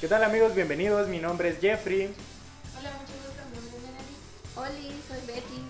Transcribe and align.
¿Qué 0.00 0.08
tal 0.08 0.24
amigos? 0.24 0.54
Bienvenidos, 0.54 1.08
mi 1.08 1.18
nombre 1.18 1.50
es 1.50 1.60
Jeffrey. 1.60 2.14
Hola, 2.78 2.90
mucho 2.92 3.12
gusto, 3.22 3.42
mi 3.50 3.56
nombre 3.56 3.76
es 3.76 3.82
Melanie. 3.82 4.16
Oli, 4.56 4.96
soy 5.06 5.20
Betty. 5.26 5.60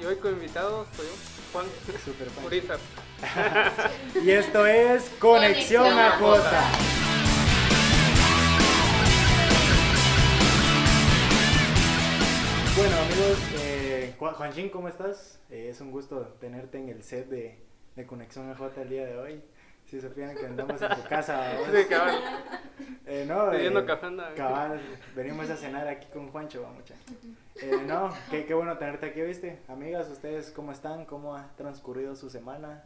Y 0.00 0.04
hoy 0.04 0.16
con 0.16 0.32
invitado 0.32 0.84
soy 0.96 1.06
Juan 1.52 1.66
Super. 2.04 2.28
Y 4.24 4.30
esto 4.32 4.66
es 4.66 5.04
Conexión, 5.20 5.84
Conexión 5.84 5.98
a 5.98 6.10
Jota. 6.18 6.62
Bueno 12.76 12.96
amigos, 12.96 13.38
Juanchín, 14.20 14.68
¿cómo 14.68 14.88
estás? 14.88 15.40
Eh, 15.50 15.68
es 15.70 15.80
un 15.80 15.90
gusto 15.90 16.20
tenerte 16.40 16.76
en 16.78 16.90
el 16.90 17.02
set 17.02 17.28
de, 17.28 17.58
de 17.96 18.06
Conexión 18.06 18.50
a 18.50 18.54
Jota 18.54 18.82
el 18.82 18.90
día 18.90 19.06
de 19.06 19.16
hoy. 19.16 19.42
Si 19.86 19.98
supieran 19.98 20.36
que 20.36 20.44
andamos 20.44 20.80
en 20.82 20.94
tu 20.94 21.08
casa. 21.08 21.56
Sí, 21.72 21.84
cabal. 21.88 22.20
Eh, 23.06 23.24
no, 23.26 23.50
Pidiendo 23.50 23.80
eh, 23.80 23.86
café 23.86 24.06
anda. 24.06 24.34
Cabal, 24.34 24.80
venimos 25.16 25.48
a 25.48 25.56
cenar 25.56 25.88
aquí 25.88 26.06
con 26.12 26.28
Juancho, 26.28 26.64
mucha. 26.74 26.94
Eh, 27.56 27.82
no, 27.86 28.10
qué, 28.30 28.44
qué 28.44 28.54
bueno 28.54 28.76
tenerte 28.78 29.06
aquí, 29.06 29.22
¿viste? 29.22 29.58
Amigas, 29.68 30.08
¿ustedes 30.10 30.50
cómo 30.50 30.70
están? 30.70 31.06
¿Cómo 31.06 31.34
ha 31.34 31.48
transcurrido 31.56 32.14
su 32.14 32.28
semana? 32.30 32.84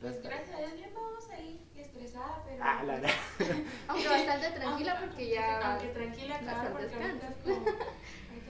Pues 0.00 0.22
gracias 0.22 0.56
a 0.56 0.58
Dios 0.58 0.74
bien 0.74 0.90
vamos 0.94 1.28
ahí 1.30 1.60
estresada, 1.76 2.42
pero... 2.46 2.62
Ah, 2.64 2.82
la, 2.84 3.00
la. 3.00 3.08
Aunque 3.88 4.08
bastante 4.08 4.50
tranquila 4.58 5.00
porque 5.00 5.28
ya. 5.30 5.72
Aunque 5.72 5.88
tranquila, 5.88 6.38
claro, 6.38 6.70
porque 6.72 6.94
ahorita, 6.94 7.28
es 7.28 7.44
descanso. 7.44 7.64
como, 7.64 7.78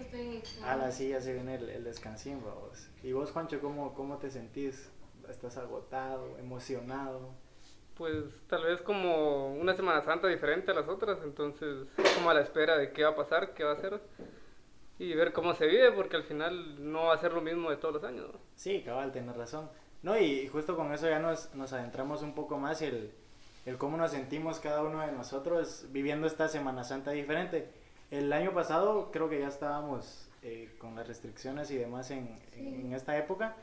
estoy 0.01 0.21
en 0.21 0.33
examen. 0.35 0.69
A 0.69 0.77
la 0.77 0.91
sí, 0.91 1.09
ya 1.09 1.21
se 1.21 1.33
viene 1.33 1.57
el, 1.57 1.69
el 1.69 1.85
descansín, 1.85 2.43
vos. 2.43 2.89
¿Y 3.03 3.13
vos, 3.13 3.31
Juancho, 3.31 3.61
cómo, 3.61 3.95
cómo 3.95 4.19
te 4.19 4.31
sentís? 4.31 4.91
¿Estás 5.29 5.59
agotado, 5.59 6.39
emocionado? 6.39 7.35
Pues 7.97 8.43
tal 8.47 8.65
vez 8.65 8.81
como 8.81 9.55
una 9.55 9.75
Semana 9.75 10.01
Santa 10.03 10.29
diferente 10.29 10.71
a 10.71 10.75
las 10.75 10.89
otras, 10.89 11.19
entonces 11.25 11.89
como 12.15 12.31
a 12.31 12.35
la 12.35 12.43
espera 12.43 12.79
de 12.79 12.93
qué 12.93 13.03
va 13.03 13.11
a 13.11 13.17
pasar, 13.17 13.55
qué 13.55 13.65
va 13.65 13.73
a 13.73 13.75
hacer 13.75 14.01
y 14.99 15.15
ver 15.15 15.33
cómo 15.33 15.55
se 15.55 15.67
vive, 15.67 15.93
porque 15.93 16.17
al 16.17 16.25
final 16.25 16.93
no 16.93 17.07
va 17.07 17.15
a 17.15 17.19
ser 17.19 17.33
lo 17.33 17.41
mismo 17.41 17.71
de 17.71 17.77
todos 17.77 17.95
los 17.95 18.05
años. 18.05 18.27
¿no? 18.33 18.41
Sí, 18.57 18.83
cabal, 18.83 19.13
tienes 19.13 19.37
razón. 19.37 19.71
No, 20.03 20.19
y 20.19 20.47
justo 20.49 20.77
con 20.77 20.93
eso 20.93 21.09
ya 21.09 21.19
nos, 21.19 21.55
nos 21.55 21.73
adentramos 21.73 22.23
un 22.23 22.35
poco 22.35 22.59
más 22.59 22.83
el, 22.83 23.13
el 23.67 23.79
cómo 23.79 23.97
nos 23.97 24.11
sentimos 24.11 24.59
cada 24.61 24.83
uno 24.83 25.01
de 25.01 25.13
nosotros 25.13 25.87
viviendo 25.91 26.27
esta 26.27 26.49
Semana 26.49 26.85
Santa 26.85 27.13
diferente. 27.13 27.69
El 28.11 28.33
año 28.33 28.53
pasado 28.53 29.11
creo 29.13 29.29
que 29.29 29.39
ya 29.41 29.49
estábamos 29.49 30.27
eh, 30.43 30.75
con 30.79 30.95
las 30.95 31.07
restricciones 31.07 31.71
y 31.71 31.77
demás 31.77 32.11
en, 32.11 32.29
Sí. 32.55 32.61
en 32.61 32.93
esta 32.95 33.17
época, 33.19 33.55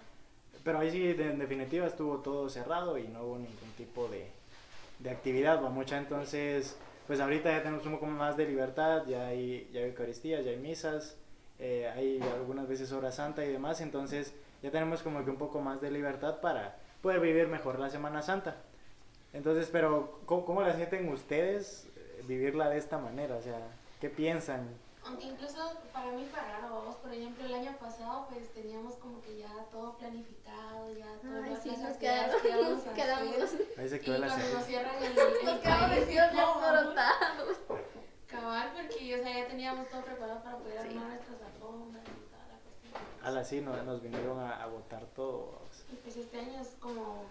pero 0.64 0.80
ahí 0.80 0.92
sí, 0.92 1.16
en 1.18 1.40
definitiva, 1.40 1.88
estuvo 1.88 2.18
todo 2.20 2.50
cerrado 2.50 2.98
y 2.98 3.08
no 3.08 3.24
hubo 3.24 3.36
ningún 3.38 3.72
tipo 3.78 4.08
de, 4.08 4.28
de 5.00 5.10
actividad, 5.10 5.64
va 5.64 5.70
mucha, 5.70 5.98
entonces, 5.98 6.78
pues 7.08 7.20
ahorita 7.20 7.52
ya 7.52 7.64
tenemos 7.64 7.86
un 7.86 7.94
poco 7.94 8.06
más 8.08 8.38
de 8.38 8.46
libertad, 8.48 9.06
ya 9.08 9.28
hay, 9.28 9.70
ya 9.72 9.82
hay 9.82 9.88
Eucaristías, 9.90 10.44
ya 10.46 10.52
hay 10.52 10.58
misas, 10.58 11.18
eh, 11.60 11.88
hay 11.96 12.20
algunas 12.36 12.68
veces 12.68 12.92
hora 12.92 13.12
santa 13.12 13.44
y 13.46 13.52
demás, 13.52 13.82
entonces 13.82 14.34
ya 14.62 14.72
tenemos 14.72 15.02
como 15.02 15.24
que 15.24 15.30
un 15.32 15.38
poco 15.38 15.62
más 15.62 15.82
de 15.82 15.92
libertad 15.92 16.40
para 16.40 16.78
poder 17.02 17.20
vivir 17.20 17.48
mejor 17.48 17.80
la 17.80 17.90
Semana 17.90 18.22
Santa. 18.22 18.56
Entonces, 19.34 19.70
pero 19.72 20.20
¿cómo, 20.26 20.46
cómo 20.46 20.62
la 20.62 20.76
sienten 20.76 21.08
ustedes 21.10 21.88
eh, 21.96 22.24
vivirla 22.28 22.70
de 22.70 22.78
esta 22.78 22.98
manera? 22.98 23.36
O 23.36 23.42
sea, 23.42 23.60
¿qué 24.00 24.10
piensan? 24.10 24.68
Aunque 25.06 25.26
incluso 25.26 25.60
para 25.94 26.12
mí 26.14 26.26
fue 26.26 26.40
raro, 26.40 26.74
vamos, 26.78 26.96
por 26.96 27.14
ejemplo, 27.14 27.46
el 27.46 27.54
año 27.54 27.78
pasado 27.80 28.28
pues 28.28 28.52
teníamos 28.54 28.96
como 28.96 29.22
que 29.22 29.38
ya 29.38 29.54
todo 29.72 29.96
planificado, 29.98 30.92
ya 30.98 31.06
todas 31.22 31.48
las 31.48 31.62
sí, 31.62 31.70
nos 31.78 31.98
quedamos. 31.98 32.42
que 32.42 32.52
Nos 32.52 32.82
quedamos. 32.82 33.36
Ahí 33.78 33.90
se 33.90 33.96
Y 33.98 34.00
quedó 34.00 34.18
la 34.18 34.28
cuando 34.28 34.54
nos 34.56 34.66
cierran 34.66 34.96
el, 35.04 35.12
el 35.18 35.46
Nos 35.46 35.60
quedamos 35.60 35.90
vestidos 35.92 36.34
no, 36.34 36.40
alborotados. 36.64 37.58
Cabal, 38.28 38.72
porque 38.74 39.16
o 39.20 39.24
sea, 39.24 39.40
ya 39.42 39.48
teníamos 39.48 39.88
todo 39.90 40.02
preparado 40.02 40.44
para 40.44 40.58
poder 40.58 40.82
Sí. 40.82 40.88
armar 40.88 41.08
nuestras 41.10 41.42
alfombras 41.44 42.04
y 42.04 42.30
toda 42.32 42.48
la 42.48 42.58
cuestión. 42.60 42.94
A 43.24 43.30
la 43.32 43.44
sí, 43.44 43.62
no- 43.62 43.84
nos 43.84 44.02
vinieron 44.02 44.40
a, 44.40 44.64
a 44.64 44.66
botar 44.66 45.06
todo. 45.16 45.60
Y 45.94 45.96
pues 45.98 46.18
este 46.18 46.40
año 46.40 46.60
es 46.60 46.70
como, 46.80 47.26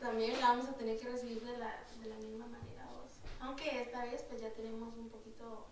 también 0.00 0.40
la 0.40 0.48
vamos 0.48 0.68
a 0.70 0.72
tener 0.72 0.98
que 0.98 1.06
recibir 1.06 1.42
de 1.44 1.58
la, 1.58 1.76
de 2.02 2.08
la 2.08 2.16
misma 2.16 2.46
manera 2.46 2.86
vos. 2.86 3.12
Aunque 3.42 3.82
esta 3.82 4.06
vez 4.06 4.22
pues 4.22 4.40
ya 4.40 4.48
tenemos 4.50 4.96
un 4.96 5.10
poquito 5.10 5.66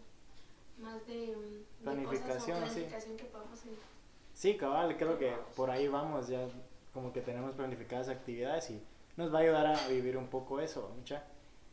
más 0.79 1.05
de, 1.09 1.35
mm, 1.37 1.85
de 1.85 1.85
Planificación, 2.09 2.69
sí. 2.69 3.17
que 3.17 3.25
podemos 3.25 3.53
hacer. 3.53 3.73
Sí, 4.35 4.57
cabal, 4.57 4.97
creo 4.97 5.19
que 5.19 5.33
por 5.57 5.71
ahí 5.71 5.89
vamos, 5.89 6.29
ya 6.29 6.47
como 6.95 7.13
que 7.13 7.21
tenemos 7.21 7.55
planificadas 7.55 8.09
actividades 8.09 8.71
y 8.71 8.83
nos 9.17 9.33
va 9.33 9.39
a 9.39 9.43
ayudar 9.43 9.67
a 9.67 9.89
vivir 9.89 10.17
un 10.17 10.29
poco 10.29 10.61
eso, 10.61 10.93
mucha. 10.97 11.25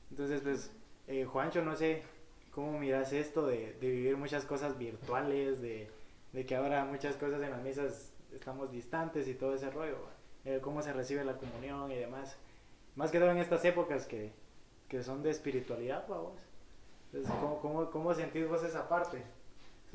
Entonces, 0.09 0.41
pues, 0.41 0.71
eh, 1.07 1.25
Juancho, 1.25 1.61
no 1.61 1.75
sé 1.75 2.03
cómo 2.51 2.79
miras 2.79 3.13
esto 3.13 3.45
de, 3.45 3.73
de 3.73 3.89
vivir 3.89 4.17
muchas 4.17 4.45
cosas 4.45 4.77
virtuales, 4.77 5.61
de, 5.61 5.89
de 6.33 6.45
que 6.45 6.55
ahora 6.55 6.85
muchas 6.85 7.15
cosas 7.15 7.41
en 7.41 7.51
las 7.51 7.61
misas 7.61 8.13
estamos 8.33 8.71
distantes 8.71 9.27
y 9.27 9.35
todo 9.35 9.53
ese 9.53 9.69
rollo, 9.69 9.97
eh, 10.43 10.59
cómo 10.61 10.81
se 10.81 10.93
recibe 10.93 11.23
la 11.23 11.37
comunión 11.37 11.91
y 11.91 11.95
demás. 11.95 12.35
Más 12.95 13.11
que 13.11 13.19
todo 13.19 13.31
en 13.31 13.37
estas 13.37 13.63
épocas 13.65 14.05
que, 14.05 14.31
que 14.87 15.03
son 15.03 15.21
de 15.21 15.29
espiritualidad, 15.29 16.05
vamos. 16.07 16.39
Entonces, 17.11 17.31
¿cómo, 17.39 17.59
cómo, 17.59 17.91
¿cómo 17.91 18.13
sentís 18.13 18.47
vos 18.47 18.63
esa 18.63 18.87
parte? 18.87 19.23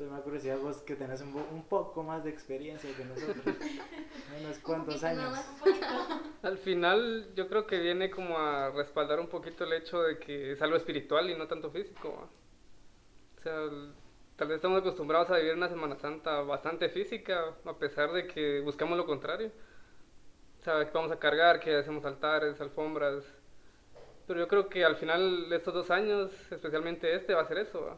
Eso 0.01 0.09
me 0.09 0.17
da 0.17 0.23
curiosidad 0.23 0.57
vos 0.57 0.77
que 0.77 0.95
tenés 0.95 1.21
un, 1.21 1.35
un 1.35 1.63
poco 1.65 2.01
más 2.01 2.23
de 2.23 2.31
experiencia 2.31 2.89
que 2.95 3.05
nosotros. 3.05 3.45
Unos 4.41 4.57
cuantos 4.57 5.03
años. 5.03 5.37
Al 6.41 6.57
final 6.57 7.29
yo 7.35 7.47
creo 7.47 7.67
que 7.67 7.77
viene 7.77 8.09
como 8.09 8.39
a 8.39 8.71
respaldar 8.71 9.19
un 9.19 9.27
poquito 9.27 9.63
el 9.63 9.73
hecho 9.73 10.01
de 10.01 10.17
que 10.17 10.53
es 10.53 10.61
algo 10.63 10.75
espiritual 10.75 11.29
y 11.29 11.37
no 11.37 11.47
tanto 11.47 11.69
físico. 11.69 12.27
O 13.37 13.41
sea, 13.41 13.53
tal 14.37 14.47
vez 14.47 14.55
estamos 14.55 14.79
acostumbrados 14.79 15.29
a 15.29 15.37
vivir 15.37 15.53
una 15.53 15.69
Semana 15.69 15.95
Santa 15.95 16.41
bastante 16.41 16.89
física, 16.89 17.53
a 17.63 17.77
pesar 17.77 18.11
de 18.11 18.25
que 18.25 18.59
buscamos 18.61 18.97
lo 18.97 19.05
contrario. 19.05 19.51
O 20.59 20.63
sea, 20.63 20.83
que 20.83 20.91
vamos 20.91 21.11
a 21.11 21.19
cargar, 21.19 21.59
que 21.59 21.75
hacemos 21.75 22.05
altares, 22.05 22.59
alfombras. 22.59 23.23
Pero 24.25 24.39
yo 24.39 24.47
creo 24.47 24.67
que 24.67 24.83
al 24.83 24.95
final 24.95 25.47
de 25.47 25.57
estos 25.57 25.75
dos 25.75 25.91
años, 25.91 26.31
especialmente 26.51 27.13
este, 27.13 27.35
va 27.35 27.41
a 27.41 27.47
ser 27.47 27.59
eso. 27.59 27.85
¿va? 27.85 27.97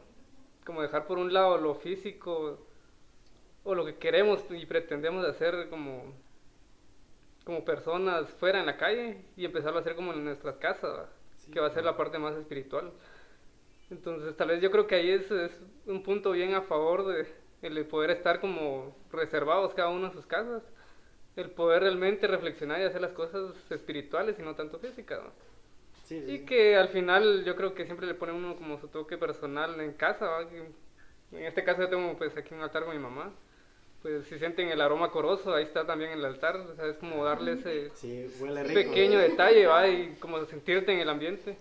Como 0.66 0.82
dejar 0.82 1.06
por 1.06 1.18
un 1.18 1.34
lado 1.34 1.58
lo 1.58 1.76
físico 1.76 2.66
o 3.64 3.76
lo 3.76 3.86
que 3.86 3.96
queremos 3.96 4.44
y 4.52 4.66
pretendemos 4.66 5.26
hacer 5.26 5.70
como 5.70 6.14
como 7.44 7.66
personas 7.66 8.30
fuera 8.30 8.60
en 8.60 8.66
la 8.66 8.78
calle 8.78 9.26
y 9.36 9.46
empezarlo 9.46 9.78
a 9.78 9.82
hacer 9.82 9.96
como 9.96 10.14
en 10.14 10.24
nuestras 10.24 10.56
casas, 10.58 11.10
que 11.52 11.60
va 11.60 11.68
a 11.68 11.72
ser 11.72 11.84
la 11.84 11.98
parte 11.98 12.18
más 12.18 12.36
espiritual. 12.38 12.94
Entonces, 13.90 14.36
tal 14.38 14.48
vez 14.48 14.62
yo 14.62 14.72
creo 14.72 14.88
que 14.88 14.96
ahí 14.96 15.10
es, 15.10 15.30
es 15.30 15.60
un 15.86 16.04
punto 16.04 16.32
bien 16.32 16.54
a 16.56 16.62
favor 16.62 17.06
de 17.06 17.28
el 17.62 17.76
de 17.76 17.86
poder 17.86 18.12
estar 18.12 18.42
como 18.42 18.96
reservados 19.12 19.74
cada 19.74 19.90
uno 19.90 20.08
en 20.08 20.14
sus 20.14 20.26
casas, 20.26 20.64
el 21.36 21.50
poder 21.50 21.84
realmente 21.84 22.28
reflexionar 22.28 22.82
y 22.82 22.84
hacer 22.84 23.02
las 23.02 23.14
cosas 23.14 23.56
espirituales 23.72 24.38
y 24.38 24.42
no 24.42 24.56
tanto 24.56 24.80
físicas. 24.80 25.22
Sí, 26.04 26.22
sí, 26.22 26.32
Y 26.32 26.38
sí. 26.40 26.46
que 26.46 26.76
al 26.76 26.90
final 26.90 27.44
yo 27.46 27.56
creo 27.56 27.74
que 27.74 27.86
siempre 27.86 28.06
le 28.08 28.14
pone 28.14 28.34
uno 28.34 28.56
como 28.56 28.78
su 28.78 28.88
toque 28.90 29.18
personal 29.18 29.80
en 29.82 29.94
casa. 29.94 30.28
¿va? 30.28 30.42
En 30.42 31.46
este 31.46 31.64
caso 31.64 31.82
yo 31.82 31.90
tengo 31.90 32.16
pues 32.18 32.36
aquí 32.38 32.54
un 32.54 32.62
altar 32.62 32.86
con 32.86 32.96
mi 32.96 33.02
mamá. 33.02 33.32
Pues 34.02 34.26
si 34.26 34.38
sienten 34.38 34.68
el 34.68 34.82
aroma 34.82 35.12
coroso, 35.12 35.54
ahí 35.56 35.64
está 35.64 35.86
también 35.86 36.12
el 36.12 36.26
altar. 36.26 36.58
O 36.58 36.76
sea, 36.76 36.88
es 36.88 36.98
como 36.98 37.24
darle 37.24 37.54
ese 37.54 37.90
huele 38.40 38.62
un 38.62 38.68
rico. 38.68 38.74
pequeño 38.74 39.18
detalle, 39.20 39.66
¿va? 39.66 39.88
Y 39.88 40.16
como 40.20 40.44
sentirte 40.46 40.92
en 40.92 41.00
el 41.00 41.10
ambiente. 41.10 41.58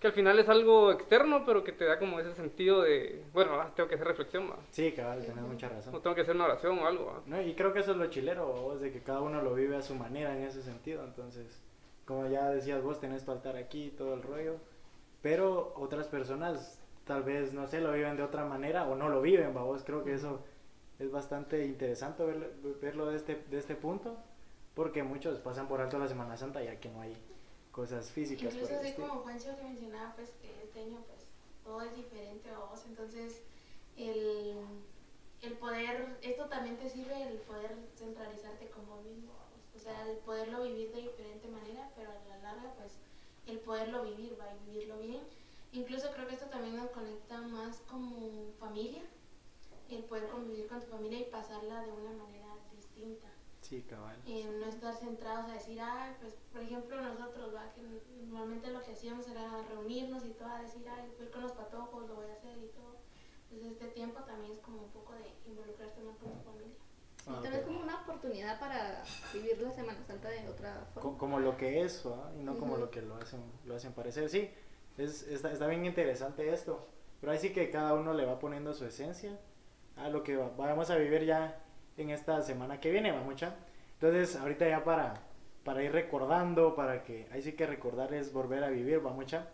Que 0.00 0.08
al 0.08 0.12
final 0.12 0.38
es 0.38 0.48
algo 0.50 0.90
externo, 0.92 1.44
pero 1.46 1.62
que 1.64 1.72
te 1.72 1.84
da 1.86 1.98
como 1.98 2.18
ese 2.20 2.34
sentido 2.34 2.82
de, 2.82 3.22
bueno, 3.32 3.54
ah, 3.60 3.72
tengo 3.74 3.88
que 3.88 3.94
hacer 3.94 4.06
reflexión, 4.08 4.50
¿va? 4.50 4.58
Sí, 4.70 4.92
cabal, 4.92 5.24
tenés 5.24 5.44
mucha 5.44 5.68
O 5.68 5.70
razón. 5.70 6.02
tengo 6.02 6.14
que 6.14 6.20
hacer 6.22 6.34
una 6.34 6.44
oración 6.46 6.78
o 6.80 6.86
algo, 6.86 7.06
¿va? 7.06 7.22
No, 7.26 7.40
y 7.40 7.54
creo 7.54 7.72
que 7.72 7.78
eso 7.78 7.92
es 7.92 7.96
lo 7.96 8.06
chilero, 8.08 8.44
vos, 8.46 8.80
de 8.82 8.92
que 8.92 9.00
cada 9.00 9.20
uno 9.22 9.40
lo 9.40 9.54
vive 9.54 9.76
a 9.76 9.82
su 9.82 9.94
manera 9.94 10.36
en 10.36 10.42
ese 10.44 10.62
sentido. 10.62 11.04
Entonces, 11.04 11.63
como 12.06 12.26
ya 12.28 12.50
decías 12.50 12.82
vos, 12.82 13.00
tenés 13.00 13.24
tu 13.24 13.32
altar 13.32 13.56
aquí, 13.56 13.90
todo 13.96 14.14
el 14.14 14.22
rollo. 14.22 14.56
Pero 15.22 15.72
otras 15.76 16.06
personas 16.06 16.80
tal 17.04 17.22
vez, 17.22 17.52
no 17.52 17.66
sé, 17.66 17.80
lo 17.80 17.92
viven 17.92 18.16
de 18.16 18.22
otra 18.22 18.44
manera 18.44 18.86
o 18.86 18.94
no 18.94 19.08
lo 19.08 19.22
viven, 19.22 19.56
¿va? 19.56 19.62
vos. 19.62 19.82
Creo 19.84 20.04
que 20.04 20.14
eso 20.14 20.40
es 20.98 21.10
bastante 21.10 21.64
interesante 21.66 22.24
verlo, 22.24 22.46
verlo 22.80 23.06
de, 23.06 23.16
este, 23.16 23.44
de 23.50 23.58
este 23.58 23.74
punto. 23.74 24.16
Porque 24.74 25.02
muchos 25.02 25.38
pasan 25.38 25.68
por 25.68 25.80
alto 25.80 25.98
la 25.98 26.08
Semana 26.08 26.36
Santa 26.36 26.62
ya 26.62 26.80
que 26.80 26.88
no 26.88 27.00
hay 27.00 27.16
cosas 27.70 28.10
físicas. 28.10 28.54
Incluso 28.54 28.74
así 28.74 28.88
estilo. 28.88 29.08
como 29.08 29.20
Juancho 29.22 29.56
que 29.56 29.62
mencionaba, 29.62 30.14
pues 30.16 30.30
que 30.42 30.62
este 30.64 30.80
año 30.80 30.98
pues 31.06 31.26
todo 31.62 31.80
es 31.82 31.94
diferente 31.94 32.50
a 32.50 32.58
vos, 32.58 32.84
entonces 32.86 33.42
el, 33.96 34.56
el 35.42 35.52
poder, 35.54 36.18
esto 36.22 36.46
también 36.46 36.76
te 36.76 36.88
sirve 36.88 37.22
el 37.22 37.38
poder 37.38 37.76
centralizarte 37.96 38.68
con 38.70 38.86
vos 38.88 39.04
mismo. 39.04 39.32
O 39.74 39.78
sea, 39.78 40.08
el 40.08 40.18
poderlo 40.18 40.62
vivir 40.62 40.92
de 40.92 41.02
diferente 41.02 41.48
manera, 41.48 41.90
pero 41.96 42.10
a 42.10 42.28
la 42.28 42.38
larga 42.38 42.74
pues 42.76 42.92
el 43.46 43.58
poderlo 43.60 44.02
vivir, 44.04 44.38
va, 44.40 44.46
y 44.54 44.70
vivirlo 44.70 44.98
bien. 44.98 45.22
Incluso 45.72 46.10
creo 46.12 46.26
que 46.26 46.34
esto 46.34 46.46
también 46.46 46.76
nos 46.76 46.90
conecta 46.90 47.40
más 47.40 47.78
como 47.90 48.52
familia, 48.58 49.02
el 49.90 50.04
poder 50.04 50.28
convivir 50.28 50.66
con 50.68 50.80
tu 50.80 50.86
familia 50.86 51.20
y 51.20 51.24
pasarla 51.24 51.82
de 51.84 51.92
una 51.92 52.12
manera 52.12 52.56
distinta. 52.74 53.28
Sí, 53.60 53.80
cabal. 53.80 54.16
y 54.26 54.44
no 54.44 54.66
estar 54.66 54.94
centrados 54.94 55.50
a 55.50 55.54
decir, 55.54 55.80
ah, 55.80 56.14
pues, 56.20 56.34
por 56.52 56.60
ejemplo, 56.60 57.00
nosotros, 57.00 57.54
¿va? 57.54 57.72
que 57.72 57.80
normalmente 57.80 58.70
lo 58.70 58.82
que 58.82 58.92
hacíamos 58.92 59.26
era 59.26 59.62
reunirnos 59.62 60.22
y 60.26 60.32
todo, 60.32 60.50
a 60.50 60.60
decir, 60.60 60.86
ah, 60.86 61.02
voy 61.18 61.28
con 61.28 61.42
los 61.42 61.52
patojos, 61.52 62.06
lo 62.06 62.14
voy 62.14 62.26
a 62.26 62.34
hacer 62.34 62.58
y 62.58 62.68
todo. 62.68 62.96
Entonces, 63.50 63.72
este 63.72 63.86
tiempo 63.88 64.20
también 64.20 64.52
es 64.52 64.60
como 64.60 64.82
un 64.82 64.90
poco 64.90 65.14
de 65.14 65.32
involucrarte 65.46 66.02
más 66.02 66.18
con 66.18 66.30
tu 66.32 66.40
familia. 66.40 66.76
Sí, 67.24 67.30
Ah, 67.32 67.40
tal 67.42 67.46
ok. 67.52 67.56
vez 67.58 67.62
como 67.66 67.80
una 67.80 68.02
oportunidad 68.02 68.60
para 68.60 69.02
vivir 69.32 69.58
la 69.62 69.70
Semana 69.70 69.98
Santa 70.06 70.28
de 70.28 70.46
otra 70.46 70.86
forma. 70.92 71.16
como 71.18 71.40
lo 71.40 71.56
que 71.56 71.80
es, 71.82 72.04
¿va? 72.06 72.30
y 72.38 72.42
no 72.42 72.58
como 72.58 72.72
Ujú. 72.72 72.82
lo 72.82 72.90
que 72.90 73.00
lo 73.00 73.16
hacen, 73.16 73.40
lo 73.64 73.76
hacen 73.76 73.92
parecer. 73.94 74.28
Sí, 74.28 74.50
es, 74.98 75.22
está, 75.28 75.50
está 75.50 75.66
bien 75.66 75.86
interesante 75.86 76.52
esto, 76.52 76.86
pero 77.20 77.32
ahí 77.32 77.38
sí 77.38 77.50
que 77.50 77.70
cada 77.70 77.94
uno 77.94 78.12
le 78.12 78.26
va 78.26 78.38
poniendo 78.38 78.74
su 78.74 78.84
esencia 78.84 79.38
a 79.96 80.08
lo 80.10 80.22
que 80.22 80.36
va- 80.36 80.50
vamos 80.56 80.90
a 80.90 80.96
vivir 80.96 81.24
ya 81.24 81.62
en 81.96 82.10
esta 82.10 82.42
semana 82.42 82.78
que 82.78 82.90
viene, 82.90 83.10
va 83.12 83.22
mucha. 83.22 83.54
Entonces, 83.94 84.36
ahorita 84.36 84.68
ya 84.68 84.84
para, 84.84 85.14
para 85.64 85.82
ir 85.82 85.92
recordando, 85.92 86.74
para 86.74 87.04
que, 87.04 87.26
ahí 87.32 87.40
sí 87.40 87.52
que 87.52 87.66
recordar 87.66 88.12
es 88.12 88.34
volver 88.34 88.64
a 88.64 88.68
vivir, 88.68 89.04
va 89.04 89.12
mucha. 89.12 89.48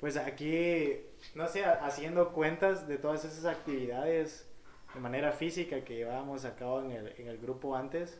Pues 0.00 0.18
aquí, 0.18 1.00
no 1.34 1.46
sé, 1.48 1.64
ha- 1.64 1.84
haciendo 1.86 2.32
cuentas 2.34 2.86
de 2.88 2.98
todas 2.98 3.24
esas 3.24 3.46
actividades 3.46 4.49
de 4.94 5.00
manera 5.00 5.32
física 5.32 5.82
que 5.84 5.96
llevábamos 5.96 6.44
a 6.44 6.54
cabo 6.56 6.80
en 6.82 6.90
el, 6.92 7.14
en 7.18 7.28
el 7.28 7.38
grupo 7.38 7.76
antes, 7.76 8.18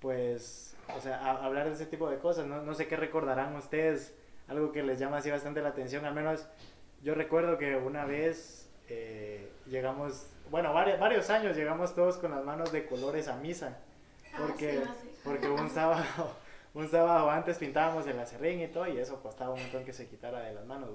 pues, 0.00 0.76
o 0.96 1.00
sea, 1.00 1.18
a- 1.18 1.44
hablar 1.44 1.68
de 1.68 1.74
ese 1.74 1.86
tipo 1.86 2.08
de 2.10 2.18
cosas, 2.18 2.46
no, 2.46 2.62
no 2.62 2.74
sé 2.74 2.86
qué 2.88 2.96
recordarán 2.96 3.54
ustedes, 3.56 4.14
algo 4.48 4.72
que 4.72 4.82
les 4.82 4.98
llama 4.98 5.18
así 5.18 5.30
bastante 5.30 5.62
la 5.62 5.68
atención, 5.70 6.04
al 6.04 6.14
menos 6.14 6.46
yo 7.02 7.14
recuerdo 7.14 7.58
que 7.58 7.76
una 7.76 8.04
vez 8.04 8.68
eh, 8.88 9.48
llegamos, 9.66 10.26
bueno, 10.50 10.72
varios, 10.74 10.98
varios 10.98 11.30
años 11.30 11.56
llegamos 11.56 11.94
todos 11.94 12.16
con 12.18 12.32
las 12.32 12.44
manos 12.44 12.72
de 12.72 12.86
colores 12.86 13.28
a 13.28 13.36
misa, 13.36 13.78
Ah, 14.34 14.38
porque, 14.46 14.72
sí, 14.78 14.82
ah, 14.86 14.94
sí. 15.02 15.10
porque 15.24 15.48
un 15.48 15.68
sábado, 15.68 16.04
un 16.74 16.88
sábado 16.88 17.30
antes 17.30 17.58
pintábamos 17.58 18.06
el 18.06 18.18
acerrín 18.18 18.60
y 18.62 18.68
todo, 18.68 18.88
y 18.88 18.98
eso 18.98 19.20
costaba 19.22 19.52
un 19.52 19.60
montón 19.60 19.84
que 19.84 19.92
se 19.92 20.08
quitara 20.08 20.40
de 20.40 20.54
las 20.54 20.64
manos. 20.64 20.88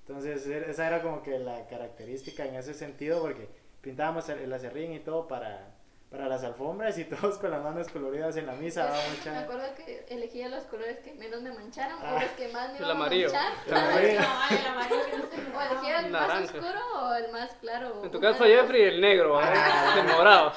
Entonces, 0.00 0.46
er- 0.48 0.68
esa 0.68 0.86
era 0.88 1.00
como 1.00 1.22
que 1.22 1.38
la 1.38 1.66
característica 1.68 2.44
en 2.44 2.56
ese 2.56 2.74
sentido, 2.74 3.20
porque 3.22 3.48
pintábamos 3.86 4.28
el 4.30 4.40
el 4.40 4.52
acerrín 4.52 4.92
y 4.94 4.98
todo 4.98 5.28
para, 5.28 5.68
para 6.10 6.26
las 6.26 6.42
alfombras 6.42 6.98
y 6.98 7.04
todos 7.12 7.38
con 7.38 7.52
las 7.52 7.62
manos 7.62 7.86
coloridas 7.88 8.36
en 8.36 8.46
la 8.46 8.52
misa, 8.54 8.82
Me 8.86 8.90
babucha. 8.90 9.38
acuerdo 9.40 9.74
que 9.76 10.04
elegía 10.08 10.48
los 10.48 10.64
colores 10.64 10.98
que 11.04 11.14
menos 11.14 11.40
me 11.40 11.52
mancharan 11.52 11.96
Ah. 12.02 12.14
o 12.16 12.20
los 12.20 12.30
que 12.32 12.48
más 12.48 12.68
me 12.72 12.78
El 12.78 12.82
iban 12.84 12.90
a 12.90 12.94
amarillo. 13.00 13.32
manchar. 13.32 13.52
El 13.66 13.74
amarillo. 13.76 14.20
No, 14.50 14.56
el 14.58 14.66
amarillo 14.66 15.04
que 15.10 15.16
no 15.18 15.26
se 15.30 15.56
O 15.56 15.60
elegía 15.70 15.98
el 16.00 16.10
más 16.10 16.20
Naranja. 16.28 16.44
oscuro 16.44 16.80
o 17.04 17.14
el 17.14 17.32
más 17.32 17.50
claro. 17.60 18.04
En 18.04 18.10
tu 18.10 18.20
caso, 18.20 18.44
Jeffrey, 18.44 18.82
el 18.82 19.00
negro. 19.00 19.38
Ah. 19.38 19.94
el 20.00 20.04
morado. 20.16 20.52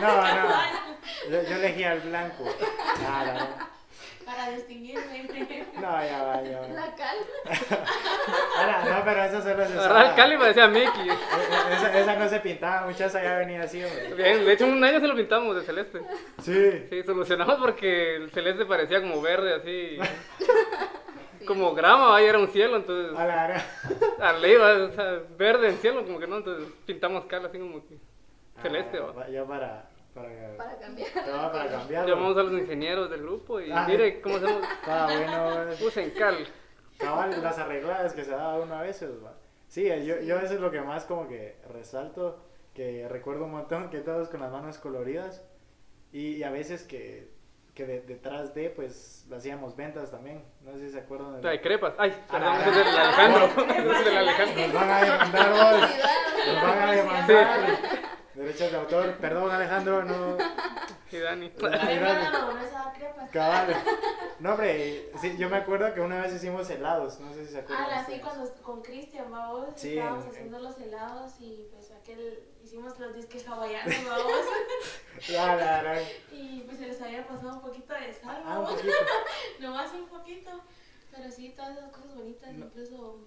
No, 0.00 0.16
no, 0.16 0.54
yo, 1.30 1.42
yo 1.48 1.56
elegía 1.56 1.92
el 1.94 2.00
blanco. 2.00 2.44
Ah, 3.06 3.24
no, 3.34 3.77
Para 4.48 4.56
distinguirme. 4.56 5.22
no, 5.74 5.80
ya 6.04 6.22
va, 6.24 6.42
ya 6.42 6.60
va. 6.60 6.68
La 6.68 6.94
cal. 6.94 7.16
Ah, 8.60 8.84
no, 8.98 9.04
pero 9.04 9.22
eso 9.24 9.40
solo 9.42 9.64
se 9.66 9.72
el 9.72 9.78
usaba. 9.78 10.14
cali 10.14 10.34
y 10.34 10.38
parecía 10.38 10.66
Mickey. 10.68 11.08
Eh, 11.08 11.12
eh, 11.12 11.74
Esa, 11.74 11.98
esa 11.98 12.16
no 12.16 12.28
se 12.28 12.40
pintaba, 12.40 12.86
muchas 12.86 13.12
ya 13.12 13.36
venía 13.38 13.62
así, 13.62 13.82
hombre. 13.84 14.14
Bien, 14.14 14.44
de 14.44 14.52
hecho, 14.52 14.66
un 14.66 14.82
año 14.82 15.00
se 15.00 15.06
lo 15.06 15.14
pintamos 15.14 15.54
de 15.56 15.62
celeste. 15.62 16.00
Sí. 16.42 16.86
Sí, 16.90 17.02
solucionamos 17.04 17.56
porque 17.56 18.16
el 18.16 18.30
celeste 18.30 18.66
parecía 18.66 19.00
como 19.00 19.22
verde, 19.22 19.54
así. 19.54 19.98
Sí. 20.38 21.44
Como 21.46 21.72
grama, 21.74 22.08
¿va? 22.08 22.22
y 22.22 22.26
era 22.26 22.38
un 22.38 22.48
cielo, 22.48 22.76
entonces. 22.76 23.16
A 23.18 23.24
la. 23.26 23.64
Arriba, 24.20 24.72
o 24.90 24.92
sea, 24.92 25.20
verde 25.38 25.68
en 25.68 25.78
cielo, 25.78 26.04
como 26.04 26.18
que 26.18 26.26
no, 26.26 26.38
entonces 26.38 26.68
pintamos 26.84 27.24
cal 27.26 27.46
así 27.46 27.58
como 27.58 27.80
que. 27.86 27.96
Celeste, 28.60 28.98
Ah, 28.98 29.06
¿va? 29.06 29.12
va- 29.12 29.28
Ya 29.28 29.44
para. 29.44 29.88
Para, 30.22 30.56
Para 30.56 30.78
cambiar. 30.78 31.08
No, 31.26 31.52
para 31.52 31.70
cambiarlo. 31.70 32.08
Llamamos 32.14 32.36
a 32.36 32.42
los 32.42 32.52
ingenieros 32.52 33.10
del 33.10 33.22
grupo 33.22 33.60
y 33.60 33.70
Ah. 33.72 33.84
mire 33.88 34.20
cómo 34.20 34.36
hacemos. 34.36 34.62
Estaba 34.80 35.06
bueno. 35.16 35.72
eh. 35.72 35.76
Usen 35.86 36.10
cal. 36.10 36.46
Cabal, 36.98 37.42
las 37.42 37.58
arregladas 37.58 38.12
que 38.12 38.24
se 38.24 38.32
daba 38.32 38.58
uno 38.58 38.74
a 38.74 38.82
veces, 38.82 39.10
va. 39.24 39.34
Sí, 39.68 39.84
yo, 40.04 40.20
yo 40.20 40.38
eso 40.40 40.54
es 40.54 40.60
lo 40.60 40.70
que 40.70 40.80
más 40.80 41.04
como 41.04 41.28
que 41.28 41.56
resalto, 41.70 42.42
que 42.74 43.06
recuerdo 43.08 43.44
un 43.44 43.52
montón, 43.52 43.90
que 43.90 43.98
todos 44.00 44.28
con 44.28 44.40
las 44.40 44.50
manos 44.50 44.78
coloridas 44.78 45.44
y, 46.10 46.36
y 46.36 46.42
a 46.42 46.50
veces 46.50 46.82
que, 46.84 47.30
que 47.74 47.84
de- 47.86 48.00
detrás 48.00 48.54
de, 48.54 48.70
pues, 48.70 49.28
hacíamos 49.32 49.76
ventas 49.76 50.10
también, 50.10 50.42
no 50.62 50.72
sé 50.72 50.86
si 50.86 50.90
se 50.90 50.98
acuerdan 51.00 51.34
de... 51.36 51.40
Trae 51.42 51.60
crepas. 51.60 51.94
Ay, 51.98 52.10
perdón, 52.30 52.48
Ah. 52.56 52.60
ese 52.66 52.80
es 52.80 52.86
del 52.86 52.96
Alejandro. 52.98 53.44
Ese 53.68 53.98
es 53.98 54.04
del 54.04 54.16
Alejandro. 54.16 54.62
Nos 54.66 54.72
van 54.74 54.90
a 54.90 55.00
demandar 55.02 55.50
vos, 55.50 55.60
Cuidado. 55.60 56.54
nos 56.54 56.62
van 56.62 56.78
a 56.88 56.92
demandar. 56.92 57.78
Derechos 58.48 58.72
de 58.72 58.78
autor, 58.78 59.14
perdón 59.18 59.50
Alejandro, 59.50 60.04
no... 60.04 60.38
Y 61.12 61.16
Dani. 61.18 61.50
Ay, 61.80 61.98
bueno, 61.98 62.52
no 62.54 62.62
se 62.64 62.70
da 62.70 62.92
crepas. 62.94 63.30
Cabal. 63.30 63.76
No, 64.40 64.50
hombre, 64.52 65.10
sí, 65.20 65.36
yo 65.38 65.48
me 65.50 65.56
acuerdo 65.56 65.92
que 65.94 66.00
una 66.02 66.20
vez 66.20 66.34
hicimos 66.34 66.68
helados, 66.68 67.18
no 67.20 67.32
sé 67.32 67.46
si 67.46 67.52
se 67.52 67.58
acuerdan. 67.60 67.86
Ah, 67.90 68.00
así 68.00 68.12
ustedes. 68.12 68.20
cuando 68.22 68.62
con 68.62 68.82
Cristian, 68.82 69.30
vamos, 69.30 69.68
Sí, 69.76 69.96
estábamos 69.98 70.24
en- 70.24 70.30
haciendo 70.30 70.58
los 70.60 70.78
helados 70.78 71.32
y 71.40 71.66
pues 71.72 71.90
aquel, 71.92 72.42
hicimos 72.62 72.98
los 72.98 73.14
disques 73.14 73.46
hawaianos, 73.48 73.94
vamos, 74.06 74.32
Ah, 75.38 75.56
la, 75.58 75.82
la. 75.82 76.02
y 76.30 76.62
pues 76.66 76.78
se 76.78 76.86
les 76.88 77.00
había 77.00 77.26
pasado 77.26 77.54
un 77.54 77.60
poquito 77.62 77.92
de 77.94 78.12
sal, 78.12 78.42
Ah, 78.44 78.58
un 78.58 78.64
vamos, 78.64 78.72
poquito. 78.72 78.94
nomás 79.60 79.92
un 79.94 80.06
poquito, 80.08 80.50
pero 81.10 81.30
sí, 81.30 81.54
todas 81.56 81.76
esas 81.78 81.90
cosas 81.90 82.14
bonitas, 82.14 82.52
No. 82.52 82.66
incluso 82.66 83.18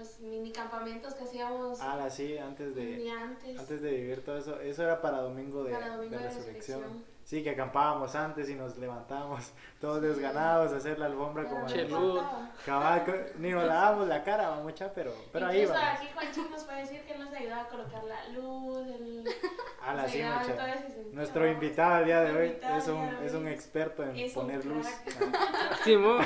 los 0.00 0.18
mini 0.20 0.50
campamentos 0.50 1.14
que 1.14 1.24
hacíamos 1.24 1.80
Ah, 1.80 1.94
la, 1.96 2.10
sí, 2.10 2.36
antes 2.38 2.74
de... 2.74 3.10
antes, 3.10 3.58
Antes 3.58 3.82
de 3.82 3.90
vivir 3.92 4.24
todo 4.24 4.36
eso, 4.38 4.60
eso 4.60 4.82
era 4.82 5.00
para 5.00 5.18
domingo 5.18 5.62
de, 5.62 5.72
para 5.72 5.96
domingo 5.96 6.16
de 6.16 6.22
de 6.22 6.28
resurrección. 6.28 6.80
resurrección. 6.80 7.10
Sí, 7.22 7.44
que 7.44 7.50
acampábamos 7.50 8.16
antes 8.16 8.48
y 8.48 8.54
nos 8.56 8.76
levantábamos 8.78 9.52
todos 9.80 10.02
desganados 10.02 10.72
a 10.72 10.78
hacer 10.78 10.98
la 10.98 11.06
alfombra 11.06 11.44
Pero 11.44 11.54
como 11.54 12.16
faltaba. 12.16 12.50
cabal, 12.66 13.26
ni 13.38 13.50
nos 13.50 13.64
lavábamos 13.66 14.08
la 14.08 14.24
cara, 14.24 14.48
va 14.50 14.56
mucha, 14.62 14.92
pero, 14.92 15.12
pero 15.32 15.46
ahí 15.46 15.64
vamos. 15.64 15.82
aquí 15.96 16.08
Juanchín 16.12 16.50
nos 16.50 16.64
puede 16.64 16.80
decir 16.80 17.02
que 17.02 17.12
él 17.12 17.20
nos 17.20 17.32
ayudaba 17.32 17.62
a 17.62 17.68
colocar 17.68 18.02
la 18.04 18.28
luz, 18.30 18.86
el... 18.88 19.24
A 19.86 19.94
la 19.94 20.08
sí, 20.08 20.22
mucha. 20.22 20.76
Nuestro 21.12 21.46
invitado 21.48 21.94
al 21.94 22.04
día 22.04 22.20
de 22.22 22.36
hoy 22.36 22.58
es 22.76 22.88
un, 22.88 23.04
es 23.24 23.32
un 23.32 23.48
experto 23.48 24.02
en 24.02 24.16
es 24.16 24.36
un 24.36 24.42
poner 24.42 24.64
luz. 24.64 24.86
Ah. 25.32 25.76
Simón. 25.84 26.24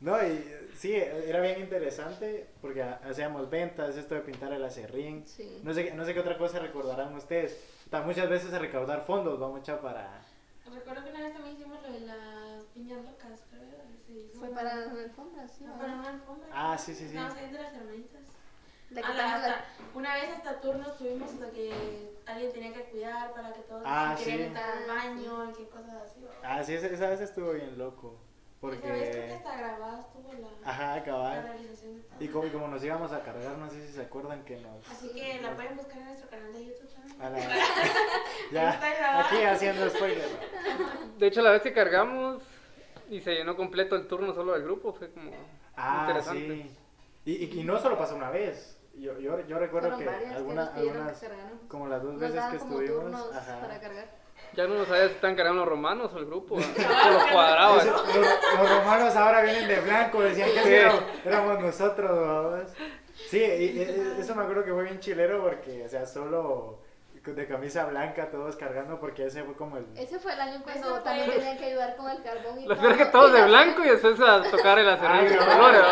No, 0.00 0.16
y 0.26 0.44
sí, 0.78 0.94
era 0.94 1.40
bien 1.40 1.60
interesante 1.60 2.46
porque 2.60 2.82
ha- 2.82 3.00
hacíamos 3.04 3.50
ventas, 3.50 3.96
esto 3.96 4.14
de 4.14 4.20
pintar 4.22 4.52
el 4.52 4.64
acerrín. 4.64 5.26
Sí. 5.26 5.60
No 5.62 5.74
sé, 5.74 5.92
no 5.94 6.04
sé 6.04 6.14
qué 6.14 6.20
otra 6.20 6.38
cosa 6.38 6.58
recordarán 6.60 7.14
ustedes. 7.14 7.58
Ta- 7.90 8.02
Muchas 8.02 8.28
veces 8.28 8.52
a 8.52 8.58
recaudar 8.58 9.04
fondos, 9.04 9.40
va 9.40 9.48
mucha 9.48 9.80
para... 9.80 10.22
Recuerdo 10.72 11.02
que 11.04 11.10
una 11.10 11.20
vez 11.22 11.32
también 11.32 11.56
hicimos 11.56 11.82
lo 11.82 11.92
de 11.92 12.00
las 12.00 12.64
piñas 12.74 13.02
locas, 13.02 13.40
creo. 13.50 13.62
Sí, 14.06 14.30
Fue 14.38 14.48
una- 14.48 14.56
para 14.56 14.74
las 14.76 14.88
alfombras, 14.88 15.50
sí. 15.52 15.58
fue 15.64 15.68
¿no? 15.68 15.78
para 15.78 15.92
una 15.94 16.08
alfombra. 16.10 16.48
Ah, 16.52 16.78
sí, 16.78 16.94
sí, 16.94 17.08
sí. 17.08 17.16
Ahí 17.16 17.44
entre 17.44 17.62
las 17.62 17.74
hermanitas. 17.74 18.22
Ah, 18.22 18.92
la- 18.94 19.00
quitamos 19.02 19.16
la- 19.18 19.34
hasta- 19.34 19.64
una 19.94 20.14
vez 20.14 20.30
hasta 20.30 20.60
turnos 20.60 20.96
tuvimos 20.98 21.30
hasta 21.32 21.50
que 21.50 22.10
alguien 22.26 22.52
tenía 22.52 22.72
que 22.74 22.84
cuidar 22.84 23.32
para 23.34 23.52
que 23.52 23.60
todos 23.62 23.82
Ah, 23.84 24.14
querían 24.18 24.38
sí. 24.38 24.44
entrar 24.44 24.70
al 24.78 24.90
Ah, 24.90 24.94
baño 24.94 25.50
y 25.50 25.54
qué 25.54 25.68
cosas 25.68 25.94
así. 26.04 26.20
¿va? 26.24 26.30
Ah, 26.42 26.62
sí, 26.64 26.74
esa, 26.74 26.86
esa 26.86 27.08
vez 27.10 27.20
estuvo 27.20 27.52
bien 27.52 27.76
loco. 27.78 28.18
Vez 28.60 28.80
creo 28.80 28.94
que 28.94 29.04
Porque... 29.04 29.32
hasta 29.34 29.56
grabada 29.56 30.00
estuvo 30.00 30.32
la, 30.32 30.70
Ajá, 30.70 30.96
la 30.96 31.04
cabal. 31.04 31.42
realización 31.44 32.02
de. 32.18 32.24
Y 32.24 32.28
como, 32.28 32.46
y 32.46 32.50
como 32.50 32.68
nos 32.68 32.82
íbamos 32.84 33.12
a 33.12 33.22
cargar, 33.22 33.56
no 33.56 33.70
sé 33.70 33.86
si 33.86 33.92
se 33.92 34.02
acuerdan 34.02 34.44
que 34.44 34.56
nos... 34.56 34.90
Así 34.90 35.12
que 35.12 35.40
la 35.40 35.54
pueden 35.54 35.76
buscar 35.76 35.98
en 35.98 36.06
nuestro 36.06 36.28
canal 36.28 36.52
de 36.52 36.66
YouTube 36.66 36.88
también. 36.92 37.22
A 37.22 37.30
la- 37.30 37.38
Ya, 38.52 38.70
está 38.70 39.20
aquí 39.20 39.42
haciendo 39.44 39.88
spoiler. 39.90 40.28
De 41.18 41.26
hecho, 41.28 41.40
la 41.42 41.52
vez 41.52 41.62
que 41.62 41.72
cargamos 41.72 42.42
y 43.08 43.20
se 43.20 43.32
llenó 43.34 43.56
completo 43.56 43.94
el 43.94 44.06
turno 44.08 44.34
solo 44.34 44.52
del 44.54 44.64
grupo, 44.64 44.92
fue 44.92 45.10
como 45.12 45.30
Ah, 45.76 46.06
interesante. 46.08 46.40
sí. 46.64 46.76
Y, 47.24 47.32
y, 47.44 47.60
y 47.60 47.64
no 47.64 47.78
solo 47.78 47.96
pasó 47.96 48.16
una 48.16 48.30
vez. 48.30 48.74
Yo, 48.94 49.16
yo, 49.20 49.46
yo 49.46 49.58
recuerdo 49.60 49.92
Fueron 49.94 50.18
que 50.18 50.26
alguna- 50.26 50.64
nos 50.64 50.74
algunas, 50.74 51.18
que 51.20 51.26
cargáramos. 51.28 51.60
como 51.68 51.86
las 51.86 52.02
dos 52.02 52.12
Nos 52.14 52.20
veces 52.20 52.44
que 52.50 52.58
como 52.58 52.80
estuvimos, 52.80 53.32
ajá. 53.36 53.60
para 53.60 53.80
cargar. 53.80 54.08
Ya 54.54 54.66
no 54.66 54.84
sabía 54.84 55.06
si 55.08 55.14
están 55.14 55.36
cargando 55.36 55.60
los 55.60 55.68
romanos 55.68 56.12
o 56.14 56.18
el 56.18 56.26
grupo. 56.26 56.60
Se 56.60 56.82
los 57.12 57.24
cuadraba. 57.32 57.76
Eso, 57.78 57.90
los, 57.92 58.58
los 58.58 58.70
romanos 58.78 59.16
ahora 59.16 59.42
vienen 59.42 59.68
de 59.68 59.80
blanco, 59.80 60.20
decían 60.22 60.50
que 60.50 60.62
Sí. 60.62 60.74
éramos, 60.74 61.02
éramos 61.24 61.60
nosotros, 61.60 62.10
vamos. 62.10 62.70
Sí, 63.30 63.38
y, 63.38 63.64
y- 63.80 64.16
eso 64.20 64.34
me 64.34 64.42
acuerdo 64.42 64.64
que 64.64 64.72
fue 64.72 64.84
bien 64.84 65.00
chilero 65.00 65.42
porque, 65.42 65.84
o 65.84 65.88
sea, 65.88 66.06
solo 66.06 66.78
de 67.24 67.46
camisa 67.46 67.84
blanca 67.84 68.30
todos 68.30 68.56
cargando 68.56 68.98
porque 68.98 69.26
ese 69.26 69.42
fue 69.44 69.54
como 69.54 69.76
el... 69.76 69.84
Ese 69.98 70.18
fue 70.18 70.32
el 70.32 70.40
año 70.40 70.62
cuando 70.62 70.94
Ese 70.94 71.04
también 71.04 71.26
fue- 71.26 71.34
tenían 71.34 71.58
que 71.58 71.64
ayudar 71.66 71.96
con 71.96 72.08
el 72.10 72.22
carbón 72.22 72.58
y 72.58 72.66
Lo 72.66 72.74
todo. 72.76 72.96
que 72.96 73.04
todos 73.06 73.32
de 73.34 73.44
blanco 73.48 73.84
y 73.84 73.88
después 73.88 74.18
a 74.20 74.42
tocar 74.50 74.78
el 74.78 74.88
acerrín 74.88 75.20
Ay, 75.20 75.28
de 75.28 75.36
no. 75.36 75.44
colores. 75.46 75.82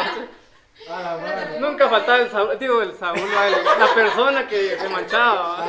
Nunca 1.61 1.89
faltaba 1.89 2.19
el 2.19 2.31
Saúl, 2.31 2.59
digo, 2.59 2.81
el 2.83 2.95
Saúl, 2.95 3.21
la 3.79 3.95
persona 3.95 4.47
que 4.47 4.77
se 4.79 4.89
manchaba 4.89 5.65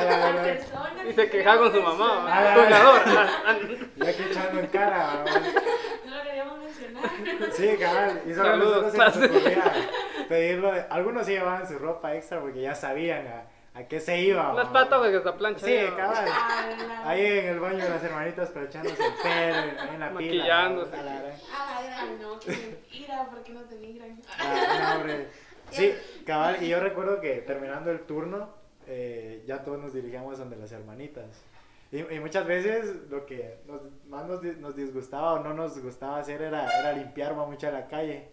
y 1.02 1.06
que 1.08 1.12
se 1.14 1.30
quejaba 1.30 1.58
con 1.58 1.72
su 1.72 1.82
mamá. 1.82 2.52
Jugador. 2.54 3.00
Ah, 3.06 3.28
ah. 3.46 3.56
Y 3.96 4.06
aquí 4.06 4.22
echando 4.30 4.60
en 4.60 4.66
cara. 4.68 5.24
No 6.04 6.16
lo 6.16 6.22
queríamos 6.22 6.58
mencionar. 6.60 7.10
Sí, 7.52 7.76
cabal. 7.80 8.22
Y 8.26 8.34
solo 8.34 8.44
Saludos, 8.50 8.82
nosotros 8.82 8.92
se 8.92 8.98
nos 8.98 9.28
clase. 9.28 9.38
ocurría 9.38 9.72
pedirlo. 10.28 10.72
de- 10.72 10.86
Algunos 10.90 11.26
sí 11.26 11.32
llevaban 11.32 11.66
su 11.66 11.78
ropa 11.78 12.14
extra 12.14 12.40
porque 12.40 12.60
ya 12.60 12.74
sabían 12.74 13.26
a, 13.26 13.42
a 13.78 13.88
qué 13.88 14.00
se 14.00 14.20
iba. 14.20 14.52
Las 14.54 14.68
patas 14.68 15.02
de 15.02 15.16
esa 15.16 15.36
plancha. 15.36 15.64
Sí, 15.66 15.78
cabal. 15.96 16.28
Ahí 17.04 17.24
en 17.26 17.46
el 17.46 17.60
baño 17.60 17.78
las 17.88 18.02
hermanitas 18.02 18.50
planchándose 18.50 19.02
el 19.06 19.12
pelo, 19.22 19.80
ahí 19.80 19.88
en 19.94 20.00
la 20.00 20.08
pila. 20.08 20.10
Maquillándose. 20.12 20.96
a 20.96 21.02
la 21.02 21.12
gran- 21.20 21.32
a 21.32 21.80
la 21.80 21.86
gran, 21.86 22.20
no, 22.22 22.38
que 22.40 22.78
ira, 22.92 23.28
porque 23.30 23.52
no 23.52 23.60
te 23.62 23.76
migran. 23.76 24.20
Ah, 24.38 24.78
no, 24.94 24.96
hombre. 25.00 25.28
Sí, 25.70 25.94
cabal, 26.24 26.62
y 26.62 26.68
yo 26.68 26.80
recuerdo 26.80 27.20
que 27.20 27.42
terminando 27.42 27.90
el 27.90 28.00
turno, 28.06 28.48
eh, 28.86 29.44
ya 29.46 29.62
todos 29.64 29.78
nos 29.78 29.92
dirigíamos 29.92 30.38
donde 30.38 30.56
las 30.56 30.72
hermanitas. 30.72 31.26
Y, 31.92 31.98
y 32.14 32.20
muchas 32.20 32.46
veces 32.46 32.86
lo 33.10 33.26
que 33.26 33.58
nos, 33.66 33.82
más 34.08 34.24
nos, 34.26 34.40
di- 34.40 34.56
nos 34.58 34.74
disgustaba 34.74 35.34
o 35.34 35.40
no 35.40 35.52
nos 35.52 35.78
gustaba 35.82 36.20
hacer 36.20 36.40
era, 36.40 36.66
era 36.80 36.92
limpiar 36.94 37.34
mucho 37.34 37.70
la 37.70 37.86
calle. 37.86 38.30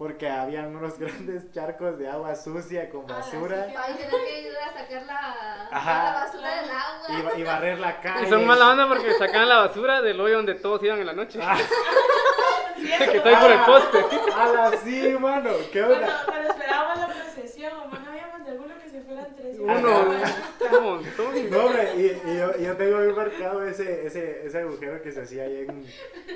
Porque 0.00 0.30
habían 0.30 0.74
unos 0.74 0.98
grandes 0.98 1.52
charcos 1.52 1.98
de 1.98 2.08
agua 2.08 2.34
sucia 2.34 2.88
con 2.88 3.02
Ah, 3.10 3.16
basura. 3.18 3.66
sí. 3.68 3.74
Ahí 3.76 3.94
tener 3.96 4.10
que 4.10 4.40
ir 4.40 4.52
a 4.56 4.72
sacar 4.72 5.02
la, 5.02 5.68
Ajá. 5.70 6.04
la 6.04 6.12
basura 6.24 6.54
del 6.56 6.70
agua. 6.70 7.06
Y, 7.18 7.22
ba- 7.22 7.32
y 7.36 7.42
barrer 7.42 7.78
la 7.78 8.00
calle. 8.00 8.26
Y 8.26 8.30
son 8.30 8.46
mala 8.46 8.70
onda 8.70 8.88
porque 8.88 9.12
sacan 9.12 9.46
la 9.46 9.58
basura 9.58 10.00
del 10.00 10.18
hoyo 10.18 10.36
donde 10.36 10.54
todos 10.54 10.82
iban 10.82 11.00
en 11.00 11.06
la 11.06 11.12
noche. 11.12 11.38
Ah, 11.42 11.54
que 13.10 13.16
está 13.18 13.28
ahí 13.28 13.36
por 13.36 13.50
el 13.52 13.60
poste. 13.60 13.98
ala, 14.34 14.70
sí, 14.82 15.16
mano. 15.20 15.50
¿Qué 15.70 15.82
onda? 15.82 16.22
cuando 16.24 16.48
esperábamos 16.50 16.98
la 16.98 17.06
procesión, 17.08 17.72
o 17.78 17.86
no 17.98 18.10
habíamos 18.10 18.44
de 18.46 18.50
alguno 18.52 18.74
que 18.82 18.88
se 18.88 18.99
fueran 19.10 19.36
tres. 19.36 19.56
Uno, 19.58 19.70
un 20.78 20.84
montón. 20.84 21.50
No, 21.50 21.64
hombre, 21.66 21.92
y, 21.96 22.30
y 22.30 22.36
yo, 22.38 22.56
yo 22.58 22.76
tengo 22.76 22.98
bien 23.00 23.14
marcado 23.16 23.64
ese, 23.64 24.06
ese, 24.06 24.46
ese 24.46 24.58
agujero 24.58 25.02
que 25.02 25.12
se 25.12 25.22
hacía 25.22 25.44
ahí 25.44 25.66
en, 25.68 25.86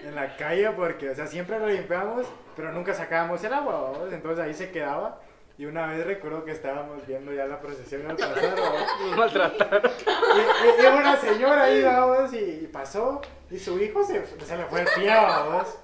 en 0.09 0.15
la 0.15 0.37
calle 0.37 0.71
porque, 0.71 1.11
o 1.11 1.15
sea, 1.15 1.27
siempre 1.27 1.59
lo 1.59 1.67
limpiamos, 1.69 2.27
pero 2.57 2.73
nunca 2.73 2.95
sacábamos 2.95 3.43
el 3.45 3.53
agua, 3.55 3.91
¿vamos? 3.93 4.13
Entonces 4.13 4.45
ahí 4.45 4.55
se 4.55 4.71
quedaba. 4.71 5.21
Y 5.57 5.67
una 5.67 5.87
vez 5.87 6.05
recuerdo 6.05 6.45
que 6.45 6.51
estábamos 6.51 7.07
viendo 7.07 7.33
ya 7.33 7.47
la 7.47 7.61
procesión 7.61 8.11
al 8.11 8.17
pasar, 8.17 8.57
¿vamos? 8.57 8.83
Nos 9.07 9.17
maltrataron. 9.17 9.93
Y, 10.05 10.83
y- 10.83 10.85
y 10.85 10.87
una 10.89 11.17
señora 11.17 11.63
ahí, 11.63 11.81
vamos, 11.83 12.35
y, 12.35 12.39
y 12.39 12.69
pasó, 12.73 13.21
y 13.53 13.59
su 13.61 13.79
hijo 13.81 14.03
se, 14.05 14.27
se 14.45 14.57
le 14.57 14.65
fue 14.65 14.81
el 14.81 14.89
pie, 14.97 15.11
vamos. 15.15 15.79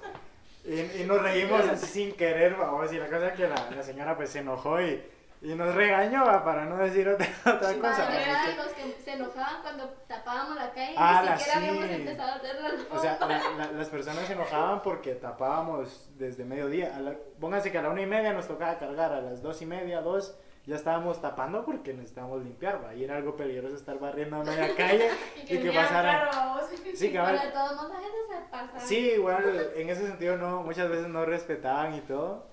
Y, 0.65 1.01
y 1.01 1.05
nos 1.07 1.21
reímos 1.21 1.61
así 1.69 1.85
sin 1.85 2.11
querer, 2.13 2.55
vamos, 2.57 2.91
y 2.91 2.97
la 2.97 3.05
cosa 3.07 3.27
es 3.29 3.33
que 3.33 3.47
la, 3.47 3.71
la 3.73 3.81
señora 3.81 4.15
pues 4.17 4.29
se 4.31 4.39
enojó 4.39 4.81
y, 4.81 5.01
y 5.41 5.55
nos 5.55 5.73
regañó, 5.73 6.23
para 6.43 6.65
no 6.65 6.77
decir 6.77 7.07
otra, 7.09 7.25
otra 7.41 7.73
cosa. 7.73 7.79
Madre, 7.79 8.15
¿va? 8.31 8.43
eran 8.45 8.57
los 8.57 8.73
que 8.73 8.97
se 9.03 9.13
enojaban 9.13 9.61
cuando 9.63 9.85
tapábamos 10.07 10.55
la 10.55 10.71
calle 10.71 10.93
Ah, 10.97 11.21
ni 11.23 11.37
siquiera 11.39 11.59
sí. 11.59 11.67
habíamos 11.67 11.89
empezado 11.89 12.31
a 12.31 12.95
O 12.95 12.99
sea, 12.99 13.17
la- 13.19 13.27
la- 13.65 13.71
las 13.71 13.89
personas 13.89 14.25
se 14.27 14.33
enojaban 14.33 14.81
porque 14.83 15.15
tapábamos 15.15 16.09
desde 16.17 16.45
mediodía. 16.45 16.95
A 16.95 16.99
la- 16.99 17.15
pónganse 17.39 17.71
que 17.71 17.77
a 17.79 17.81
la 17.81 17.89
una 17.89 18.01
y 18.01 18.05
media 18.05 18.33
nos 18.33 18.47
tocaba 18.47 18.77
cargar, 18.77 19.11
a 19.13 19.21
las 19.21 19.41
dos 19.41 19.61
y 19.63 19.65
media, 19.65 20.01
dos, 20.01 20.37
ya 20.67 20.75
estábamos 20.75 21.19
tapando 21.19 21.65
porque 21.65 21.91
necesitábamos 21.91 22.43
limpiar, 22.43 22.83
¿va? 22.85 22.93
Y 22.93 23.03
era 23.03 23.15
algo 23.17 23.35
peligroso 23.35 23.75
estar 23.75 23.97
barriendo 23.97 24.35
a 24.35 24.43
media 24.43 24.75
calle 24.77 25.09
y 25.43 25.57
que 25.57 25.71
pasara. 25.71 26.29
Sí, 26.93 27.11
cabal. 27.11 27.35
de. 27.39 28.79
Sí, 28.79 29.11
igual, 29.15 29.71
en 29.75 29.89
ese 29.89 30.05
sentido 30.05 30.37
no, 30.37 30.61
muchas 30.61 30.87
veces 30.87 31.07
no 31.07 31.25
respetaban 31.25 31.95
y 31.95 32.01
todo. 32.01 32.50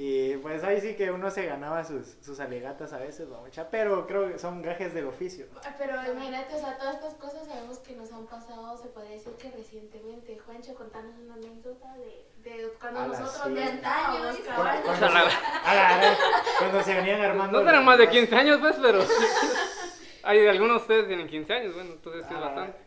Y 0.00 0.36
pues 0.36 0.62
ahí 0.62 0.80
sí 0.80 0.94
que 0.94 1.10
uno 1.10 1.28
se 1.28 1.44
ganaba 1.46 1.82
sus, 1.82 2.06
sus 2.24 2.38
alegatas 2.38 2.92
a 2.92 2.98
veces, 2.98 3.26
mucha, 3.28 3.68
pero 3.68 4.06
creo 4.06 4.28
que 4.30 4.38
son 4.38 4.62
gajes 4.62 4.94
del 4.94 5.08
oficio. 5.08 5.46
Pero 5.76 5.94
imagínate, 6.12 6.54
o 6.54 6.58
sea, 6.60 6.78
todas 6.78 6.94
estas 6.94 7.14
cosas 7.14 7.48
sabemos 7.48 7.78
que 7.80 7.96
nos 7.96 8.12
han 8.12 8.24
pasado, 8.26 8.76
se 8.80 8.86
podría 8.90 9.14
decir 9.14 9.32
que 9.32 9.50
recientemente. 9.50 10.38
Juancho, 10.38 10.76
contanos 10.76 11.16
una 11.18 11.34
anécdota 11.34 11.92
de, 11.96 12.28
de 12.48 12.68
cuando 12.80 13.08
nosotros 13.08 13.42
sí. 13.44 13.52
de 13.54 13.80
cabal. 13.80 14.82
Cuando, 14.84 14.98
se, 14.98 15.04
a 15.04 15.08
la- 15.10 15.20
a 15.64 15.74
la- 15.74 16.16
cuando 16.60 16.82
se 16.84 16.94
venían 16.94 17.20
armando. 17.20 17.58
No 17.58 17.64
serán 17.66 17.84
más 17.84 17.98
de 17.98 18.04
las- 18.04 18.14
15 18.14 18.36
años, 18.36 18.58
pues, 18.60 18.76
pero. 18.80 19.00
Hay 20.24 20.46
algunos 20.46 20.76
de 20.76 20.82
ustedes 20.82 21.06
tienen 21.08 21.26
15 21.26 21.52
años, 21.54 21.74
bueno, 21.74 21.92
entonces 21.92 22.24
sí 22.28 22.34
es 22.34 22.40
Ah, 22.40 22.44
bastante. 22.44 22.78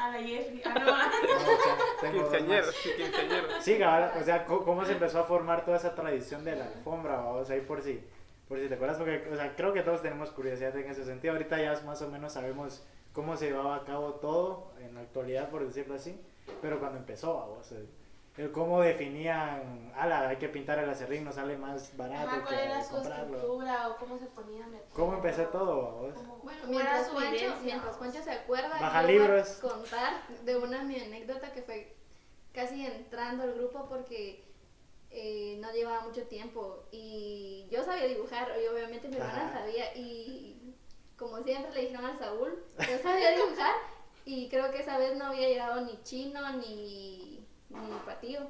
A 0.00 0.10
la 0.10 0.18
Jeffrey. 0.18 0.62
Ah, 0.64 0.74
no. 0.74 2.10
No, 2.10 2.12
Quinceañeros, 2.12 2.74
sí, 2.74 2.90
quinceañeros. 2.96 3.62
Sí, 3.62 3.74
o 3.74 4.24
sea, 4.24 4.46
cómo 4.46 4.84
se 4.86 4.92
empezó 4.92 5.20
a 5.20 5.24
formar 5.24 5.64
toda 5.64 5.76
esa 5.76 5.94
tradición 5.94 6.44
de 6.44 6.56
la 6.56 6.64
alfombra, 6.64 7.16
vamos 7.16 7.50
ahí 7.50 7.60
por 7.60 7.82
si, 7.82 8.02
por 8.48 8.58
si 8.58 8.68
te 8.68 8.74
acuerdas, 8.74 8.96
porque, 8.96 9.28
o 9.30 9.36
sea, 9.36 9.54
creo 9.54 9.74
que 9.74 9.82
todos 9.82 10.00
tenemos 10.00 10.30
curiosidad 10.30 10.74
en 10.76 10.90
ese 10.90 11.04
sentido. 11.04 11.34
Ahorita 11.34 11.60
ya 11.60 11.78
más 11.84 12.00
o 12.00 12.08
menos 12.08 12.32
sabemos 12.32 12.82
cómo 13.12 13.36
se 13.36 13.50
llevaba 13.50 13.76
a 13.76 13.84
cabo 13.84 14.14
todo 14.14 14.72
en 14.80 14.94
la 14.94 15.00
actualidad, 15.02 15.50
por 15.50 15.66
decirlo 15.66 15.94
así, 15.94 16.18
pero 16.62 16.78
cuando 16.80 16.98
empezó, 16.98 17.34
vamos, 17.34 17.70
el, 17.72 17.78
el 17.82 17.88
cómo 18.52 18.80
definían, 18.80 19.92
ala, 19.96 20.28
hay 20.28 20.36
que 20.36 20.48
pintar 20.48 20.78
el 20.78 20.88
acerrín, 20.88 21.24
nos 21.24 21.34
sale 21.34 21.56
más 21.56 21.96
barato 21.96 22.28
Ajá, 22.28 22.42
¿Cuál 22.42 22.56
que 22.56 22.64
era 22.64 22.84
su 22.84 22.90
comprarlo. 22.94 23.36
estructura 23.36 23.88
o 23.88 23.96
cómo 23.96 24.18
se 24.18 24.26
empezó 25.14 25.42
todo, 25.48 26.12
Bueno, 26.42 26.60
mientras 26.68 27.08
Juancho, 27.08 27.54
mientras 27.62 27.96
Juancho 27.96 28.22
se 28.22 28.30
acuerda, 28.30 28.68
Baja 28.68 29.02
yo 29.02 29.06
voy 29.08 29.16
a 29.16 29.20
libros. 29.20 29.48
contar 29.60 30.26
de 30.44 30.56
una 30.56 30.82
mi 30.82 31.00
anécdota 31.00 31.52
que 31.52 31.62
fue 31.62 31.96
casi 32.52 32.86
entrando 32.86 33.42
al 33.44 33.54
grupo 33.54 33.86
porque 33.88 34.44
eh, 35.10 35.58
no 35.60 35.72
llevaba 35.72 36.00
mucho 36.02 36.22
tiempo 36.24 36.84
y 36.92 37.66
yo 37.70 37.84
sabía 37.84 38.06
dibujar 38.06 38.48
y 38.62 38.66
obviamente 38.68 39.08
mi 39.08 39.16
hermana 39.16 39.48
Ajá. 39.48 39.60
sabía 39.60 39.94
y 39.96 40.74
como 41.16 41.42
siempre 41.42 41.72
le 41.72 41.80
dijeron 41.82 42.06
al 42.06 42.18
Saúl, 42.18 42.64
yo 42.78 42.98
sabía 43.02 43.32
dibujar 43.32 43.74
y 44.24 44.48
creo 44.48 44.70
que 44.70 44.78
esa 44.80 44.98
vez 44.98 45.16
no 45.16 45.26
había 45.26 45.48
llegado 45.48 45.80
ni 45.82 46.02
chino 46.02 46.40
ni, 46.56 47.29
ni 47.70 47.98
patío. 48.04 48.40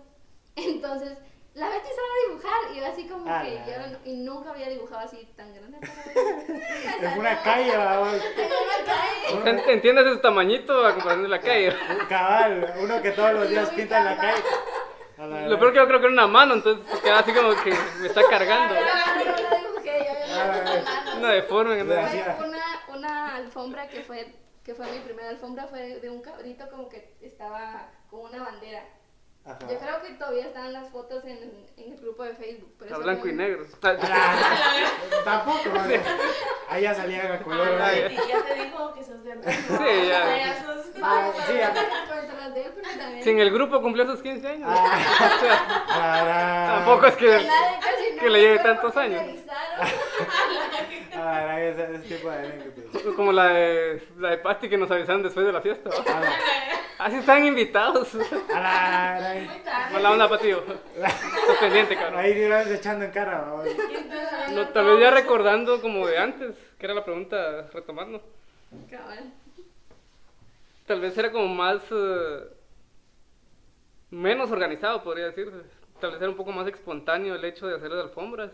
Entonces, 0.57 1.17
la 1.55 1.69
Betty 1.69 1.89
sabe 1.89 2.29
dibujar 2.29 2.73
y 2.73 2.79
yo 2.81 2.87
así 2.87 3.09
como 3.09 3.25
que 3.43 3.55
yo 3.67 3.99
y 4.05 4.17
nunca 4.19 4.51
había 4.51 4.69
dibujado 4.69 5.01
así 5.01 5.29
tan 5.37 5.53
grande. 5.55 5.79
En 7.01 7.19
una 7.19 7.43
calle, 7.43 7.77
vamos. 7.77 8.15
En 8.15 8.47
una 8.47 8.85
calle. 8.87 9.51
Ent- 9.59 9.69
¿Entiendes 9.69 10.07
ese 10.07 10.17
tamañito 10.21 10.87
a 10.87 10.93
comparación 10.93 11.23
de 11.25 11.29
la 11.29 11.41
calle? 11.41 11.77
Un 12.01 12.07
cabal, 12.07 12.75
uno 12.83 13.03
que 13.03 13.11
todos 13.13 13.33
los 13.35 13.49
días 13.49 13.69
pinta 13.71 13.99
en 13.99 14.05
la 14.05 14.11
mi 14.15 14.17
calle. 14.21 14.43
La 15.19 15.49
Lo 15.49 15.59
peor 15.59 15.73
que 15.73 15.79
yo 15.79 15.87
creo 15.87 16.01
que 16.01 16.07
era 16.07 16.13
una 16.15 16.27
mano, 16.27 16.55
entonces 16.55 16.99
queda 17.01 17.19
así 17.19 17.33
como 17.35 17.51
que 17.63 17.75
me 18.01 18.07
está 18.07 18.23
cargando. 18.29 18.75
Ah, 18.75 19.17
Ah, 20.33 21.15
Una 21.19 21.31
deforme. 21.33 21.85
¿no? 21.85 21.93
una, 21.95 22.83
una 22.97 23.37
alfombra 23.37 23.89
que 23.89 24.01
fue, 24.03 24.35
que 24.65 24.75
fue 24.75 24.87
mi 24.91 25.01
primera 25.01 25.29
alfombra, 25.29 25.67
fue 25.67 25.99
de 26.01 26.09
un 26.09 26.23
cabrito 26.23 26.69
como 26.71 26.89
que 26.89 27.17
estaba 27.21 27.91
con 28.11 28.21
una 28.21 28.43
bandera. 28.45 28.83
Ajá. 29.45 29.59
Yo 29.69 29.79
creo 29.79 30.03
que 30.03 30.11
todavía 30.15 30.47
están 30.47 30.73
las 30.73 30.89
fotos 30.91 31.25
en, 31.25 31.39
en 31.77 31.93
el 31.93 31.99
grupo 32.01 32.23
de 32.25 32.35
Facebook. 32.35 32.73
pero 32.79 32.93
eso 32.95 33.03
blanco 33.03 33.27
no- 33.27 33.33
y 33.33 33.37
negro. 33.37 33.65
Ah, 33.83 34.37
Tampoco, 35.25 35.69
¿no? 35.75 35.81
Ahí 36.69 36.83
ya 36.83 36.95
salía 36.95 37.35
a 37.35 37.43
color. 37.43 37.69
Ah, 37.81 37.93
y 37.95 38.15
ya 38.15 38.43
te 38.45 38.55
dijo 38.63 38.95
que 38.95 39.03
sos 39.03 39.25
de. 39.25 39.33
Sí, 39.53 40.09
ya. 40.09 40.23
Payasos. 40.25 40.87
Ah, 41.03 41.33
sí, 41.47 41.55
ya. 41.55 41.75
Si 43.23 43.31
en 43.31 43.39
el 43.41 43.51
grupo 43.51 43.81
cumplió 43.83 44.07
sus 44.07 44.23
15 44.23 44.47
años. 44.49 44.69
Ah, 44.71 46.73
Tampoco 46.85 47.07
es 47.07 47.17
que. 47.17 47.49
Que 48.21 48.29
le 48.31 48.41
lleve 48.41 48.59
tantos 48.59 48.95
años. 48.97 49.23
Ah, 51.23 51.61
ese, 51.61 51.95
ese 51.97 52.17
tipo 52.17 52.31
de 52.31 52.37
anécdotas. 52.39 53.03
Como 53.17 53.33
la 53.33 53.47
de, 53.49 54.03
la 54.19 54.31
de 54.31 54.39
Patty 54.39 54.69
que 54.69 54.77
nos 54.79 54.91
avisaron 54.91 55.23
después 55.23 55.45
de 55.47 55.53
la 55.53 55.61
fiesta. 55.61 55.91
¿va? 55.91 56.17
A 56.17 56.21
la- 56.21 56.33
Así 56.99 57.17
están 57.17 57.45
invitados. 57.47 58.15
a 58.55 58.61
la- 58.61 59.17
a 59.17 59.21
la-. 59.21 59.91
Mala 59.93 60.11
onda, 60.13 60.29
Pati. 60.29 60.51
Estás 60.51 61.15
pendiente, 61.61 61.97
cabrón. 61.97 62.19
Ahí 62.21 62.33
ibas 62.33 62.67
echando 62.71 63.05
en 63.05 63.11
cara. 63.11 63.47
¿no? 64.53 64.69
Tal 64.69 64.85
vez 64.85 65.01
ya 65.01 65.11
recordando 65.11 65.81
como 65.81 66.07
de 66.07 66.19
antes, 66.19 66.57
que 66.79 66.87
era 66.87 66.95
la 66.95 67.05
pregunta 67.05 67.69
retomando. 67.73 68.23
Cabal. 68.91 69.33
Tal 70.87 71.01
vez 71.01 71.17
era 71.17 71.31
como 71.33 71.49
más. 71.49 71.81
eh, 71.91 72.41
menos 74.11 74.51
organizado, 74.51 75.03
podría 75.03 75.27
decirse. 75.27 75.57
Tal 76.01 76.13
vez 76.13 76.21
era 76.21 76.31
un 76.31 76.37
poco 76.37 76.53
más 76.53 76.67
espontáneo 76.67 77.35
el 77.35 77.45
hecho 77.45 77.67
de 77.67 77.77
hacer 77.77 77.91
las 77.91 78.05
alfombras. 78.05 78.51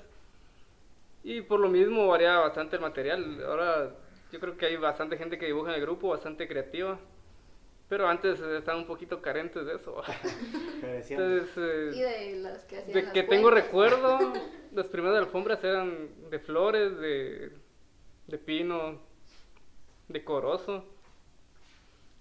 Y 1.26 1.40
por 1.40 1.58
lo 1.58 1.68
mismo 1.68 2.06
variaba 2.06 2.42
bastante 2.42 2.76
el 2.76 2.82
material. 2.82 3.42
Ahora 3.44 3.92
yo 4.30 4.38
creo 4.38 4.56
que 4.56 4.66
hay 4.66 4.76
bastante 4.76 5.18
gente 5.18 5.36
que 5.36 5.46
dibuja 5.46 5.70
en 5.70 5.74
el 5.74 5.80
grupo, 5.80 6.10
bastante 6.10 6.46
creativa. 6.46 7.00
Pero 7.88 8.08
antes 8.08 8.38
estaban 8.38 8.82
un 8.82 8.86
poquito 8.86 9.20
carentes 9.20 9.66
de 9.66 9.74
eso. 9.74 10.00
Entonces, 10.82 11.48
eh, 11.56 11.90
Y 11.94 12.00
de 12.00 12.36
los 12.48 12.62
que 12.62 12.78
hacían 12.78 12.94
de 12.94 13.02
las 13.02 13.12
que 13.12 13.24
tengo 13.24 13.50
recuerdo, 13.50 14.18
las 14.72 14.86
primeras 14.86 15.18
alfombras 15.18 15.64
eran 15.64 16.30
de 16.30 16.38
flores, 16.38 16.96
de, 16.96 17.50
de 18.28 18.38
pino, 18.38 19.00
de 20.06 20.22
corozo 20.22 20.84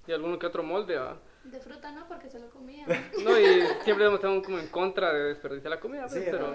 y 0.08 0.14
alguno 0.14 0.40
que 0.40 0.48
otro 0.48 0.64
molde. 0.64 0.98
¿va? 0.98 1.20
De 1.46 1.60
fruta 1.60 1.92
no, 1.92 2.08
porque 2.08 2.30
se 2.30 2.40
lo 2.40 2.50
comía. 2.50 2.86
No, 3.24 3.40
y 3.40 3.62
siempre 3.84 4.06
hemos 4.06 4.16
estado 4.16 4.42
como 4.42 4.60
en 4.60 4.68
contra 4.68 5.14
de 5.14 5.26
desperdiciar 5.26 5.72
la 5.72 5.80
comida, 5.80 6.08
pues, 6.08 6.14
Sí, 6.14 6.22
pero 6.30 6.52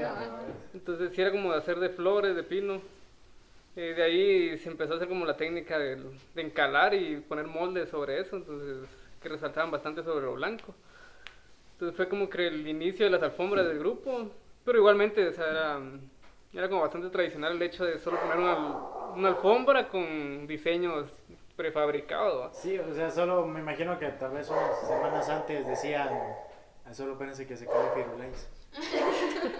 entonces 0.74 1.12
sí 1.12 1.20
era 1.20 1.30
como 1.30 1.52
de 1.52 1.58
hacer 1.58 1.78
de 1.78 1.90
flores, 1.90 2.34
de 2.34 2.42
pino. 2.42 2.80
Eh, 3.76 3.94
de 3.94 4.02
ahí 4.02 4.58
se 4.58 4.68
empezó 4.68 4.94
a 4.94 4.96
hacer 4.96 5.08
como 5.08 5.24
la 5.24 5.36
técnica 5.36 5.78
de, 5.78 5.96
de 6.34 6.42
encalar 6.42 6.92
y 6.94 7.16
poner 7.20 7.46
moldes 7.46 7.88
sobre 7.88 8.20
eso, 8.20 8.36
entonces 8.36 8.88
que 9.22 9.28
resaltaban 9.28 9.70
bastante 9.70 10.02
sobre 10.02 10.24
lo 10.24 10.34
blanco. 10.34 10.74
Entonces 11.72 11.96
fue 11.96 12.08
como 12.08 12.28
que 12.28 12.48
el 12.48 12.66
inicio 12.66 13.06
de 13.06 13.12
las 13.12 13.22
alfombras 13.22 13.66
del 13.66 13.78
grupo, 13.78 14.30
pero 14.64 14.78
igualmente 14.78 15.26
o 15.28 15.32
sea, 15.32 15.48
era, 15.48 15.80
era 16.52 16.68
como 16.68 16.82
bastante 16.82 17.10
tradicional 17.10 17.52
el 17.52 17.62
hecho 17.62 17.84
de 17.84 17.98
solo 17.98 18.20
poner 18.20 18.38
una, 18.38 18.56
una 19.14 19.28
alfombra 19.28 19.88
con 19.88 20.46
diseños 20.46 21.10
prefabricados. 21.60 22.46
¿va? 22.48 22.54
Sí, 22.54 22.78
o 22.78 22.94
sea, 22.94 23.10
solo 23.10 23.44
me 23.46 23.60
imagino 23.60 23.98
que 23.98 24.06
tal 24.08 24.30
vez 24.30 24.48
unas 24.48 24.80
semanas 24.88 25.28
antes 25.28 25.66
decían, 25.66 26.08
"Ah, 26.86 26.94
solo 26.94 27.12
espérense 27.12 27.46
que 27.46 27.56
se 27.56 27.66
cae 27.66 27.90
Firulais. 27.94 28.48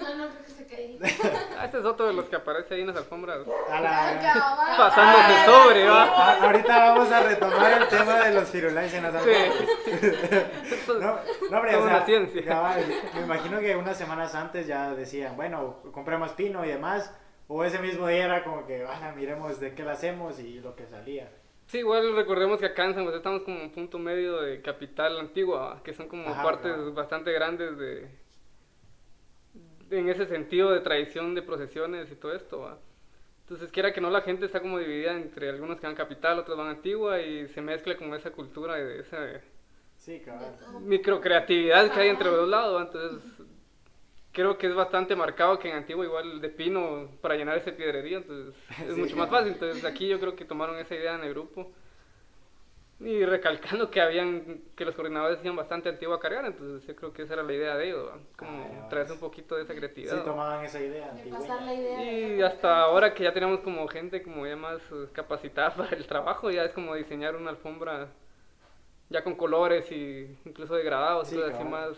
No, 0.01 0.15
no, 0.17 0.29
porque 0.35 0.51
se 0.51 0.67
caí. 0.67 0.99
Ah, 1.59 1.65
este 1.67 1.79
es 1.79 1.85
otro 1.85 2.07
de 2.07 2.13
los 2.15 2.27
que 2.29 2.37
aparece 2.37 2.75
ahí 2.75 2.81
en 2.83 2.87
las 2.89 2.97
alfombras. 2.97 3.39
A 3.71 3.81
la- 3.81 4.19
Cabal. 4.21 4.77
Pasándose 4.77 5.45
sobre, 5.47 5.89
va. 5.89 6.03
a- 6.05 6.43
ahorita 6.47 6.79
vamos 6.93 7.13
a 7.13 7.21
retomar 7.23 7.83
el 7.83 7.89
tema 7.89 8.15
de 8.25 8.35
los 8.35 8.49
Firulais 8.49 8.93
en 8.95 9.03
las 9.03 9.23
Sí. 9.23 9.31
alfombras. 9.31 10.47
No, 10.89 10.95
no, 11.51 11.57
hombre, 11.57 11.73
Toda 11.73 11.83
o 11.85 11.87
sea, 11.87 11.97
una 11.97 12.05
ciencia. 12.07 12.45
cabal, 12.45 12.85
me 13.15 13.21
imagino 13.21 13.61
que 13.61 13.77
unas 13.77 13.97
semanas 13.97 14.35
antes 14.35 14.67
ya 14.67 14.93
decían, 14.95 15.37
bueno, 15.37 15.77
compremos 15.93 16.33
pino 16.33 16.65
y 16.65 16.69
demás. 16.69 17.15
O 17.53 17.65
ese 17.65 17.79
mismo 17.81 18.07
día 18.09 18.25
era 18.27 18.45
como 18.45 18.65
que, 18.67 18.85
"Ah, 18.89 19.13
miremos 19.17 19.59
de 19.61 19.75
qué 19.75 19.83
la 19.83 19.93
hacemos 19.93 20.39
y 20.41 20.61
lo 20.61 20.75
que 20.77 20.87
salía. 20.87 21.29
Sí, 21.71 21.79
igual 21.79 22.17
recordemos 22.17 22.59
que 22.59 22.67
acá 22.67 22.85
en 22.85 22.95
San 22.95 23.05
José 23.05 23.19
estamos 23.19 23.43
como 23.43 23.61
en 23.61 23.71
punto 23.71 23.99
medio 23.99 24.41
de 24.41 24.61
capital 24.61 25.19
antigua, 25.21 25.81
que 25.85 25.95
son 25.95 26.09
como 26.09 26.29
Ajá, 26.29 26.43
partes 26.43 26.73
claro. 26.75 26.93
bastante 26.93 27.33
grandes 27.33 27.79
de, 27.79 28.11
en 29.91 30.09
ese 30.09 30.27
sentido 30.27 30.71
de 30.73 30.81
tradición 30.81 31.35
de 31.35 31.43
procesiones 31.43 32.11
y 32.11 32.17
todo 32.17 32.35
esto. 32.35 32.61
¿va? 32.61 32.79
Entonces, 33.43 33.71
quiera 33.73 33.93
que 33.93 34.01
no, 34.01 34.11
la 34.11 34.23
gente 34.23 34.47
está 34.47 34.61
como 34.61 34.79
dividida 34.79 35.13
entre 35.13 35.49
algunos 35.51 35.81
que 35.81 35.87
van 35.87 35.97
capital, 35.97 36.39
otros 36.39 36.57
van 36.57 36.69
antigua 36.69 37.21
y 37.21 37.49
se 37.49 37.61
mezcla 37.63 37.97
como 37.97 38.15
esa 38.15 38.31
cultura 38.31 38.79
y 38.79 38.85
de 38.85 39.01
esa 39.01 39.19
Sí, 39.97 40.19
De 40.19 40.53
todo. 40.59 40.81
microcreatividad 40.81 41.93
que 41.93 42.01
hay 42.01 42.09
entre 42.09 42.27
los 42.31 42.37
dos 42.41 42.49
lados. 42.49 42.77
¿va? 42.81 42.87
Entonces, 42.87 43.47
creo 44.33 44.59
que 44.59 44.67
es 44.69 44.75
bastante 44.75 45.17
marcado 45.17 45.59
que 45.59 45.69
en 45.71 45.77
Antigua 45.77 46.05
igual 46.05 46.41
de 46.41 46.49
pino 46.51 47.09
para 47.21 47.37
llenar 47.37 47.57
ese 47.59 47.73
piedrería, 47.73 48.19
entonces 48.19 48.55
es 48.87 48.95
Sí. 48.95 49.01
mucho 49.01 49.17
más 49.17 49.31
fácil. 49.31 49.53
Entonces, 49.53 49.85
aquí 49.85 50.09
yo 50.09 50.19
creo 50.21 50.37
que 50.37 50.45
tomaron 50.45 50.79
esa 50.79 50.95
idea 50.95 51.15
en 51.15 51.25
el 51.25 51.31
grupo. 51.31 51.71
Y 53.03 53.25
recalcando 53.25 53.91
que 53.91 54.03
habían 54.03 54.61
que 54.77 54.85
los 54.85 54.95
coordinadores 54.95 55.39
hacían 55.39 55.57
bastante 55.57 55.89
antigua 55.89 56.17
a 56.17 56.21
cargar, 56.21 56.45
entonces 56.45 56.87
yo 56.87 56.95
creo 56.95 57.15
que 57.15 57.23
esa 57.23 57.33
era 57.33 57.43
la 57.43 57.55
idea 57.55 57.75
de 57.75 57.87
ellos, 57.89 58.07
¿va? 58.11 58.19
como 58.37 58.63
Ah, 58.63 58.89
traerse 58.91 59.15
un 59.15 59.19
poquito 59.21 59.57
de 59.57 59.63
esa 59.63 59.73
Sí, 59.73 59.79
creatividad. 59.79 60.19
¿va? 60.19 60.25
tomaban 60.27 60.65
esa 60.67 60.81
idea 60.81 61.11
la 61.65 61.73
idea. 61.75 61.97
de 61.97 62.37
Y 62.37 62.43
hasta 62.43 62.81
ahora 62.83 63.15
que 63.15 63.25
ya 63.25 63.33
tenemos 63.33 63.61
como 63.61 63.89
gente 63.89 64.23
como 64.23 64.47
ya 64.47 64.55
más 64.55 64.83
eh, 64.93 65.07
capacitada 65.15 65.75
para 65.77 65.97
el 65.97 66.07
trabajo, 66.07 66.51
ya 66.51 66.63
es 66.65 66.73
como 66.75 66.95
diseñar 66.95 67.37
una 67.37 67.49
alfombra 67.49 68.09
ya 69.09 69.25
con 69.25 69.35
colores 69.35 69.91
y 69.91 70.37
incluso 70.45 70.75
degradados 70.75 71.29
Sí, 71.29 71.37
y 71.37 71.39
cosas 71.39 71.55
así 71.55 71.65
más. 71.65 71.97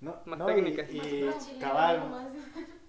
No, 0.00 0.16
más 0.24 0.38
no, 0.38 0.46
técnicas. 0.46 0.88
Y, 0.90 0.96
Más 0.96 1.06
y 1.06 1.10
chileno, 1.50 1.60
cabal, 1.60 2.10
más- 2.10 2.28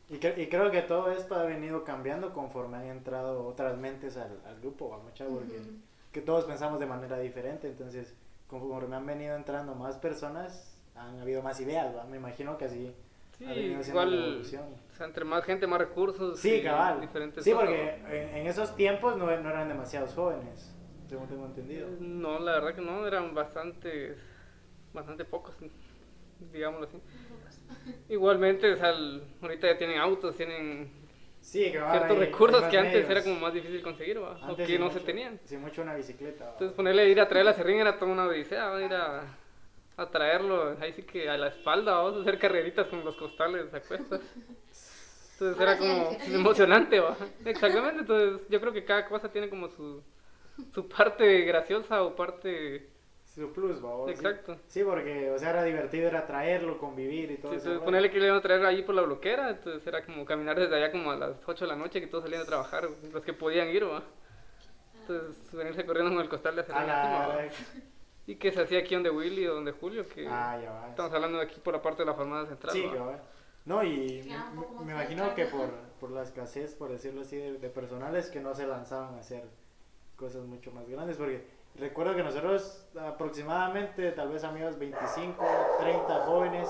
y, 0.09 0.15
cre- 0.15 0.37
y 0.37 0.47
creo 0.47 0.71
que 0.71 0.81
todo 0.81 1.11
esto 1.11 1.35
ha 1.35 1.43
venido 1.43 1.83
cambiando 1.83 2.33
conforme 2.33 2.77
han 2.77 2.85
entrado 2.85 3.45
otras 3.45 3.77
mentes 3.77 4.17
al, 4.17 4.39
al 4.45 4.59
grupo, 4.59 4.89
¿va, 4.89 4.97
mucha? 4.99 5.25
Porque 5.25 5.57
Ujú. 5.59 5.69
que 6.11 6.21
todos 6.21 6.45
pensamos 6.45 6.79
de 6.79 6.85
manera 6.85 7.17
diferente, 7.19 7.67
entonces 7.67 8.13
conforme 8.47 8.95
han 8.95 9.05
venido 9.05 9.35
entrando 9.35 9.75
más 9.75 9.95
personas, 9.97 10.77
han 10.95 11.19
habido 11.19 11.41
más 11.41 11.59
ideas, 11.61 11.95
¿va? 11.95 12.03
Me 12.05 12.17
imagino 12.17 12.57
que 12.57 12.65
así 12.65 12.93
Sí, 13.37 13.45
ha 13.45 13.53
venido 13.53 13.81
siendo 13.83 14.03
la 14.05 14.11
igual, 14.11 14.27
evolución. 14.29 14.63
o 14.91 14.95
sea, 14.95 15.05
entre 15.07 15.25
más 15.25 15.43
gente, 15.45 15.65
más 15.67 15.79
recursos. 15.79 16.39
Sí, 16.39 16.55
y 16.55 16.63
cabal. 16.63 16.99
Diferentes 17.01 17.43
Sí, 17.43 17.51
cosas, 17.51 17.67
porque 17.69 17.95
en, 18.09 18.37
en 18.37 18.47
esos 18.47 18.75
tiempos 18.75 19.17
no, 19.17 19.25
no 19.25 19.49
eran 19.49 19.67
demasiados 19.69 20.13
jóvenes, 20.13 20.73
según 21.09 21.27
tengo 21.27 21.45
entendido. 21.45 21.87
No, 21.99 22.39
la 22.39 22.53
verdad 22.53 22.75
que 22.75 22.81
no, 22.81 23.07
eran 23.07 23.33
bastante, 23.33 24.15
bastante 24.93 25.23
pocos, 25.25 25.55
digámoslo 26.51 26.87
así. 26.87 26.97
Igualmente, 28.09 28.71
o 28.71 28.75
sea, 28.75 28.89
el- 28.89 29.23
ahorita 29.41 29.67
ya 29.67 29.77
tienen 29.77 29.97
autos, 29.99 30.35
tienen 30.35 30.91
Sí, 31.41 31.71
cabal. 31.71 31.91
ciertos 31.91 32.17
hay- 32.19 32.25
recursos 32.25 32.63
hay 32.63 32.69
que 32.71 32.77
antes 32.77 32.93
medios. 32.93 33.09
era 33.09 33.23
como 33.23 33.39
más 33.39 33.53
difícil 33.53 33.81
conseguir, 33.81 34.21
¿va? 34.21 34.37
o 34.51 34.55
que 34.55 34.77
no 34.77 34.85
mucho- 34.85 34.99
se 34.99 35.05
tenían. 35.05 35.39
Sí, 35.45 35.57
mucho 35.57 35.81
una 35.81 35.95
bicicleta. 35.95 36.45
¿va? 36.45 36.51
Entonces 36.51 36.75
ponerle 36.75 37.09
ir 37.09 37.19
a 37.21 37.27
traer 37.27 37.45
la 37.45 37.53
serrín 37.53 37.79
era 37.79 37.97
toda 37.97 38.11
una 38.11 38.25
odisea, 38.25 38.65
¿va? 38.69 38.81
ir 38.83 38.93
a, 38.93 39.23
a 39.97 40.09
traerlo, 40.09 40.77
ahí 40.79 40.91
sí 40.93 41.03
que 41.03 41.29
a 41.29 41.37
la 41.37 41.47
espalda, 41.47 41.95
vamos 41.95 42.17
a 42.17 42.21
hacer 42.21 42.37
carreritas 42.39 42.87
con 42.87 43.03
los 43.05 43.15
costales 43.15 43.73
a 43.73 43.79
cuestas. 43.81 44.21
Entonces 45.33 45.59
era 45.59 45.77
como 45.77 45.93
ejercicio. 46.11 46.35
emocionante, 46.35 46.99
¿va? 46.99 47.17
Exactamente, 47.45 48.01
entonces 48.01 48.47
yo 48.49 48.59
creo 48.61 48.73
que 48.73 48.85
cada 48.85 49.07
cosa 49.07 49.31
tiene 49.31 49.49
como 49.49 49.67
su, 49.69 50.03
su 50.73 50.87
parte 50.87 51.41
graciosa 51.41 52.03
o 52.03 52.15
parte... 52.15 52.90
Su 53.41 53.51
plus, 53.53 53.83
¿va? 53.83 54.05
Sí. 54.05 54.11
Exacto. 54.11 54.57
Sí, 54.67 54.83
porque, 54.83 55.31
o 55.31 55.37
sea, 55.39 55.49
era 55.49 55.63
divertido, 55.63 56.07
era 56.07 56.25
traerlo, 56.27 56.77
convivir 56.77 57.31
y 57.31 57.37
todo 57.37 57.51
Sí, 57.51 57.57
eso. 57.57 57.67
entonces 57.69 57.83
ponerle 57.85 58.11
que 58.11 58.19
le 58.19 58.25
iban 58.27 58.37
a 58.37 58.41
traer 58.41 58.63
ahí 58.65 58.83
por 58.83 58.93
la 58.95 59.01
bloquera, 59.01 59.49
entonces 59.49 59.85
era 59.87 60.05
como 60.05 60.23
caminar 60.25 60.59
desde 60.59 60.75
allá 60.75 60.91
como 60.91 61.11
a 61.11 61.15
las 61.15 61.41
8 61.47 61.65
de 61.65 61.69
la 61.71 61.75
noche 61.75 61.99
que 61.99 62.07
todos 62.07 62.23
salían 62.23 62.43
a 62.43 62.45
trabajar, 62.45 62.87
los 63.11 63.23
que 63.23 63.33
podían 63.33 63.69
ir, 63.69 63.85
¿va? 63.85 64.03
Entonces 65.01 65.51
venirse 65.51 65.85
corriendo 65.85 66.11
con 66.13 66.21
el 66.21 66.29
costal 66.29 66.55
de 66.55 66.61
A 66.61 66.65
serrín 66.65 66.87
la- 66.87 67.45
encima. 67.45 67.71
Y 68.27 68.35
que 68.35 68.51
se 68.51 68.61
hacía 68.61 68.79
aquí 68.79 68.93
donde 68.93 69.09
Willy 69.09 69.47
o 69.47 69.55
donde 69.55 69.71
Julio, 69.71 70.07
que 70.07 70.27
Ah, 70.27 70.57
ya 70.61 70.71
va. 70.71 70.89
estamos 70.89 71.11
hablando 71.13 71.39
de 71.39 71.45
aquí 71.45 71.59
por 71.59 71.73
la 71.73 71.81
parte 71.81 72.03
de 72.03 72.05
la 72.05 72.13
farmacia 72.13 72.49
central. 72.49 72.73
Sí, 72.73 72.83
¿va? 72.85 73.19
No, 73.65 73.83
y 73.83 74.21
me, 74.23 74.85
me 74.85 74.91
imagino 74.91 75.33
que 75.35 75.45
por, 75.45 75.69
por 75.99 76.11
la 76.11 76.21
escasez, 76.23 76.75
por 76.75 76.91
decirlo 76.91 77.21
así, 77.21 77.37
de, 77.37 77.53
de 77.57 77.69
personales 77.69 78.29
que 78.29 78.39
no 78.39 78.53
se 78.53 78.67
lanzaban 78.67 79.15
a 79.15 79.19
hacer 79.19 79.43
cosas 80.15 80.43
mucho 80.45 80.71
más 80.71 80.87
grandes, 80.87 81.17
porque 81.17 81.43
recuerdo 81.75 82.15
que 82.15 82.23
nosotros 82.23 82.87
aproximadamente, 82.99 84.11
tal 84.11 84.29
vez 84.29 84.43
amigos, 84.43 84.77
25, 84.77 85.45
30 85.79 86.25
jóvenes, 86.25 86.69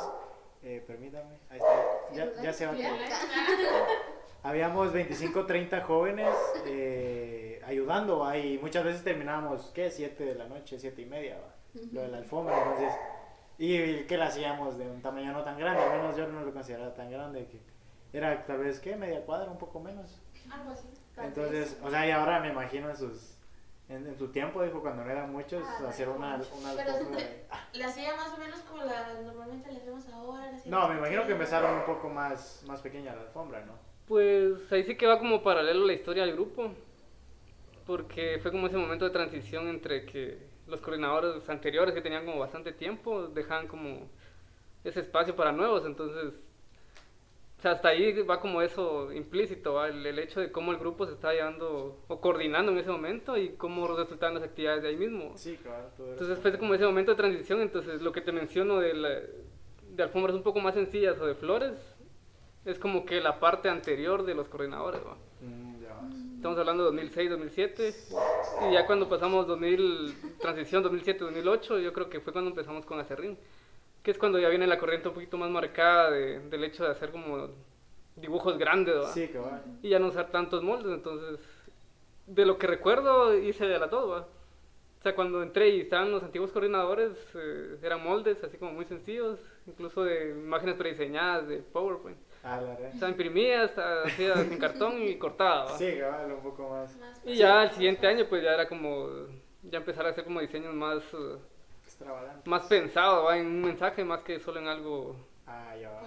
eh, 0.64 0.84
permítame, 0.86 1.38
ahí 1.50 1.58
está, 1.58 2.14
ya, 2.14 2.42
ya 2.42 2.54
se 2.54 2.68
va 2.68 2.74
Habíamos 4.44 4.92
25, 4.92 5.46
30 5.46 5.82
jóvenes 5.82 6.36
eh, 6.66 7.62
ayudando, 7.66 8.20
¿va? 8.20 8.38
y 8.38 8.58
muchas 8.58 8.84
veces 8.84 9.04
terminábamos, 9.04 9.72
¿qué? 9.74 9.92
7 9.92 10.24
de 10.24 10.36
la 10.36 10.48
noche, 10.48 10.80
7 10.80 11.02
y 11.02 11.06
media, 11.06 11.38
¿va? 11.38 11.54
lo 11.92 12.02
de 12.02 12.08
la 12.08 12.18
alfombra, 12.18 12.58
entonces, 12.58 12.94
y 13.60 14.04
que 14.06 14.18
la 14.18 14.28
hacíamos 14.28 14.78
de 14.78 14.90
un 14.90 15.02
tamaño 15.02 15.32
no 15.32 15.44
tan 15.44 15.60
grande, 15.60 15.84
al 15.84 15.98
menos 16.00 16.18
yo 16.18 16.28
no 16.28 16.42
lo 16.42 16.52
consideraba 16.52 16.94
tan 16.94 17.12
grande, 17.12 17.46
que 17.46 17.60
era 18.18 18.46
tal 18.46 18.60
vez, 18.60 18.80
¿qué? 18.80 18.96
Media 18.96 19.24
cuadra, 19.24 19.50
un 19.50 19.58
poco 19.58 19.80
menos. 19.80 20.20
Algo 20.50 20.72
así. 20.72 20.88
Entonces, 21.18 21.78
o 21.84 21.90
sea, 21.90 22.08
y 22.08 22.12
ahora 22.12 22.40
me 22.40 22.50
imagino 22.50 22.96
sus, 22.96 23.38
en, 23.92 24.08
en 24.08 24.18
su 24.18 24.28
tiempo, 24.30 24.64
dijo, 24.64 24.82
cuando 24.82 25.04
no 25.04 25.12
eran 25.12 25.32
muchos, 25.32 25.64
Ah, 25.66 25.88
hacer 25.90 26.10
una, 26.10 26.36
una 26.60 26.74
Pero 26.76 26.94
de- 26.94 27.46
ah, 27.50 27.68
Le 27.74 27.84
hacía 27.84 28.16
más 28.16 28.34
o 28.34 28.38
menos 28.38 28.60
como 28.62 28.84
la, 28.84 29.14
normalmente 29.22 29.72
le 29.72 29.78
hacemos 29.78 30.08
ahora. 30.10 30.52
No, 30.66 30.88
me 30.90 30.98
imagino 30.98 31.26
que 31.26 31.34
empezaron 31.34 31.76
un 31.80 31.86
poco 31.86 32.10
más, 32.10 32.64
más 32.68 32.82
pequeña 32.82 33.16
la 33.16 33.22
alfombra, 33.22 33.66
¿no? 33.66 33.74
Pues 34.08 34.72
ahí 34.72 34.84
sí 34.84 34.96
que 34.96 35.08
va 35.08 35.20
como 35.20 35.42
paralelo 35.44 35.86
la 35.86 35.94
historia 35.94 36.24
del 36.26 36.34
grupo, 36.34 36.72
porque 37.86 38.40
fue 38.42 38.52
como 38.52 38.68
ese 38.68 38.78
momento 38.78 39.06
de 39.06 39.12
transición 39.12 39.68
entre 39.68 40.06
que 40.06 40.38
los 40.68 40.82
coordinadores 40.82 41.48
anteriores 41.50 41.94
que 41.94 42.02
tenían 42.02 42.26
como 42.26 42.40
bastante 42.40 42.72
tiempo 42.72 43.28
dejaban 43.28 43.68
como 43.68 44.10
ese 44.84 45.00
espacio 45.02 45.36
para 45.36 45.52
nuevos, 45.52 45.86
entonces 45.86 46.51
o 47.62 47.63
sea, 47.63 47.74
hasta 47.74 47.89
ahí 47.89 48.19
va 48.24 48.39
como 48.39 48.63
eso 48.63 49.13
implícito, 49.13 49.74
¿va? 49.76 49.88
El, 49.88 50.04
el 50.04 50.17
hecho 50.17 50.39
de 50.39 50.52
cómo 50.52 50.71
el 50.71 50.80
grupo 50.80 51.06
se 51.06 51.13
está 51.13 51.32
llevando 51.32 52.00
o 52.08 52.19
coordinando 52.19 52.71
en 52.71 52.80
ese 52.80 52.89
momento 52.89 53.38
y 53.38 53.50
cómo 53.50 53.88
resultaban 53.95 54.34
las 54.34 54.41
actividades 54.43 54.82
de 54.82 54.89
ahí 54.89 54.97
mismo. 54.97 55.34
Sí, 55.38 55.58
claro. 55.62 55.89
todo 55.95 56.12
Entonces 56.13 56.39
fue 56.39 56.58
como 56.58 56.74
ese 56.74 56.86
momento 56.88 57.12
de 57.12 57.17
transición, 57.17 57.62
entonces 57.62 58.02
lo 58.02 58.12
que 58.13 58.21
te 58.21 58.32
menciono 58.32 58.80
de, 58.80 58.95
la- 58.95 59.21
de 59.91 60.02
alfombras 60.02 60.36
un 60.36 60.41
poco 60.41 60.60
más 60.60 60.74
sencillas 60.74 61.19
o 61.19 61.28
de 61.28 61.36
flores 61.36 61.76
es 62.65 62.80
como 62.80 63.06
que 63.06 63.21
la 63.21 63.39
parte 63.39 63.69
anterior 63.69 64.24
de 64.24 64.34
los 64.34 64.47
coordinadores, 64.47 65.02
¿va? 65.06 65.15
Mm, 65.41 65.82
ya. 65.84 66.00
Estamos 66.38 66.58
hablando 66.58 66.82
de 66.84 66.89
2006, 66.89 67.30
2007 67.30 67.93
y 68.69 68.74
ya 68.74 68.88
cuando 68.88 69.08
pasamos 69.08 69.45
2000, 69.45 70.15
transición 70.39 70.82
2007, 70.82 71.19
2008, 71.26 71.78
yo 71.78 71.93
creo 71.93 72.10
que 72.10 72.19
fue 72.21 72.34
cuando 72.34 72.50
empezamos 72.50 72.88
con 72.88 73.00
Acerrín, 73.00 73.38
que 74.04 74.12
es 74.12 74.18
cuando 74.18 74.40
ya 74.40 74.50
viene 74.50 74.68
la 74.68 74.78
corriente 74.80 75.08
un 75.10 75.14
poquito 75.14 75.38
más 75.38 75.50
marcada 75.50 76.12
de- 76.12 76.40
del 76.50 76.64
hecho 76.64 76.84
de 76.84 76.92
hacer 76.92 77.12
como 77.12 77.50
dibujos 78.16 78.58
grandes, 78.58 78.96
¿va? 78.96 79.08
Sí, 79.14 79.28
cabal. 79.30 79.62
y 79.82 79.90
ya 79.90 80.00
no 80.00 80.08
usar 80.08 80.32
tantos 80.32 80.64
moldes, 80.64 80.92
entonces 80.94 81.40
de 82.28 82.46
lo 82.46 82.58
que 82.58 82.68
recuerdo 82.68 83.38
hice 83.38 83.66
de 83.66 83.80
la 83.80 83.90
todo, 83.90 84.10
¿va? 84.10 84.28
O 85.00 85.04
sea, 85.04 85.16
cuando 85.16 85.42
entré 85.42 85.70
y 85.70 85.82
estaban 85.82 86.12
los 86.12 86.22
antiguos 86.22 86.52
coordinadores, 86.52 87.18
eh, 87.34 87.78
eran 87.82 88.04
moldes 88.04 88.44
así 88.44 88.58
como 88.58 88.72
muy 88.72 88.86
sencillos, 88.86 89.40
incluso 89.66 90.04
de 90.04 90.30
imágenes 90.30 90.76
prediseñadas 90.76 91.48
de 91.48 91.58
PowerPoint. 91.58 92.18
Ah, 92.44 92.62
la 92.62 92.76
red. 92.76 92.94
O 92.94 92.98
sea, 93.00 93.10
imprimías, 93.10 93.72
está- 93.72 94.04
hacías 94.04 94.38
en 94.40 94.58
cartón 94.60 95.02
y 95.02 95.16
cortada, 95.18 95.66
¿va? 95.66 95.78
Sí, 95.78 95.98
cabal, 96.00 96.32
un 96.34 96.42
poco 96.44 96.70
más 96.70 96.96
Y 97.26 97.36
ya 97.36 97.64
el 97.64 97.72
siguiente 97.72 98.06
año 98.06 98.26
pues 98.30 98.44
ya 98.44 98.54
era 98.54 98.68
como, 98.68 99.08
ya 99.64 99.80
empezar 99.80 100.06
a 100.06 100.10
hacer 100.10 100.24
como 100.24 100.40
diseños 100.40 100.74
más, 100.76 101.02
eh, 101.14 101.38
extravagante. 102.02 102.50
más 102.50 102.64
pensados, 102.64 103.26
¿va? 103.26 103.38
En 103.38 103.48
un 103.48 103.62
mensaje 103.62 104.04
más 104.04 104.24
que 104.24 104.40
solo 104.40 104.60
en 104.60 104.68
algo, 104.68 105.16
Ah, 105.48 105.76
ya 105.80 105.90
va. 105.90 106.02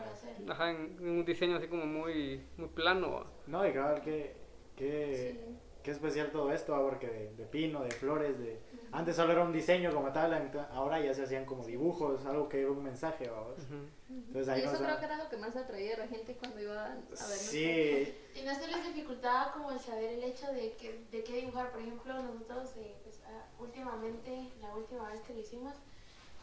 ajá, 0.52 0.70
en, 0.70 0.96
en 1.00 1.09
un 1.11 1.24
diseño 1.24 1.57
así 1.57 1.66
como 1.68 1.87
muy, 1.87 2.44
muy 2.57 2.68
plano, 2.68 3.12
¿va? 3.12 3.26
No, 3.46 3.66
y 3.66 3.72
cabal, 3.72 4.00
que, 4.02 4.35
que 4.76 5.38
Sí. 5.40 5.57
Qué 5.85 5.90
especial 5.90 6.33
todo 6.33 6.51
esto, 6.51 6.75
ah, 6.75 6.83
porque 6.83 7.07
de, 7.07 7.35
de 7.35 7.44
pino, 7.44 7.85
de 7.85 7.90
flores, 7.90 8.38
de... 8.38 8.59
Antes 8.90 9.16
solo 9.16 9.33
era 9.33 9.42
un 9.42 9.53
diseño 9.53 9.92
como 9.92 10.11
tal, 10.12 10.51
ahora 10.73 10.99
ya 10.99 11.12
se 11.12 11.25
hacían 11.25 11.44
como 11.44 11.64
dibujos, 11.64 12.25
algo 12.25 12.49
que 12.49 12.62
era 12.62 12.70
un 12.70 12.83
mensaje, 12.83 13.29
vamos. 13.29 13.59
Ujú. 13.59 13.85
Entonces 14.09 14.47
Y 14.49 14.51
ahí 14.51 14.61
eso 14.62 14.73
nos 14.73 14.81
creo 14.81 14.99
que 14.99 15.05
era 15.05 15.16
lo 15.16 15.29
que 15.29 15.37
más 15.37 15.55
atraía 15.57 15.97
a 15.97 15.99
la 15.99 16.09
gente 16.09 16.37
cuando 16.37 16.61
iba 16.61 16.87
a 16.87 16.88
ver 16.88 16.99
Sí, 17.12 18.14
Y 18.35 18.42
no 18.47 18.55
se 18.55 18.66
les 18.66 18.85
dificultaba 18.87 19.53
como 19.53 19.73
el 19.73 19.79
saber 19.79 20.12
el 20.14 20.25
hecho 20.25 20.51
de, 20.53 20.73
que, 20.73 21.05
de 21.11 21.23
qué 21.23 21.37
dibujar. 21.37 21.70
Por 21.70 21.83
ejemplo, 21.83 22.14
nosotros 22.23 22.70
eh, 22.77 22.97
pues, 23.03 23.20
ah, 23.27 23.44
últimamente, 23.59 24.53
la 24.62 24.75
última 24.75 25.11
vez 25.11 25.20
que 25.20 25.35
lo 25.35 25.40
hicimos, 25.40 25.75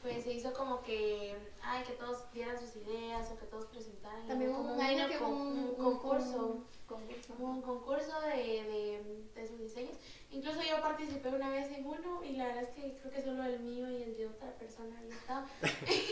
pues 0.02 0.24
se 0.24 0.34
hizo 0.34 0.52
como 0.54 0.82
que, 0.82 1.36
ay, 1.62 1.84
que 1.84 1.94
todos 1.94 2.32
dieran 2.34 2.58
sus 2.60 2.76
ideas 2.76 3.30
o 3.32 3.38
que 3.40 3.46
todos 3.46 3.66
presentaran. 3.66 4.26
También 4.28 4.52
como 4.54 4.74
un 4.74 4.82
año 4.82 5.08
que 5.08 5.18
con- 5.18 5.32
hubo 5.32 5.42
un, 5.44 5.76
concurso. 5.76 6.64
concurso. 6.88 7.34
Un 7.40 7.62
concurso 7.62 8.22
de, 8.22 8.36
de, 8.36 9.24
de 9.36 9.48
sus 9.48 9.60
diseños. 9.60 9.96
Incluso 10.32 10.60
yo 10.62 10.82
participé 10.82 11.30
una 11.30 11.50
vez 11.50 11.70
en 11.72 11.86
uno 11.86 12.24
y 12.24 12.38
la 12.38 12.46
verdad 12.48 12.64
es 12.64 12.70
que 12.70 12.98
creo 13.00 13.12
que 13.14 13.22
solo 13.22 13.44
el 13.44 13.60
mío 13.60 13.90
y 13.92 14.02
el 14.04 14.18
de 14.18 14.28
otra 14.28 14.52
persona 14.56 14.98
había 14.98 15.14
estado. 15.16 15.46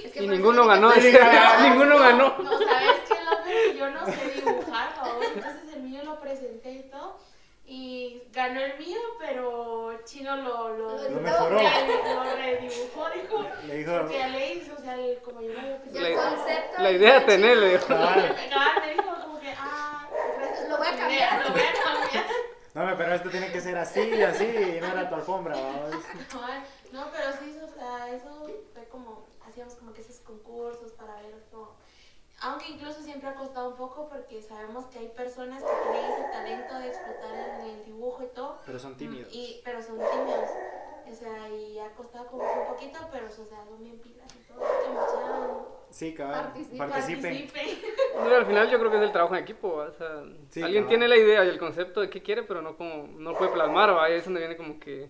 Es 0.06 0.12
que 0.12 0.24
Y 0.24 0.28
ninguno 0.28 0.66
ganó, 0.68 0.92
dice, 0.94 1.20
ninguno 1.64 1.98
ganó. 2.00 2.38
No, 2.38 2.52
¿sabes 2.60 3.00
qué? 3.08 3.16
Lo 3.24 3.44
que 3.44 3.78
yo 3.78 3.90
no 3.90 4.06
sé 4.06 4.32
dibujar, 4.36 4.94
favor. 4.94 5.24
Entonces 5.24 5.74
el 5.74 5.82
mío 5.84 6.04
lo 6.04 6.20
presenté 6.20 6.72
y 6.74 6.90
todo. 6.90 7.18
Y 7.72 8.24
ganó 8.32 8.60
el 8.62 8.80
mío, 8.80 8.98
pero 9.20 10.00
Chino 10.04 10.36
lo, 10.38 10.70
lo, 10.70 10.98
Lo 10.98 11.10
Lo 11.10 11.22
mejoró. 11.22 11.62
lo 11.62 12.36
redibujó, 12.36 13.10
dijo. 13.12 13.46
le 13.68 13.76
dijo, 13.78 13.92
Porque 14.00 14.28
le 14.28 14.54
hizo, 14.56 14.74
o 14.74 14.82
sea, 14.82 14.96
el- 14.96 15.20
como 15.22 15.40
yo 15.42 15.54
lo 15.54 15.60
había 15.60 15.82
Y 15.94 15.98
el 15.98 16.16
La- 16.16 16.30
concepto. 16.36 16.82
La 16.82 16.92
idea 16.92 17.20
de 17.20 17.26
tenerle, 17.28 17.70
digo. 17.70 17.86
"Cabal, 17.88 18.36
Cabal, 18.50 18.82
me 18.82 18.94
dijo 18.94 19.16
como 19.22 19.40
que, 19.40 19.54
ah, 19.56 20.08
gracias 20.40 20.68
Lo 20.70 20.78
voy 20.78 20.88
a 20.88 20.98
cambiar. 20.98 21.46
Lo 21.46 21.52
voy 21.54 21.62
a 21.62 21.74
cambiar. 21.84 22.26
no, 22.74 22.98
pero 22.98 23.14
esto 23.14 23.30
tiene 23.30 23.52
que 23.52 23.62
ser 23.62 23.78
así, 23.78 24.22
así, 24.24 24.46
y 24.46 24.80
no 24.82 24.88
era 24.88 25.08
tu 25.08 25.14
alfombra, 25.16 25.56
vamos. 25.56 26.04
Cabal, 26.32 26.64
No, 26.92 27.06
pero 27.12 27.32
sí, 27.40 27.56
o 27.64 27.68
sea, 27.68 28.10
eso 28.16 28.48
fue 28.74 28.88
como, 28.90 29.28
hacíamos 29.48 29.76
como 29.76 29.94
que 29.94 30.02
esos 30.02 30.22
concursos 30.22 30.92
para 30.94 31.14
ver 31.22 31.36
como... 31.52 31.78
Aunque 32.42 32.70
incluso 32.70 33.02
siempre 33.02 33.28
ha 33.30 33.36
costado 33.36 33.70
un 33.72 33.76
poco 33.76 34.08
porque 34.10 34.42
sabemos 34.42 34.86
que 34.86 35.00
hay 35.00 35.08
personas 35.10 35.62
que 35.62 35.70
tienen 35.92 36.12
ese 36.12 36.24
talento 36.32 36.80
de 36.80 36.88
explotar 36.88 37.36
en 37.36 37.66
el 37.70 37.86
dibujo 37.86 38.24
y 38.24 38.28
todo, 38.28 38.60
Pero 38.66 38.80
son 38.80 38.96
tímidos. 38.96 39.34
y, 39.34 39.62
pero 39.66 39.82
son 39.82 39.96
tímidos. 39.98 40.50
O 41.12 41.16
sea, 41.16 41.50
y 41.50 41.80
ha 41.80 41.90
costado 41.96 42.28
como 42.28 42.44
un 42.44 42.68
poquito, 42.68 43.00
pero 43.12 43.26
o 43.26 43.30
sea, 43.30 43.66
son 43.66 43.84
bien 43.84 43.98
pilas 44.00 44.28
y 44.36 44.54
todo. 44.54 44.60
Que 44.60 44.90
mucha 44.90 45.66
Sí, 45.90 46.14
cabal, 46.14 46.44
Participen. 46.78 46.78
participen. 46.78 47.80
No, 48.16 48.36
al 48.36 48.46
final 48.46 48.70
yo 48.70 48.78
creo 48.80 48.92
que 48.92 48.98
es 48.98 49.04
el 49.04 49.12
trabajo 49.12 49.36
en 49.36 49.42
equipo, 49.44 49.70
o 49.74 49.92
sea, 49.92 50.24
Sí, 50.52 50.62
alguien 50.62 50.84
cabal. 50.84 50.90
tiene 50.90 51.08
la 51.08 51.18
idea 51.18 51.44
y 51.44 51.50
el 51.50 51.58
concepto 51.58 52.02
de 52.02 52.10
qué 52.12 52.22
quiere, 52.22 52.44
pero 52.44 52.62
no 52.62 52.78
como 52.78 53.08
no 53.08 53.32
lo 53.32 53.38
puede 53.38 53.52
plasmar, 53.52 53.90
¿va? 53.96 54.06
ahí 54.06 54.14
es 54.14 54.24
donde 54.26 54.40
viene 54.40 54.56
como 54.56 54.80
que 54.80 55.10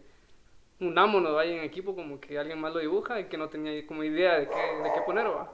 unámonos, 0.80 1.36
¿va? 1.36 1.46
Y 1.46 1.52
en 1.58 1.63
equipo 1.65 1.94
como 1.96 2.20
que 2.22 2.39
alguien 2.39 2.60
más 2.62 2.74
lo 2.74 2.80
dibuja 2.80 3.20
y 3.20 3.26
que 3.26 3.38
no 3.38 3.50
tenía 3.50 3.86
como 3.86 4.04
idea 4.06 4.39
de 4.39 4.48
qué, 4.48 4.56
de 4.84 4.94
qué 4.94 5.02
poner, 5.02 5.28
¿va? 5.28 5.52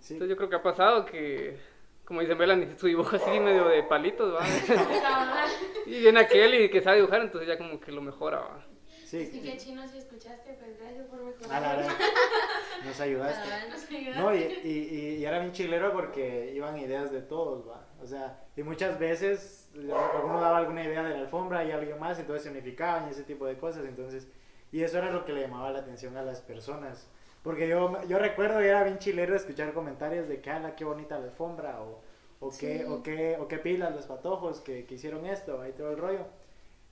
Sí. 0.00 0.14
Entonces 0.14 0.30
yo 0.30 0.36
creo 0.36 0.48
que 0.48 0.56
ha 0.56 0.62
pasado 0.62 1.04
que, 1.04 1.58
como 2.04 2.20
dice 2.20 2.34
Melanie, 2.34 2.76
su 2.78 2.86
dibujo 2.86 3.16
así 3.16 3.38
medio 3.40 3.66
de 3.66 3.82
palitos, 3.82 4.34
¿va? 4.34 4.44
y 5.86 6.00
viene 6.00 6.20
aquel 6.20 6.54
y 6.54 6.70
que 6.70 6.80
sabe 6.80 6.96
dibujar, 6.96 7.20
entonces 7.22 7.48
ya 7.48 7.58
como 7.58 7.78
que 7.80 7.92
lo 7.92 8.00
mejora, 8.02 8.40
¿va? 8.40 8.64
Sí, 9.04 9.26
Así 9.26 9.40
que 9.40 9.56
chino, 9.56 9.88
si 9.88 9.96
escuchaste, 9.98 10.52
pues 10.60 10.78
gracias 10.78 11.06
por 11.06 11.22
mejorar. 11.22 11.50
a 11.56 11.60
la 11.60 11.76
verdad, 11.76 11.92
nos 12.84 13.00
ayudaste. 13.00 13.48
Cabal. 13.48 13.70
Nos 13.70 13.90
ayudaste. 13.90 14.20
No, 14.20 14.34
y, 14.34 14.38
y, 14.64 14.70
y- 14.70 15.16
y 15.16 15.24
era 15.24 15.38
bien 15.38 15.52
chilero 15.52 15.92
porque 15.94 16.52
iban 16.54 16.76
ideas 16.78 17.10
de 17.10 17.22
todos, 17.22 17.66
va. 17.66 17.86
O 18.02 18.06
sea, 18.06 18.38
y 18.54 18.62
muchas 18.62 18.98
veces 18.98 19.70
alguno 19.74 20.40
daba 20.42 20.58
alguna 20.58 20.84
idea 20.84 21.02
de 21.02 21.14
la 21.14 21.20
alfombra 21.20 21.64
y 21.64 21.70
alguien 21.70 21.98
más, 21.98 22.18
entonces 22.18 22.42
se 22.44 22.50
unificaban 22.50 23.08
y 23.08 23.12
ese 23.12 23.22
tipo 23.22 23.46
de 23.46 23.56
cosas. 23.56 23.86
Entonces, 23.86 24.28
y 24.72 24.82
eso 24.82 24.98
era 24.98 25.10
lo 25.10 25.24
que 25.24 25.32
le 25.32 25.40
llamaba 25.40 25.70
la 25.70 25.78
atención 25.78 26.14
a 26.18 26.22
las 26.22 26.42
personas. 26.42 27.08
Porque 27.48 27.66
yo, 27.66 27.96
yo 28.06 28.18
recuerdo 28.18 28.58
que 28.58 28.66
era 28.68 28.84
bien 28.84 28.98
chilero 28.98 29.34
escuchar 29.34 29.72
comentarios 29.72 30.28
de 30.28 30.38
que, 30.42 30.50
ala, 30.50 30.76
qué 30.76 30.84
bonita 30.84 31.18
la 31.18 31.24
alfombra, 31.24 31.80
o, 31.80 31.98
o, 32.40 32.50
qué, 32.50 32.80
Sí. 32.80 32.84
o, 32.86 33.02
qué, 33.02 33.38
o 33.40 33.48
qué 33.48 33.56
pilas 33.56 33.94
los 33.94 34.04
patojos 34.04 34.60
que, 34.60 34.84
que 34.84 34.96
hicieron 34.96 35.24
esto, 35.24 35.62
ahí 35.62 35.72
todo 35.72 35.90
el 35.92 35.96
rollo. 35.96 36.26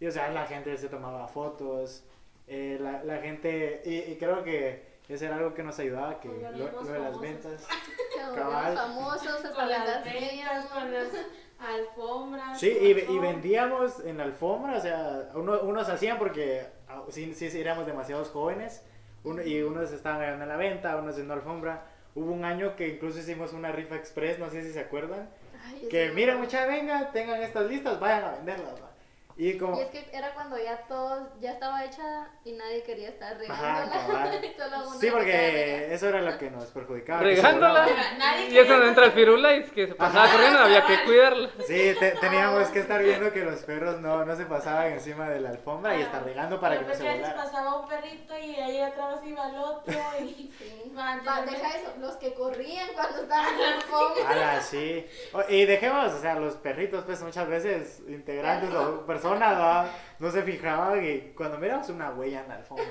Y 0.01 0.07
o 0.07 0.11
sea, 0.11 0.31
la 0.31 0.47
gente 0.47 0.75
se 0.79 0.89
tomaba 0.89 1.29
fotos, 1.29 2.05
eh, 2.47 2.79
la, 2.81 3.05
la 3.05 3.19
gente, 3.19 3.83
y, 3.85 3.97
y 4.13 4.17
creo 4.17 4.43
que 4.45 4.97
eso 5.11 5.27
era 5.27 5.37
algo 5.37 5.53
que 5.53 5.63
nos 5.63 5.79
ayudaba, 5.79 6.21
que 6.21 6.29
lo, 6.29 6.73
lo 6.73 6.85
de 6.85 6.99
las 7.01 7.21
ventas. 7.21 7.67
Cabal. 8.35 8.75
famosos 8.75 9.27
hasta 9.29 9.53
con 9.53 9.69
las 9.69 9.87
las 9.87 10.05
ventas, 10.05 10.67
con 10.73 10.91
las 10.91 11.09
alfombras. 11.59 12.59
Sí, 12.59 12.69
y, 12.81 13.13
y 13.13 13.19
vendíamos 13.19 14.01
en 14.01 14.17
la 14.17 14.25
alfombra, 14.25 14.79
o 14.79 14.81
sea, 14.81 15.29
uno, 15.35 15.61
unos 15.61 15.87
hacían 15.91 16.19
porque 16.19 16.67
ah, 16.89 17.03
sí, 17.11 17.35
sí, 17.35 17.51
sí 17.51 17.61
éramos 17.61 17.85
demasiados 17.87 18.31
jóvenes, 18.31 18.83
uno, 19.27 19.43
y 19.43 19.61
unos 19.63 19.93
estaban 19.93 20.21
ganando 20.21 20.45
en 20.45 20.49
la 20.49 20.57
venta, 20.57 20.97
unos 20.97 21.19
en 21.19 21.29
la 21.29 21.35
alfombra. 21.35 21.83
Hubo 22.15 22.33
un 22.33 22.45
año 22.45 22.77
que 22.77 22.89
incluso 22.89 23.19
hicimos 23.19 23.53
una 23.53 23.73
rifa 23.73 23.97
express, 23.97 24.39
no 24.39 24.49
sé 24.49 24.63
si 24.63 24.73
se 24.73 24.81
acuerdan, 24.81 25.29
Ay, 25.67 25.89
que 25.91 26.11
mira 26.15 26.37
mucha 26.37 26.65
venga, 26.65 27.11
tengan 27.13 27.43
estas 27.43 27.67
listas, 27.69 28.01
vayan 28.01 28.25
a 28.25 28.31
venderlas. 28.37 28.75
va". 28.83 28.91
Y 29.39 29.59
como... 29.59 29.77
Y 29.79 29.83
es 29.83 29.89
que 29.91 30.09
era 30.13 30.33
cuando 30.33 30.57
ya 30.57 30.79
todo, 30.89 31.29
ya 31.41 31.53
estaba 31.53 31.85
hecha 31.85 32.31
y 32.43 32.53
nadie 32.53 32.83
quería 32.83 33.11
estar 33.11 33.37
Ajá, 33.51 33.85
regándola. 33.85 34.41
Solo 34.57 34.89
uno 34.89 34.99
Sí, 34.99 35.11
porque 35.11 35.93
eso 35.93 36.09
era 36.09 36.23
lo 36.23 36.39
que 36.39 36.51
nos 36.51 36.71
perjudicaba. 36.71 37.21
Regándola. 37.21 37.87
Nadie 38.19 38.49
Y 38.49 38.59
es 38.59 38.67
donde 38.67 38.75
quería- 38.75 38.89
entra 38.89 39.05
el 39.05 39.13
firulais 39.13 39.71
que 39.73 39.89
se 39.89 39.95
pasaba 39.95 40.25
Ajá. 40.25 40.33
corriendo, 40.33 40.59
había 40.61 40.87
que 40.87 41.05
cuidarla. 41.05 41.51
Sí, 41.67 41.95
te- 42.01 42.13
teníamos 42.13 42.69
que 42.69 42.79
estar 42.81 43.03
viendo 43.03 43.31
que 43.31 43.45
los 43.45 43.61
perros 43.61 44.01
no, 44.01 44.25
no 44.25 44.37
se 44.37 44.47
pasaban 44.47 44.93
encima 44.93 45.29
de 45.29 45.41
la 45.41 45.51
alfombra 45.51 45.95
y 45.99 46.01
estar 46.03 46.25
regando 46.25 46.59
para 46.59 46.79
que 46.79 46.87
no 46.87 46.95
se 46.95 47.07
a 47.07 47.13
veces 47.13 47.29
volara. 47.29 47.45
pasaba 47.45 47.81
un 47.83 47.89
perrito 47.89 48.39
y 48.39 48.55
ahí 48.57 48.81
atrás 48.81 49.21
iba 49.25 49.49
el 49.51 49.57
otro 49.57 49.95
y... 50.21 50.51
Sí. 50.59 50.83
Man, 50.97 51.21
Va, 51.29 51.43
deja 51.43 51.77
eso, 51.77 51.93
los 51.99 52.17
que 52.17 52.33
corrían 52.33 52.89
cuando 52.95 53.21
estaban 53.21 53.55
en 53.55 53.75
el 53.75 53.83
fondo. 53.83 54.27
Ala, 54.27 54.63
sí. 54.63 55.07
O- 55.35 55.43
Y 55.47 55.67
dejemos, 55.67 56.11
o 56.15 56.19
sea, 56.23 56.37
los 56.37 56.55
perritos, 56.55 57.05
pues 57.05 57.23
muchas 57.23 57.47
veces 57.49 58.01
integrantes 58.09 58.73
o 58.75 59.05
personas 59.05 59.26
¿va? 59.35 59.89
no 60.19 60.31
se 60.31 60.43
fijaban 60.43 61.05
y 61.05 61.19
cuando 61.37 61.59
miramos 61.59 61.89
una 61.91 62.11
huella 62.11 62.43
en 62.43 62.49
la 62.49 62.55
alfombra, 62.57 62.85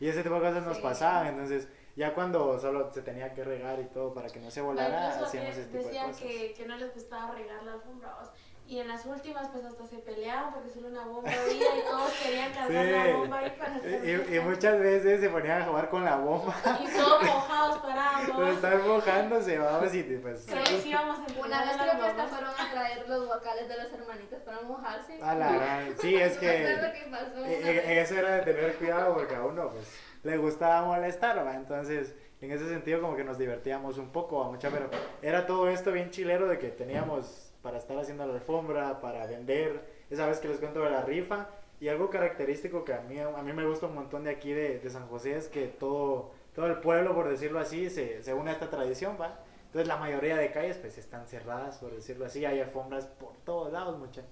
y 0.00 0.08
ese 0.08 0.22
tipo 0.22 0.34
de 0.36 0.40
cosas 0.40 0.64
nos 0.64 0.76
Sí. 0.76 0.82
pasaban. 0.82 1.26
Entonces, 1.28 1.68
ya 1.94 2.12
cuando 2.14 2.58
solo 2.58 2.92
se 2.92 3.02
tenía 3.02 3.32
que 3.32 3.42
regar 3.44 3.78
y 3.80 3.84
todo 3.84 4.12
para 4.12 4.28
que 4.28 4.40
no 4.40 4.50
se 4.50 4.60
volara, 4.60 5.08
hacíamos 5.08 5.30
que 5.54 5.60
ese 5.60 5.64
tipo 5.64 5.78
de 5.78 5.84
decían 5.84 6.06
cosas. 6.08 6.22
que, 6.22 6.52
que 6.54 6.66
no 6.66 6.76
les 6.76 6.92
gustaba 6.92 7.30
regar 7.34 7.62
la 7.62 7.72
alfombra. 7.74 8.16
o 8.20 8.24
sea, 8.24 8.32
Y 8.68 8.80
en 8.80 8.88
las 8.88 9.06
últimas 9.06 9.48
pues 9.50 9.64
hasta 9.64 9.86
se 9.86 9.98
peleaban 9.98 10.52
porque 10.52 10.70
solo 10.70 10.88
una 10.88 11.04
bomba 11.04 11.30
había 11.30 11.76
y 11.78 11.82
todos 11.88 12.12
querían 12.20 12.52
cargar 12.52 12.84
Sí. 12.84 12.90
la 13.10 13.16
bomba 13.16 13.38
ahí 13.38 13.50
para 13.56 13.78
Y, 13.78 14.36
y 14.36 14.40
muchas 14.40 14.80
veces 14.80 15.20
se 15.20 15.28
ponían 15.30 15.62
a 15.62 15.64
jugar 15.66 15.88
con 15.88 16.04
la 16.04 16.16
bomba, 16.16 16.54
Y 16.82 16.86
todos 16.96 17.22
mojados 17.22 17.78
pero 17.80 17.94
parados. 17.94 18.54
estaban 18.56 18.88
mojándose, 18.88 19.58
vamos, 19.58 19.94
y 19.94 20.02
pues... 20.02 20.46
Creo 20.48 20.64
que 20.64 20.80
sí 20.80 20.88
íbamos 20.90 21.18
a 21.18 21.40
Una 21.46 21.64
vez 21.64 21.76
creo 21.76 21.96
que 22.00 22.06
hasta 22.06 22.26
fueron 22.26 22.50
a 22.50 22.70
traer 22.72 23.08
los 23.08 23.26
guacales 23.26 23.68
de 23.68 23.76
las 23.76 23.92
hermanitas 23.92 24.42
para 24.42 24.60
mojarse. 24.62 25.22
A 25.22 25.34
la 25.36 25.52
gran- 25.52 25.98
sí, 26.00 26.16
es 26.16 26.36
que... 26.38 26.46
me 26.58 26.72
acuerdo 26.72 26.92
qué 26.92 27.10
pasó. 27.10 27.44
Eh, 27.46 27.58
una 27.62 27.70
eh, 27.70 27.74
vez. 27.74 28.10
eso 28.10 28.14
era 28.18 28.30
de 28.36 28.42
tener 28.52 28.74
cuidado 28.76 29.14
porque 29.14 29.34
a 29.36 29.42
uno 29.44 29.70
pues 29.70 29.96
le 30.24 30.36
gustaba 30.38 30.82
molestar, 30.82 31.46
¿va? 31.46 31.54
Entonces, 31.54 32.16
en 32.40 32.50
ese 32.50 32.68
sentido 32.68 33.00
como 33.00 33.16
que 33.16 33.22
nos 33.22 33.38
divertíamos 33.38 33.96
un 33.98 34.10
poco, 34.10 34.42
a 34.42 34.50
mucha, 34.50 34.70
pero 34.70 34.90
era 35.22 35.46
todo 35.46 35.68
esto 35.68 35.92
bien 35.92 36.10
chilero 36.10 36.48
de 36.48 36.58
que 36.58 36.68
teníamos 36.68 37.45
para 37.66 37.78
estar 37.78 37.98
haciendo 37.98 38.24
la 38.24 38.34
alfombra, 38.34 39.00
para 39.00 39.26
vender, 39.26 39.80
esa 40.08 40.24
vez 40.24 40.38
que 40.38 40.46
les 40.46 40.58
cuento 40.58 40.84
de 40.84 40.90
la 40.90 41.02
rifa, 41.02 41.48
y 41.80 41.88
algo 41.88 42.10
característico 42.10 42.84
que 42.84 42.94
a 42.94 43.00
mí, 43.00 43.18
a 43.18 43.42
mí 43.42 43.52
me 43.52 43.66
gusta 43.66 43.86
un 43.86 43.96
montón 43.96 44.22
de 44.22 44.30
aquí 44.30 44.52
de, 44.52 44.80
San 44.88 45.08
José 45.08 45.36
es 45.36 45.48
que 45.48 45.66
todo, 45.66 46.30
todo 46.54 46.68
el 46.68 46.78
pueblo, 46.78 47.12
por 47.12 47.28
decirlo 47.28 47.58
así, 47.58 47.90
se, 47.90 48.22
se 48.22 48.32
une 48.34 48.50
a 48.50 48.52
esta 48.52 48.70
tradición, 48.70 49.16
¿va? 49.20 49.40
Entonces 49.64 49.88
la 49.88 49.96
mayoría 49.96 50.36
de 50.36 50.52
calles 50.52 50.76
pues 50.76 50.96
están 50.96 51.26
cerradas, 51.26 51.78
por 51.78 51.92
decirlo 51.92 52.24
así, 52.24 52.44
hay 52.44 52.60
alfombras 52.60 53.06
por 53.06 53.32
todos 53.44 53.72
lados, 53.72 53.98
mucha. 53.98 54.22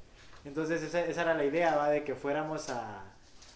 Entonces 0.44 0.80
esa, 0.84 1.04
esa 1.04 1.22
era 1.22 1.34
la 1.34 1.44
idea, 1.44 1.74
¿va? 1.74 1.90
De 1.90 2.04
que 2.04 2.14
fuéramos 2.14 2.70
a, 2.70 3.02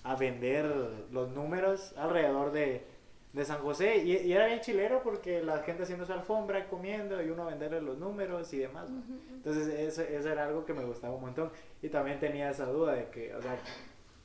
a 0.02 0.16
vender 0.16 0.66
los 1.12 1.28
números 1.28 1.94
alrededor 1.96 2.50
de, 2.50 2.84
de 3.32 3.44
San 3.44 3.58
José. 3.60 3.98
Y, 3.98 4.16
y 4.16 4.32
era 4.32 4.46
bien 4.46 4.60
chilero 4.60 5.02
porque 5.02 5.42
la 5.42 5.58
gente 5.62 5.82
haciendo 5.82 6.04
su 6.06 6.12
alfombra, 6.12 6.66
comiendo 6.68 7.22
y 7.22 7.30
uno 7.30 7.46
venderle 7.46 7.80
los 7.80 7.98
números 7.98 8.52
y 8.52 8.58
demás. 8.58 8.90
¿va? 8.90 9.02
Entonces 9.34 9.68
eso, 9.68 10.02
eso 10.02 10.30
era 10.30 10.46
algo 10.46 10.64
que 10.64 10.74
me 10.74 10.84
gustaba 10.84 11.14
un 11.14 11.20
montón. 11.22 11.50
Y 11.82 11.88
también 11.88 12.18
tenía 12.20 12.50
esa 12.50 12.66
duda 12.66 12.94
de 12.94 13.06
que, 13.10 13.34
o 13.34 13.42
sea, 13.42 13.56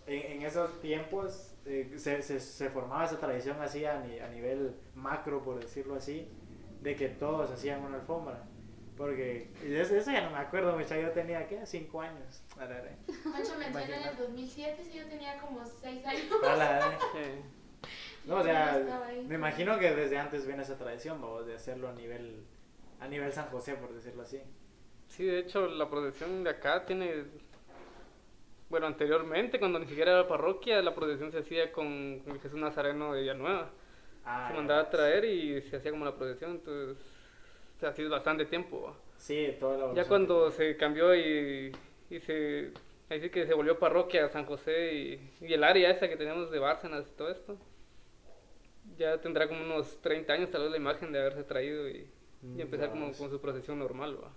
en, 0.07 0.31
en 0.33 0.41
esos 0.43 0.81
tiempos 0.81 1.53
eh, 1.65 1.93
se, 1.97 2.21
se, 2.21 2.39
se 2.39 2.69
formaba 2.69 3.05
esa 3.05 3.19
tradición 3.19 3.61
así 3.61 3.85
a, 3.85 3.99
ni- 4.01 4.19
a 4.19 4.27
nivel 4.29 4.75
macro, 4.95 5.41
por 5.43 5.59
decirlo 5.59 5.95
así, 5.95 6.27
de 6.81 6.95
que 6.95 7.07
todos 7.09 7.49
hacían 7.51 7.81
una 7.83 7.97
alfombra. 7.97 8.43
Porque 8.97 9.47
eso, 9.65 9.95
eso 9.95 10.11
ya 10.11 10.21
no 10.21 10.29
me 10.29 10.37
acuerdo, 10.37 10.77
mucha, 10.77 10.95
yo 10.99 11.09
tenía, 11.11 11.47
¿qué? 11.47 11.65
Cinco 11.65 12.01
años. 12.01 12.43
Pancho 13.23 13.55
menciona 13.57 13.65
en 13.65 13.71
el 13.71 13.71
Imagínate. 13.71 14.21
2007, 14.21 14.83
sí, 14.83 14.97
yo 14.99 15.05
tenía 15.07 15.37
como 15.39 15.65
6 15.65 16.05
años. 16.05 16.23
la-. 16.43 16.97
No, 18.25 18.37
o 18.37 18.43
sea, 18.43 18.81
me 19.27 19.35
imagino 19.35 19.77
que 19.79 19.91
desde 19.93 20.17
antes 20.17 20.45
viene 20.45 20.63
esa 20.63 20.77
tradición, 20.77 21.21
vamos, 21.21 21.45
de 21.45 21.55
hacerlo 21.55 21.89
a 21.89 21.93
nivel, 21.93 22.43
a 22.99 23.07
nivel 23.07 23.31
San 23.33 23.47
José, 23.47 23.75
por 23.75 23.93
decirlo 23.93 24.23
así. 24.23 24.41
Sí, 25.09 25.25
de 25.25 25.39
hecho, 25.39 25.67
la 25.67 25.89
procesión 25.89 26.43
de 26.43 26.49
acá 26.49 26.85
tiene 26.85 27.25
bueno, 28.73 28.87
anteriormente, 28.87 29.59
cuando 29.59 29.77
ni 29.77 29.85
siquiera 29.85 30.13
era 30.13 30.27
parroquia, 30.27 30.81
la 30.81 30.95
procesión 30.95 31.31
se 31.31 31.37
hacía 31.37 31.71
con, 31.71 32.21
con 32.21 32.33
el 32.33 32.41
Jesús 32.41 32.57
Nazareno 32.59 33.13
de 33.13 33.21
Villanueva. 33.21 33.69
Ah, 34.25 34.47
se 34.47 34.55
mandaba 34.55 34.81
a 34.81 34.89
traer 34.89 35.25
y 35.25 35.61
se 35.61 35.75
hacía 35.75 35.91
como 35.91 36.05
la 36.05 36.15
procesión, 36.15 36.53
entonces, 36.53 36.97
o 37.77 37.79
sea, 37.79 37.89
así 37.89 38.01
es 38.01 38.09
bastante 38.09 38.45
tiempo. 38.45 38.81
¿va? 38.81 38.95
Sí, 39.15 39.55
toda 39.59 39.77
la 39.77 39.93
Ya 39.93 40.07
cuando 40.07 40.49
se 40.49 40.75
cambió 40.75 41.13
y, 41.13 41.71
y 42.09 42.19
se, 42.21 42.71
ahí 43.11 43.21
sí 43.21 43.29
que 43.29 43.45
se 43.45 43.53
volvió 43.53 43.77
parroquia 43.77 44.27
San 44.29 44.47
José 44.47 44.91
y, 44.91 45.31
y 45.41 45.53
el 45.53 45.63
área 45.63 45.91
esa 45.91 46.09
que 46.09 46.17
teníamos 46.17 46.49
de 46.49 46.57
Bárcenas 46.57 47.05
y 47.07 47.11
todo 47.15 47.29
esto, 47.29 47.57
ya 48.97 49.19
tendrá 49.21 49.47
como 49.47 49.61
unos 49.61 50.01
30 50.01 50.33
años 50.33 50.51
tal 50.51 50.63
vez 50.63 50.71
la 50.71 50.77
imagen 50.77 51.11
de 51.11 51.19
haberse 51.19 51.43
traído 51.43 51.89
y, 51.89 52.07
y 52.55 52.61
empezar 52.61 52.89
como 52.89 53.11
con 53.13 53.29
su 53.29 53.39
procesión 53.39 53.79
normal. 53.79 54.17
¿va? 54.23 54.31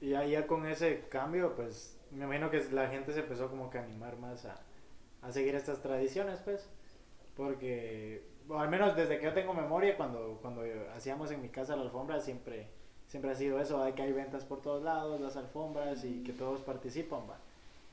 Y 0.00 0.10
ya, 0.10 0.24
ya 0.24 0.46
con 0.46 0.66
ese 0.66 1.04
cambio, 1.08 1.54
pues 1.54 1.98
me 2.10 2.24
imagino 2.24 2.50
que 2.50 2.62
la 2.72 2.88
gente 2.88 3.12
se 3.12 3.20
empezó 3.20 3.48
como 3.48 3.70
que 3.70 3.78
a 3.78 3.84
animar 3.84 4.16
más 4.16 4.44
a, 4.44 4.60
a 5.22 5.32
seguir 5.32 5.54
estas 5.54 5.82
tradiciones, 5.82 6.40
pues. 6.40 6.68
Porque, 7.36 8.22
o 8.48 8.58
al 8.58 8.70
menos 8.70 8.96
desde 8.96 9.18
que 9.18 9.24
yo 9.24 9.34
tengo 9.34 9.52
memoria, 9.52 9.96
cuando, 9.96 10.38
cuando 10.40 10.62
hacíamos 10.94 11.30
en 11.30 11.42
mi 11.42 11.48
casa 11.48 11.76
la 11.76 11.82
alfombra, 11.82 12.20
siempre, 12.20 12.68
siempre 13.06 13.30
ha 13.30 13.34
sido 13.34 13.60
eso, 13.60 13.82
de 13.84 13.94
que 13.94 14.02
hay 14.02 14.12
ventas 14.12 14.44
por 14.44 14.62
todos 14.62 14.82
lados, 14.82 15.20
las 15.20 15.36
alfombras 15.36 16.04
y 16.04 16.22
que 16.22 16.32
todos 16.32 16.60
participan, 16.60 17.20
va. 17.28 17.38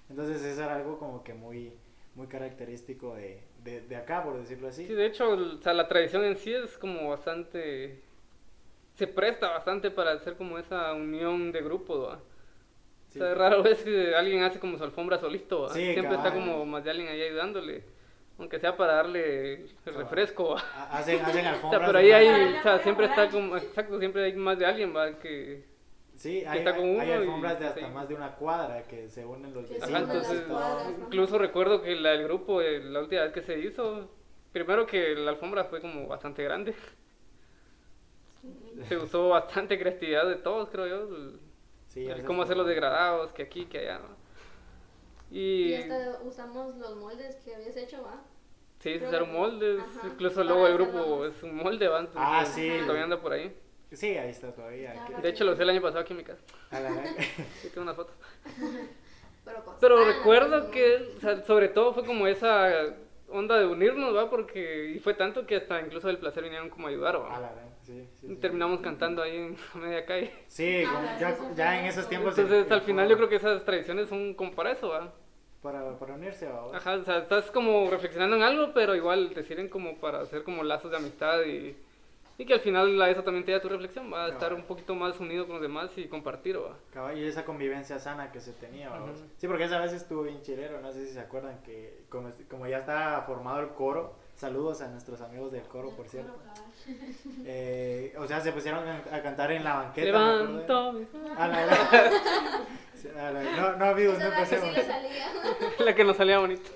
Entonces 0.10 0.42
eso 0.44 0.64
era 0.64 0.76
algo 0.76 0.98
como 0.98 1.24
que 1.24 1.34
muy, 1.34 1.74
muy 2.16 2.28
característico 2.28 3.16
de, 3.16 3.44
de, 3.64 3.82
de 3.82 3.96
acá, 3.96 4.24
por 4.24 4.38
decirlo 4.38 4.68
así. 4.68 4.86
Sí, 4.88 4.94
de 4.94 5.06
hecho, 5.06 5.32
o 5.34 5.62
sea, 5.62 5.74
la 5.74 5.88
tradición 5.88 6.24
en 6.24 6.36
sí 6.36 6.54
es 6.54 6.78
como 6.78 7.10
bastante, 7.10 8.02
se 8.94 9.08
presta 9.08 9.50
bastante 9.50 9.90
para 9.92 10.12
hacer 10.12 10.36
como 10.36 10.58
esa 10.60 10.94
unión 10.94 11.52
de 11.52 11.62
grupo. 11.62 12.00
¿va? 12.08 12.20
Sí. 13.10 13.20
O 13.20 13.22
sea, 13.24 13.32
es 13.32 13.38
raro 13.38 13.64
vez 13.64 13.84
que 13.84 14.16
alguien 14.16 14.44
hace 14.44 14.60
como 14.60 14.78
su 14.78 14.84
alfombra 14.84 15.18
solito, 15.18 15.64
¿va? 15.64 15.70
Sí, 15.70 15.94
siempre 15.94 16.16
está 16.16 16.32
cabal. 16.32 16.34
como 16.34 16.66
más 16.66 16.84
de 16.84 16.92
alguien 16.92 17.10
ahí 17.10 17.22
ayudándole, 17.22 17.84
aunque 18.38 18.60
sea 18.60 18.76
para 18.78 18.94
darle 18.96 19.54
el 19.86 19.96
refresco. 19.96 20.56
Hacen, 20.56 21.22
hacen 21.22 21.48
O 21.64 21.70
sea, 21.70 21.82
alfombras. 21.82 21.84
pero 21.86 21.98
ahí 22.00 22.12
hay, 22.12 22.56
o 22.58 22.62
sea, 22.62 22.80
siempre 22.80 23.06
está 23.08 23.30
como, 23.30 23.58
exacto, 23.58 24.00
siempre 24.00 24.26
hay 24.26 24.34
más 24.34 24.58
de 24.60 24.66
alguien, 24.66 24.96
¿va? 24.96 25.18
Que, 25.20 25.64
Sí, 26.24 26.44
hay, 26.48 26.60
está 26.60 26.74
con 26.76 26.86
hay- 26.86 26.92
uno 26.92 27.02
hay 27.02 27.10
y- 27.10 27.12
alfombras 27.12 27.60
de 27.60 27.68
hasta 27.68 27.80
sí. 27.86 27.94
más 27.94 28.08
de 28.08 28.16
una 28.16 28.36
cuadra 28.36 28.82
que 28.84 29.10
se 29.10 29.26
unen 29.26 29.54
los 29.54 29.68
vecinos. 29.68 30.50
ajá, 30.50 30.90
incluso 31.02 31.38
recuerdo 31.38 31.82
que 31.82 31.94
la 31.96 32.12
del 32.12 32.24
grupo, 32.24 32.62
eh, 32.62 32.80
la 32.82 33.02
última 33.02 33.24
vez 33.24 33.34
que 33.34 33.42
se 33.42 33.60
hizo, 33.60 34.10
primero 34.54 34.86
que 34.88 35.16
la 35.16 35.32
alfombra 35.32 35.66
fue 35.66 35.82
como 35.82 36.08
bastante 36.08 36.42
grande. 36.44 36.74
Se 38.88 38.98
usó 38.98 39.30
bastante 39.30 39.78
creatividad 39.80 40.28
de 40.28 40.36
todos, 40.36 40.70
creo 40.70 40.88
yo. 40.88 41.16
el- 41.16 41.40
Sí, 41.90 42.08
el 42.08 42.24
cómo 42.24 42.42
hacer 42.42 42.58
los 42.58 42.66
degradados, 42.68 43.32
que 43.34 43.44
aquí, 43.44 43.66
que 43.68 43.80
allá. 43.80 44.00
¿no? 44.00 44.16
Y, 45.30 45.74
Y 45.74 45.76
hasta 45.76 46.20
usamos 46.24 46.76
los 46.78 46.96
moldes 46.96 47.36
que 47.44 47.54
habías 47.54 47.76
hecho, 47.78 48.02
¿va? 48.02 48.22
sí, 48.80 48.98
se 48.98 49.08
usaron 49.08 49.32
moldes, 49.32 49.80
ajá, 49.82 50.08
incluso 50.08 50.42
el 50.42 50.48
del 50.48 50.58
hacerlo 50.58 50.86
grupo 50.92 51.26
es 51.26 51.44
un 51.44 51.56
molde, 51.56 51.88
¿va? 51.88 52.00
Entonces, 52.00 52.22
Ah, 52.26 52.46
sí. 52.46 52.72
Todavía 52.82 53.04
anda 53.04 53.22
por 53.22 53.34
ahí. 53.34 53.56
Sí, 53.96 54.18
ahí 54.18 54.30
está 54.30 54.52
todavía. 54.52 55.06
De 55.22 55.30
hecho, 55.30 55.44
lo 55.44 55.54
usé 55.54 55.64
el 55.64 55.70
año 55.70 55.82
pasado 55.82 56.02
aquí 56.02 56.14
en 56.14 56.18
mi 56.18 56.24
casa. 56.24 56.42
a 56.72 56.80
la- 56.80 56.90
Sí, 57.62 57.70
tengo 57.70 57.82
unas 57.84 57.96
fotos. 57.96 58.16
Pero, 59.80 60.06
recuerdo 60.06 60.62
¿no? 60.62 60.72
que, 60.72 61.14
o 61.18 61.20
sea, 61.20 61.44
sobre 61.44 61.68
todo 61.68 61.94
fue 61.94 62.06
como 62.06 62.28
esa 62.28 62.96
onda 63.28 63.60
de 63.60 63.66
unirnos, 63.66 64.16
¿va? 64.16 64.30
Porque, 64.30 64.94
y 64.96 65.00
fue 65.00 65.14
tanto 65.16 65.46
que 65.46 65.58
hasta 65.58 65.82
incluso 65.82 66.08
del 66.08 66.18
placer 66.18 66.44
vinieron 66.44 66.70
como 66.70 66.88
a 66.88 66.92
ayudar, 66.92 67.16
a 67.16 67.20
¿va? 67.20 67.40
la- 67.42 67.54
sí, 67.84 68.08
sí, 68.22 68.36
terminamos 68.40 68.80
cantando 68.80 69.22
ahí 69.22 69.36
en 69.36 69.58
a 69.74 69.78
media 69.78 70.06
calle. 70.06 70.32
Sí, 70.48 70.84
Ah, 70.88 70.92
como 70.94 71.20
ya, 71.20 71.56
ya 71.56 71.80
en 71.82 71.86
esos 71.88 72.08
tiempos. 72.08 72.38
Entonces, 72.38 72.66
el- 72.68 72.74
al 72.74 72.82
final 72.82 73.10
yo 73.10 73.18
creo 73.18 73.28
que 73.28 73.36
esas 73.36 73.66
tradiciones 73.66 74.08
son 74.08 74.34
como 74.34 74.54
para 74.54 74.72
eso, 74.72 74.90
¿va? 74.90 75.12
Para, 75.62 75.98
para 76.00 76.14
unirse, 76.14 76.48
¿va? 76.48 76.76
Ajá, 76.78 76.96
o 76.96 77.04
sea, 77.04 77.18
estás 77.20 77.50
como 77.52 77.90
reflexionando 77.90 78.36
en 78.38 78.44
algo, 78.44 78.72
pero 78.74 78.96
igual 78.96 79.32
te 79.34 79.44
sirven 79.44 79.68
como 79.68 79.98
para 79.98 80.22
hacer 80.22 80.44
como 80.44 80.64
lazos 80.64 80.92
de 80.92 80.98
amistad 80.98 81.42
y, 81.44 81.76
y 82.38 82.46
que 82.46 82.54
al 82.54 82.60
final 82.60 83.02
a 83.02 83.10
eso 83.10 83.24
también 83.24 83.46
te 83.46 83.52
da 83.52 83.62
tu 83.62 83.70
reflexión, 83.70 84.12
va 84.12 84.26
a 84.26 84.30
estar 84.30 84.54
un 84.54 84.64
poquito 84.64 84.96
más 84.96 85.20
unido 85.20 85.46
con 85.46 85.56
los 85.56 85.62
demás 85.62 85.92
y 85.98 86.08
compartir, 86.08 86.58
va. 86.58 86.78
Cabal, 86.92 87.18
Y 87.18 87.26
esa 87.26 87.46
convivencia 87.46 88.00
sana 88.00 88.32
que 88.32 88.40
se 88.40 88.54
tenía, 88.54 88.90
¿va? 88.90 89.04
Ujú. 89.04 89.14
Sí, 89.38 89.48
porque 89.48 89.66
esa 89.66 89.80
vez 89.80 89.94
estuvo 89.94 90.24
bien 90.24 90.42
chilero, 90.42 90.82
no 90.82 90.92
sé 90.92 91.06
si 91.06 91.14
se 91.14 91.20
acuerdan 91.20 91.62
que 91.64 92.06
como, 92.10 92.32
como 92.50 92.68
ya 92.68 92.80
estaba 92.80 93.22
formado 93.24 93.60
el 93.60 93.70
coro, 93.70 94.16
saludos 94.36 94.82
a 94.82 94.88
nuestros 94.88 95.22
amigos 95.22 95.52
del 95.52 95.64
coro, 95.64 95.92
por 95.92 96.08
cierto. 96.08 96.34
Eh, 97.46 98.14
o 98.18 98.26
sea, 98.28 98.40
se 98.42 98.52
pusieron 98.52 98.84
a, 98.88 99.02
a 99.16 99.22
cantar 99.22 99.52
en 99.52 99.64
la 99.64 99.76
banqueta. 99.76 100.06
Levanto 100.06 101.00
A 101.38 101.48
la- 101.48 101.62
a 103.20 103.32
la- 103.32 103.44
no, 103.44 103.76
no, 103.76 103.86
amigos, 103.86 104.18
no 104.18 104.26
era 104.26 104.30
la 104.30 104.38
que 104.40 104.46
sí 104.46 104.56
empecemos. 104.56 104.78
le 104.78 104.84
salía. 104.94 105.26
la 105.80 105.96
que 105.96 106.04
nos 106.06 106.16
salía 106.18 106.40
bonito. 106.40 106.72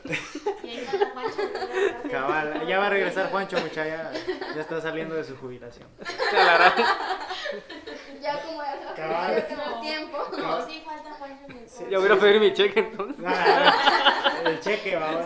Cabal, 2.11 2.67
ya 2.67 2.79
va 2.79 2.87
a 2.87 2.89
regresar 2.89 3.29
Juancho, 3.31 3.57
muchacha, 3.59 3.85
ya, 3.87 4.11
ya 4.55 4.61
está 4.61 4.81
saliendo 4.81 5.15
de 5.15 5.23
su 5.23 5.35
jubilación. 5.37 5.87
Ya 8.21 8.41
como 8.43 8.61
ya 8.63 8.75
va 8.87 8.95
Cabal. 8.95 9.47
tiempo. 9.81 10.17
No, 10.37 10.65
sí 10.67 10.83
falta 10.85 11.13
Juancho 11.13 11.45
Sí. 11.67 11.83
Ya 11.89 11.97
voy 11.99 12.07
a 12.09 12.11
ir 12.13 12.17
a 12.17 12.19
pedir 12.21 12.39
mi 12.41 12.53
cheque 12.53 12.79
entonces. 12.79 13.23
Ah, 13.25 14.41
el 14.45 14.59
cheque, 14.59 14.95
vamos. 14.95 15.25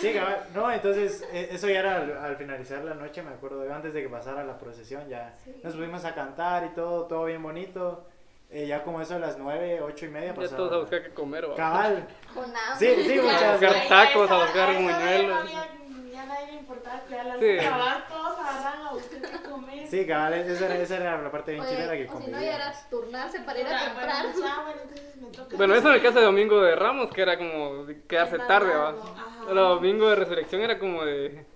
Sí, 0.00 0.12
cabal. 0.14 0.46
No, 0.54 0.70
entonces 0.72 1.24
eh, 1.32 1.48
eso 1.52 1.68
ya 1.68 1.80
era 1.80 1.96
al, 1.96 2.16
al 2.16 2.36
finalizar 2.36 2.82
la 2.84 2.94
noche, 2.94 3.22
me 3.22 3.30
acuerdo, 3.30 3.64
yo 3.66 3.74
antes 3.74 3.92
de 3.92 4.02
que 4.02 4.08
pasara 4.08 4.19
la 4.26 4.58
procesión, 4.58 5.08
ya 5.08 5.36
Sí. 5.44 5.54
nos 5.62 5.74
fuimos 5.74 6.04
a 6.04 6.14
cantar 6.14 6.64
y 6.64 6.68
todo, 6.74 7.04
todo 7.06 7.24
bien 7.24 7.42
bonito. 7.42 8.06
Eh, 8.52 8.66
ya 8.66 8.82
como 8.82 9.00
eso 9.00 9.14
a 9.14 9.18
las 9.20 9.38
nueve, 9.38 9.80
ocho 9.80 10.06
y 10.06 10.08
media 10.08 10.28
Ya 10.30 10.34
pasaba. 10.34 10.56
todos 10.56 10.72
a 10.72 10.78
buscar 10.78 11.02
qué 11.04 11.10
comer, 11.10 11.48
va. 11.50 11.54
Cabal. 11.54 12.08
Sí, 12.78 12.94
sí, 13.04 13.14
Ya, 13.16 13.22
muchas 13.22 13.40
ya, 13.40 13.50
buscar 13.52 13.74
ya, 13.74 13.88
tacos, 13.88 14.28
ya, 14.28 14.34
a 14.34 14.38
buscar 14.42 14.68
ya, 14.68 14.72
ya, 14.72 14.78
buñuelos. 14.80 15.50
Ya, 15.52 15.60
había- 15.62 16.10
ya 16.12 16.26
nadie 16.26 16.46
le 16.48 16.52
importaba 16.58 17.00
cuidar 17.00 17.26
la 17.26 17.38
Sí. 17.38 17.58
alfombra, 17.58 18.06
todos 18.08 18.38
agarran 18.40 18.86
a 18.86 18.90
buscar 18.92 19.20
qué 19.20 19.48
comer. 19.50 19.86
Sí, 19.86 20.06
cabal, 20.06 20.34
esa 20.34 20.66
era, 20.66 20.74
esa 20.78 20.96
era 20.96 21.22
la 21.22 21.30
parte 21.30 21.52
bien 21.52 21.62
Oye, 21.64 21.70
chilera 21.76 21.96
que 21.96 22.04
o 22.04 22.06
si 22.08 22.12
no, 22.12 22.18
ya 22.18 22.26
convivíamos. 22.32 22.60
era 22.60 22.88
turnarse 22.90 23.40
para 23.40 23.60
ir 23.60 23.66
a 23.66 23.70
Bueno, 23.70 23.84
comprar. 23.94 24.22
bueno, 24.26 24.38
ya, 24.48 24.62
bueno, 24.62 24.80
entonces 24.82 25.16
me 25.16 25.28
toca. 25.28 25.56
Bueno, 25.56 25.74
eso 25.76 25.88
en 25.88 25.94
el 25.94 26.02
caso 26.02 26.18
de 26.18 26.24
Domingo 26.24 26.60
de 26.60 26.74
Ramos, 26.76 27.10
que 27.12 27.22
era 27.22 27.38
como 27.38 27.86
quedarse 28.08 28.38
tarde, 28.40 28.74
va. 28.74 28.88
ajá. 28.88 29.26
Pero 29.46 29.68
Domingo 29.68 30.08
de 30.10 30.16
Resurrección 30.16 30.60
era 30.62 30.76
como 30.78 31.04
de 31.04 31.46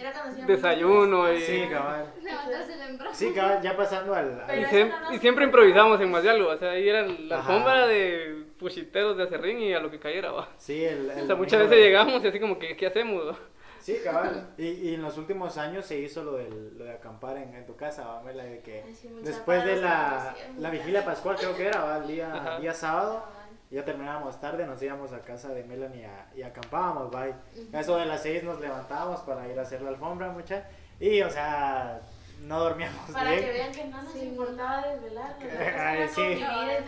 Era 0.00 0.12
cuando 0.12 0.46
desayuno 0.46 1.32
y... 1.32 1.40
Sí, 1.40 1.66
cabal. 1.70 2.12
Levantarse 2.22 2.72
temprano. 2.78 3.14
Sí, 3.14 3.32
cabal, 3.34 3.60
ya 3.62 3.76
pasando 3.76 4.14
al... 4.14 4.40
al- 4.48 4.58
Y, 4.58 4.64
siem- 4.64 4.92
y 5.12 5.18
siempre 5.18 5.44
improvisamos 5.44 6.00
en 6.00 6.14
algo, 6.14 6.48
o 6.50 6.56
sea, 6.56 6.70
ahí 6.70 6.88
era 6.88 7.02
la 7.06 7.38
Ajá. 7.38 7.52
alfombra 7.52 7.86
de 7.86 8.44
puchiteros 8.58 9.16
de 9.16 9.24
acerrín 9.24 9.58
y 9.60 9.74
a 9.74 9.80
lo 9.80 9.90
que 9.90 9.98
cayera, 9.98 10.32
va. 10.32 10.48
Sí, 10.56 10.84
el, 10.84 11.10
el 11.10 11.24
O 11.24 11.26
sea, 11.26 11.34
muchas 11.36 11.60
veces 11.60 11.76
de- 11.76 11.82
llegamos 11.82 12.24
y 12.24 12.28
así 12.28 12.40
como 12.40 12.58
que, 12.58 12.76
¿qué 12.76 12.86
hacemos? 12.86 13.28
va? 13.28 13.36
Sí, 13.78 13.96
cabal. 14.04 14.50
Y, 14.58 14.66
y 14.66 14.94
en 14.94 15.00
los 15.02 15.16
últimos 15.16 15.56
años 15.56 15.86
se 15.86 15.98
hizo 15.98 16.22
lo, 16.22 16.32
del, 16.36 16.76
lo 16.78 16.84
de 16.84 16.92
acampar 16.92 17.38
en, 17.38 17.54
en 17.54 17.64
tu 17.66 17.76
casa, 17.76 18.06
¿va? 18.06 18.22
Mela, 18.22 18.44
de 18.44 18.60
que 18.60 18.82
Ay, 18.86 18.94
sí, 18.94 19.08
después 19.22 19.64
de 19.64 19.76
la, 19.76 20.34
la 20.58 20.70
vigilia 20.70 21.02
pascual, 21.04 21.36
creo 21.36 21.56
que 21.56 21.66
era, 21.66 21.80
¿va? 21.82 21.96
El 21.98 22.06
día, 22.08 22.34
Ajá. 22.34 22.58
día 22.60 22.74
sábado, 22.74 23.24
ya 23.70 23.84
terminábamos 23.84 24.40
tarde, 24.40 24.66
nos 24.66 24.82
íbamos 24.82 25.12
a 25.12 25.20
casa 25.20 25.48
de 25.54 25.62
Melanie 25.64 26.06
a- 26.06 26.30
y 26.36 26.42
acampábamos, 26.42 27.14
¿va? 27.14 27.28
Y 27.28 27.34
a 27.72 27.80
eso 27.80 27.96
de 27.96 28.06
las 28.06 28.22
seis 28.22 28.42
nos 28.42 28.60
levantábamos 28.60 29.20
para 29.20 29.48
ir 29.48 29.58
a 29.58 29.62
hacer 29.62 29.80
la 29.82 29.90
alfombra, 29.90 30.30
mucha. 30.30 30.68
Y, 30.98 31.22
o 31.22 31.30
sea, 31.30 32.00
no 32.42 32.58
dormíamos 32.58 33.10
Para 33.12 33.30
bien. 33.32 33.44
que 33.44 33.52
vean 33.52 33.72
que 33.72 33.84
no 33.84 34.02
nos 34.02 34.12
Sí. 34.12 34.20
importaba 34.26 34.86
desvelar. 34.88 35.36
Ay, 35.78 36.08
sí, 36.08 36.42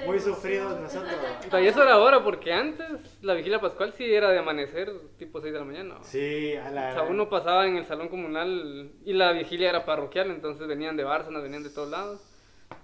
muy 0.06 0.18
sufridos 0.18 0.80
nosotros. 0.80 1.14
Y 1.60 1.66
eso 1.66 1.82
era 1.82 1.92
ahora, 1.92 2.24
porque 2.24 2.52
antes 2.52 3.22
la 3.22 3.34
vigilia 3.34 3.60
pascual 3.60 3.92
sí 3.92 4.12
era 4.12 4.30
de 4.30 4.38
amanecer, 4.38 4.90
tipo 5.18 5.40
6 5.40 5.52
de 5.52 5.58
la 5.60 5.64
mañana. 5.64 5.94
Sí, 6.02 6.56
a 6.56 6.70
la... 6.70 6.90
O 6.90 6.92
sea, 6.94 7.02
uno 7.04 7.28
pasaba 7.28 7.66
en 7.66 7.76
el 7.76 7.84
salón 7.86 8.08
comunal 8.08 8.92
y 9.04 9.12
la 9.12 9.32
vigilia 9.32 9.68
era 9.70 9.84
parroquial, 9.84 10.30
entonces 10.30 10.66
venían 10.66 10.96
de 10.96 11.04
Bárcenas, 11.04 11.42
venían 11.42 11.62
de 11.62 11.70
todos 11.70 11.90
lados. 11.90 12.20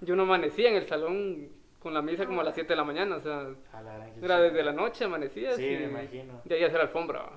Y 0.06 0.10
uno 0.12 0.22
amanecía 0.24 0.68
en 0.68 0.76
el 0.76 0.86
salón 0.86 1.48
con 1.78 1.94
la 1.94 2.02
misa 2.02 2.26
como 2.26 2.40
a 2.40 2.44
las 2.44 2.54
7 2.54 2.68
de 2.68 2.76
la 2.76 2.84
mañana, 2.84 3.16
o 3.16 3.20
sea, 3.20 3.46
a 3.72 3.82
la 3.82 3.94
gran 3.96 4.12
era 4.22 4.36
sí. 4.36 4.42
desde 4.42 4.62
la 4.64 4.72
noche, 4.72 5.04
amanecías 5.04 5.56
Sí, 5.56 5.64
y 5.66 5.76
me 5.76 5.84
imagino. 5.84 6.40
de 6.44 6.54
ahí 6.54 6.64
hacer 6.64 6.80
alfombra. 6.80 7.20
va. 7.22 7.32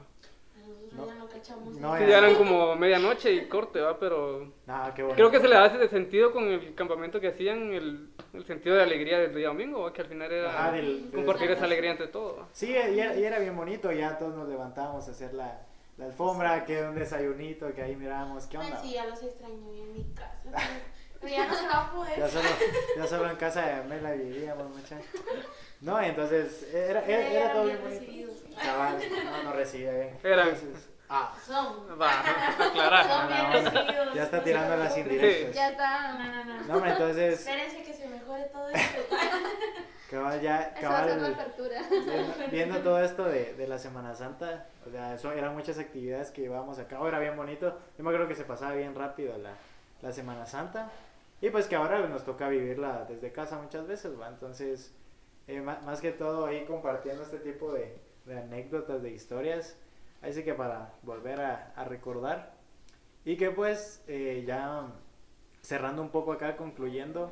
Nosotros 0.92 1.08
ya 1.08 1.16
no 1.16 1.28
cachamos. 1.30 1.76
No, 1.78 1.98
Sí, 1.98 2.04
ya- 2.08 2.18
eran 2.18 2.36
como 2.36 2.76
medianoche 2.76 3.32
y 3.32 3.48
corte, 3.48 3.80
va, 3.80 3.98
pero 3.98 4.52
No, 4.68 4.92
qué 4.94 5.04
bueno. 5.04 5.16
creo 5.16 5.32
que 5.32 5.40
se 5.40 5.48
le 5.48 5.56
da 5.56 5.68
ese 5.68 5.88
sentido 5.88 6.34
con 6.34 6.44
el 6.50 6.76
campamento 6.76 7.20
que 7.22 7.30
hacían, 7.30 7.72
el, 7.74 8.10
el 8.34 8.44
sentido 8.44 8.76
de 8.76 8.84
alegría 8.84 9.20
del 9.20 9.34
día 9.34 9.48
domingo, 9.48 9.84
va, 9.84 9.94
que 9.94 10.02
al 10.02 10.08
final 10.08 10.30
era 10.32 10.50
Ajá, 10.50 10.72
del- 10.74 11.04
del- 11.04 11.12
compartir 11.12 11.50
esa 11.52 11.64
alegría 11.66 11.92
entre 11.92 12.08
todos. 12.08 12.40
va. 12.40 12.48
Sí, 12.52 12.72
y 12.72 13.00
era, 13.00 13.16
y 13.16 13.24
era 13.24 13.40
bien 13.40 13.56
bonito, 13.56 13.90
ya 13.92 14.18
todos 14.18 14.36
nos 14.36 14.50
levantábamos 14.50 15.08
a 15.08 15.12
hacer 15.12 15.34
la, 15.34 15.62
la 15.98 16.06
alfombra, 16.06 16.66
que 16.66 16.82
un 16.84 16.96
desayunito, 16.96 17.74
que 17.74 17.84
ahí 17.84 17.96
mirábamos, 17.96 18.46
¿qué 18.48 18.58
Ay, 18.58 18.66
onda? 18.68 18.82
sí, 18.82 18.94
ya 18.94 19.06
los 19.06 19.24
extraño 19.24 19.56
en 19.74 19.94
mi 19.94 20.04
casa. 20.14 20.52
Pero 21.22 21.34
ya 21.36 21.46
no 21.48 21.54
se 21.56 21.68
va 21.68 21.78
a 21.86 21.92
poder. 21.92 22.20
Ya 22.20 22.28
solo, 22.28 22.50
ya 22.98 23.08
solo 23.08 23.30
en 23.30 23.36
casa 23.36 23.62
de 23.66 23.84
Mela 23.84 24.12
vivíamos, 24.12 24.76
mucha. 24.76 24.98
No, 25.82 26.02
entonces, 26.02 26.68
era, 26.74 27.02
era, 27.06 27.28
era 27.28 27.30
Eran 27.32 27.52
todo 27.54 27.66
bien 27.66 27.80
bien 27.84 28.00
bonito. 28.28 28.32
Cabal, 28.62 28.98
no, 29.26 29.44
no 29.44 29.54
recibía 29.54 29.92
bien. 29.92 30.20
Eran. 30.24 30.50
Entonces, 30.50 30.90
ah, 31.10 31.34
Son. 31.46 32.02
Va, 32.02 32.20
aclarar. 32.68 33.08
Son 33.08 33.28
bien 33.28 33.64
no, 33.64 33.72
recibidos. 33.72 34.14
ya 34.16 34.24
está 34.24 34.44
tirando 34.44 34.78
las 34.78 34.98
indirectas. 34.98 35.56
Ya 35.56 35.70
está. 35.70 36.14
No, 36.14 36.24
no, 36.24 36.46
no. 36.46 36.80
No, 36.80 36.86
entonces, 36.86 37.40
Espérense 37.40 37.84
que 37.84 37.94
se 37.94 38.08
mejore 38.08 38.44
todo 38.46 38.70
esto. 38.70 39.02
cabal 40.12 40.42
ya, 40.42 40.74
Eso 40.78 40.90
va 40.90 41.00
a 41.00 41.04
ser 41.08 41.18
la 41.18 41.28
cabal, 41.30 41.34
apertura. 41.34 41.82
viendo, 41.90 42.34
viendo 42.52 42.78
todo 42.80 43.02
esto 43.02 43.24
de, 43.26 43.54
de 43.54 43.68
la 43.68 43.78
Semana 43.80 44.14
Santa, 44.14 44.66
o 44.86 44.92
sea, 44.92 45.14
eso 45.14 45.32
eran 45.32 45.56
muchas 45.56 45.80
actividades 45.80 46.32
que 46.32 46.42
llevábamos 46.42 46.80
a 46.80 46.88
cabo, 46.88 47.08
era 47.08 47.18
bien 47.20 47.38
bonito. 47.38 47.80
Yo 47.98 48.04
me 48.04 48.10
acuerdo 48.10 48.28
que 48.28 48.36
se 48.36 48.44
pasaba 48.44 48.74
bien 48.74 48.94
rápido 48.94 49.38
la, 49.38 49.54
la 50.02 50.12
Semana 50.12 50.46
Santa. 50.46 50.90
Y 51.42 51.50
pues 51.50 51.68
que 51.68 51.76
ahora 51.76 52.00
nos 52.08 52.24
toca 52.24 52.48
vivirla 52.50 53.06
desde 53.10 53.32
casa 53.32 53.58
muchas 53.60 53.88
veces, 53.88 54.20
¿va? 54.20 54.28
Entonces, 54.30 54.94
eh, 55.48 55.60
ma- 55.62 55.80
más, 55.84 56.00
que 56.00 56.12
todo 56.12 56.46
ahí 56.46 56.66
compartiendo 56.66 57.24
este 57.24 57.40
tipo 57.40 57.74
de, 57.74 57.98
de 58.26 58.40
anécdotas, 58.40 59.02
de 59.02 59.10
historias, 59.12 59.76
así 60.22 60.44
que 60.44 60.54
para 60.54 60.94
volver 61.02 61.42
a, 61.42 61.74
a 61.76 61.84
recordar. 61.84 62.54
Y 63.26 63.38
que 63.38 63.50
pues 63.52 64.04
eh, 64.08 64.44
ya 64.46 64.86
cerrando 65.62 66.02
un 66.04 66.10
poco 66.10 66.32
acá, 66.32 66.56
concluyendo, 66.58 67.32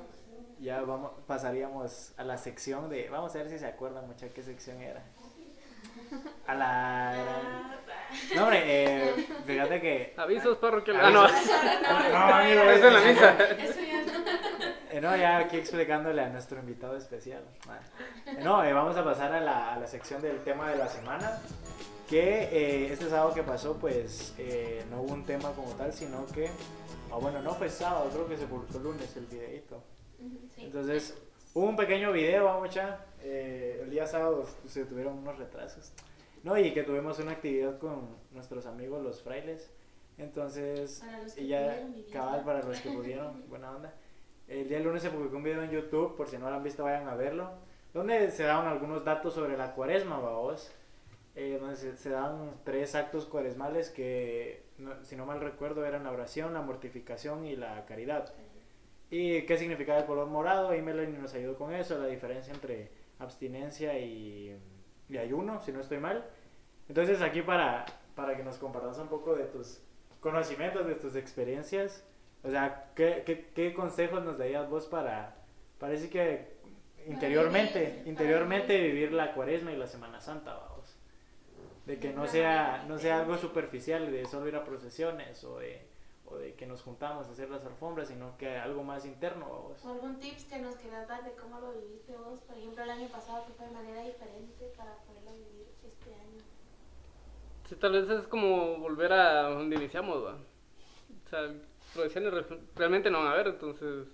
ya 0.59 0.81
vamos, 0.81 1.11
pasaríamos 1.27 2.13
a 2.17 2.23
la 2.23 2.37
sección 2.37 2.89
de, 2.89 3.09
vamos 3.09 3.33
a 3.35 3.37
ver 3.39 3.49
si 3.49 3.59
se 3.59 3.67
acuerdan 3.67 4.07
mucha 4.07 4.29
qué 4.29 4.41
sección 4.43 4.81
era. 4.81 5.03
A 6.47 6.55
la... 6.55 7.79
No, 8.35 8.43
hombre, 8.43 8.61
eh, 8.65 9.13
fíjate 9.45 9.79
que... 9.81 10.13
Avisos 10.17 10.57
parroquiales. 10.57 11.03
Ah, 11.03 11.11
no. 11.11 11.27
No, 11.27 12.27
no, 12.27 12.35
amigo, 12.35 12.61
Eso 12.63 12.87
en 12.87 12.93
la 12.93 13.01
eh, 13.03 13.13
misa. 13.13 13.37
Eh, 14.89 14.99
no, 15.01 15.15
ya 15.15 15.37
aquí 15.37 15.57
explicándole 15.57 16.21
a 16.21 16.29
nuestro 16.29 16.59
invitado 16.59 16.95
especial. 16.97 17.43
Eh, 18.25 18.39
No, 18.43 18.63
eh, 18.63 18.73
vamos 18.73 18.97
a 18.97 19.03
pasar 19.03 19.31
a 19.33 19.39
la, 19.39 19.73
a 19.73 19.79
la 19.79 19.87
sección 19.87 20.21
del 20.21 20.39
tema 20.43 20.69
de 20.71 20.77
la 20.77 20.87
semana. 20.87 21.39
Que 22.09 22.91
este 22.91 23.07
sábado 23.07 23.35
que 23.35 23.43
pasó, 23.43 23.77
pues 23.77 24.33
no 24.89 25.01
hubo 25.01 25.13
un 25.13 25.25
tema 25.25 25.51
como 25.51 25.69
tal, 25.73 25.93
sino 25.93 26.25
que. 26.27 26.49
ah, 27.11 27.17
bueno, 27.17 27.39
no 27.41 27.53
fue 27.53 27.69
sábado, 27.69 28.09
creo 28.11 28.27
que 28.27 28.35
se 28.35 28.47
publicó 28.47 28.77
el 28.77 28.83
lunes 28.83 29.15
el 29.15 29.27
videito. 29.27 29.83
Sí. 30.55 30.63
Entonces, 30.65 31.15
hubo 31.53 31.67
un 31.69 31.75
pequeño 31.75 32.11
video, 32.11 32.45
vamos 32.45 32.73
ya. 32.73 33.05
el 33.21 33.91
día 33.91 34.07
sábado 34.07 34.47
se 34.65 34.85
tuvieron 34.85 35.19
unos 35.19 35.37
retrasos. 35.37 35.91
No, 36.41 36.57
y 36.57 36.73
que 36.73 36.81
tuvimos 36.81 37.19
una 37.19 37.33
actividad 37.33 37.77
con 37.77 38.07
nuestros 38.31 38.65
amigos 38.65 39.03
los 39.03 39.21
frailes. 39.21 39.69
Entonces, 40.17 41.01
vivir. 41.93 42.11
cabal, 42.11 42.43
para 42.43 42.63
los 42.63 42.79
que 42.81 42.89
pudieron, 42.97 43.47
buena 43.49 43.69
onda. 43.71 43.93
El 44.49 44.67
día 44.67 44.79
lunes 44.79 45.01
se 45.03 45.09
publicó 45.11 45.37
un 45.37 45.43
video 45.43 45.61
en 45.63 45.69
YouTube, 45.69 46.15
por 46.17 46.27
si 46.27 46.37
no 46.37 46.49
lo 46.49 46.55
han 46.55 46.63
visto, 46.63 46.83
vayan 46.83 47.07
a 47.07 47.15
verlo. 47.15 47.51
Donde 47.93 48.31
se 48.31 48.43
daban 48.43 48.67
algunos 48.67 49.05
datos 49.05 49.33
sobre 49.33 49.55
la 49.57 49.73
cuaresma, 49.73 50.19
vamos. 50.19 50.71
Eh, 51.35 51.57
donde 51.61 51.75
se, 51.75 51.95
se 51.95 52.09
dan 52.09 52.55
tres 52.63 52.95
actos 52.95 53.25
cuaresmales 53.25 53.89
que, 53.91 54.63
no- 54.77 55.03
si 55.03 55.15
no 55.15 55.25
mal 55.25 55.39
recuerdo, 55.39 55.85
eran 55.85 56.03
la 56.03 56.11
oración, 56.11 56.53
la 56.53 56.61
mortificación 56.61 57.45
y 57.45 57.55
la 57.55 57.85
caridad. 57.85 58.33
¿Y 59.11 59.43
qué 59.43 59.57
significaba 59.57 59.99
el 59.99 60.05
color 60.05 60.27
morado? 60.27 60.69
Ahí 60.69 60.81
Melanie 60.81 61.17
nos 61.17 61.33
ayudó 61.33 61.55
con 61.57 61.73
eso, 61.73 61.97
la 61.99 62.07
diferencia 62.07 62.53
entre 62.53 62.91
abstinencia 63.19 63.97
y, 63.99 64.55
y 65.07 65.17
ayuno, 65.17 65.61
si 65.61 65.71
no 65.71 65.79
estoy 65.81 65.99
mal. 65.99 66.25
Entonces 66.87 67.21
aquí 67.21 67.41
para, 67.43 67.85
para 68.15 68.35
que 68.35 68.43
nos 68.43 68.57
compartas 68.57 68.97
un 68.97 69.07
poco 69.07 69.35
de 69.35 69.45
tus 69.45 69.79
conocimientos, 70.19 70.85
de 70.87 70.95
tus 70.95 71.15
experiencias, 71.15 72.03
o 72.43 72.49
sea, 72.49 72.91
¿qué, 72.95 73.23
qué, 73.25 73.49
qué 73.53 73.73
consejos 73.73 74.23
nos 74.23 74.37
darías 74.37 74.69
vos 74.69 74.85
para, 74.85 75.35
parece 75.77 76.09
que 76.09 76.57
interiormente, 77.05 77.79
vivir, 77.79 77.95
para 77.97 78.09
interiormente 78.09 78.77
vivir. 78.77 78.93
vivir 78.93 79.11
la 79.13 79.33
cuaresma 79.33 79.71
y 79.71 79.77
la 79.77 79.87
Semana 79.87 80.21
Santa, 80.21 80.53
vamos? 80.53 80.95
De 81.85 81.99
que 81.99 82.13
no 82.13 82.27
sea, 82.27 82.85
no 82.87 82.97
sea 82.97 83.19
algo 83.19 83.33
diferente. 83.33 83.47
superficial 83.47 84.11
de 84.11 84.25
solo 84.25 84.47
ir 84.47 84.55
a 84.55 84.63
procesiones 84.63 85.43
o 85.43 85.57
de, 85.57 85.87
o 86.25 86.37
de 86.37 86.53
que 86.53 86.67
nos 86.67 86.83
juntamos 86.83 87.27
a 87.27 87.31
hacer 87.31 87.49
las 87.49 87.65
alfombras, 87.65 88.09
sino 88.09 88.37
que 88.37 88.57
algo 88.57 88.83
más 88.83 89.05
interno, 89.05 89.49
vamos. 89.49 89.83
¿O 89.83 89.89
algún 89.89 90.19
tips 90.19 90.45
que 90.45 90.59
nos 90.59 90.75
quieras 90.75 91.07
dar 91.07 91.23
de 91.23 91.33
cómo 91.33 91.59
lo 91.59 91.73
viviste 91.73 92.15
vos? 92.15 92.39
Por 92.41 92.57
ejemplo, 92.57 92.83
el 92.83 92.89
año 92.91 93.07
pasado 93.07 93.45
que 93.47 93.53
fue 93.53 93.65
de 93.65 93.73
manera 93.73 94.03
diferente 94.03 94.71
para 94.77 94.95
poderlo 94.97 95.33
vivir 95.33 95.67
este 95.83 96.13
año. 96.13 96.43
Sí, 97.67 97.75
tal 97.75 97.93
vez 97.93 98.09
es 98.09 98.27
como 98.27 98.77
volver 98.77 99.11
a 99.13 99.49
donde 99.49 99.75
iniciamos, 99.75 100.23
¿va? 100.23 100.37
O 101.25 101.29
sea, 101.29 101.51
re- 101.95 102.59
realmente 102.75 103.09
no 103.09 103.19
van 103.19 103.27
a 103.27 103.31
haber, 103.31 103.47
entonces 103.47 104.07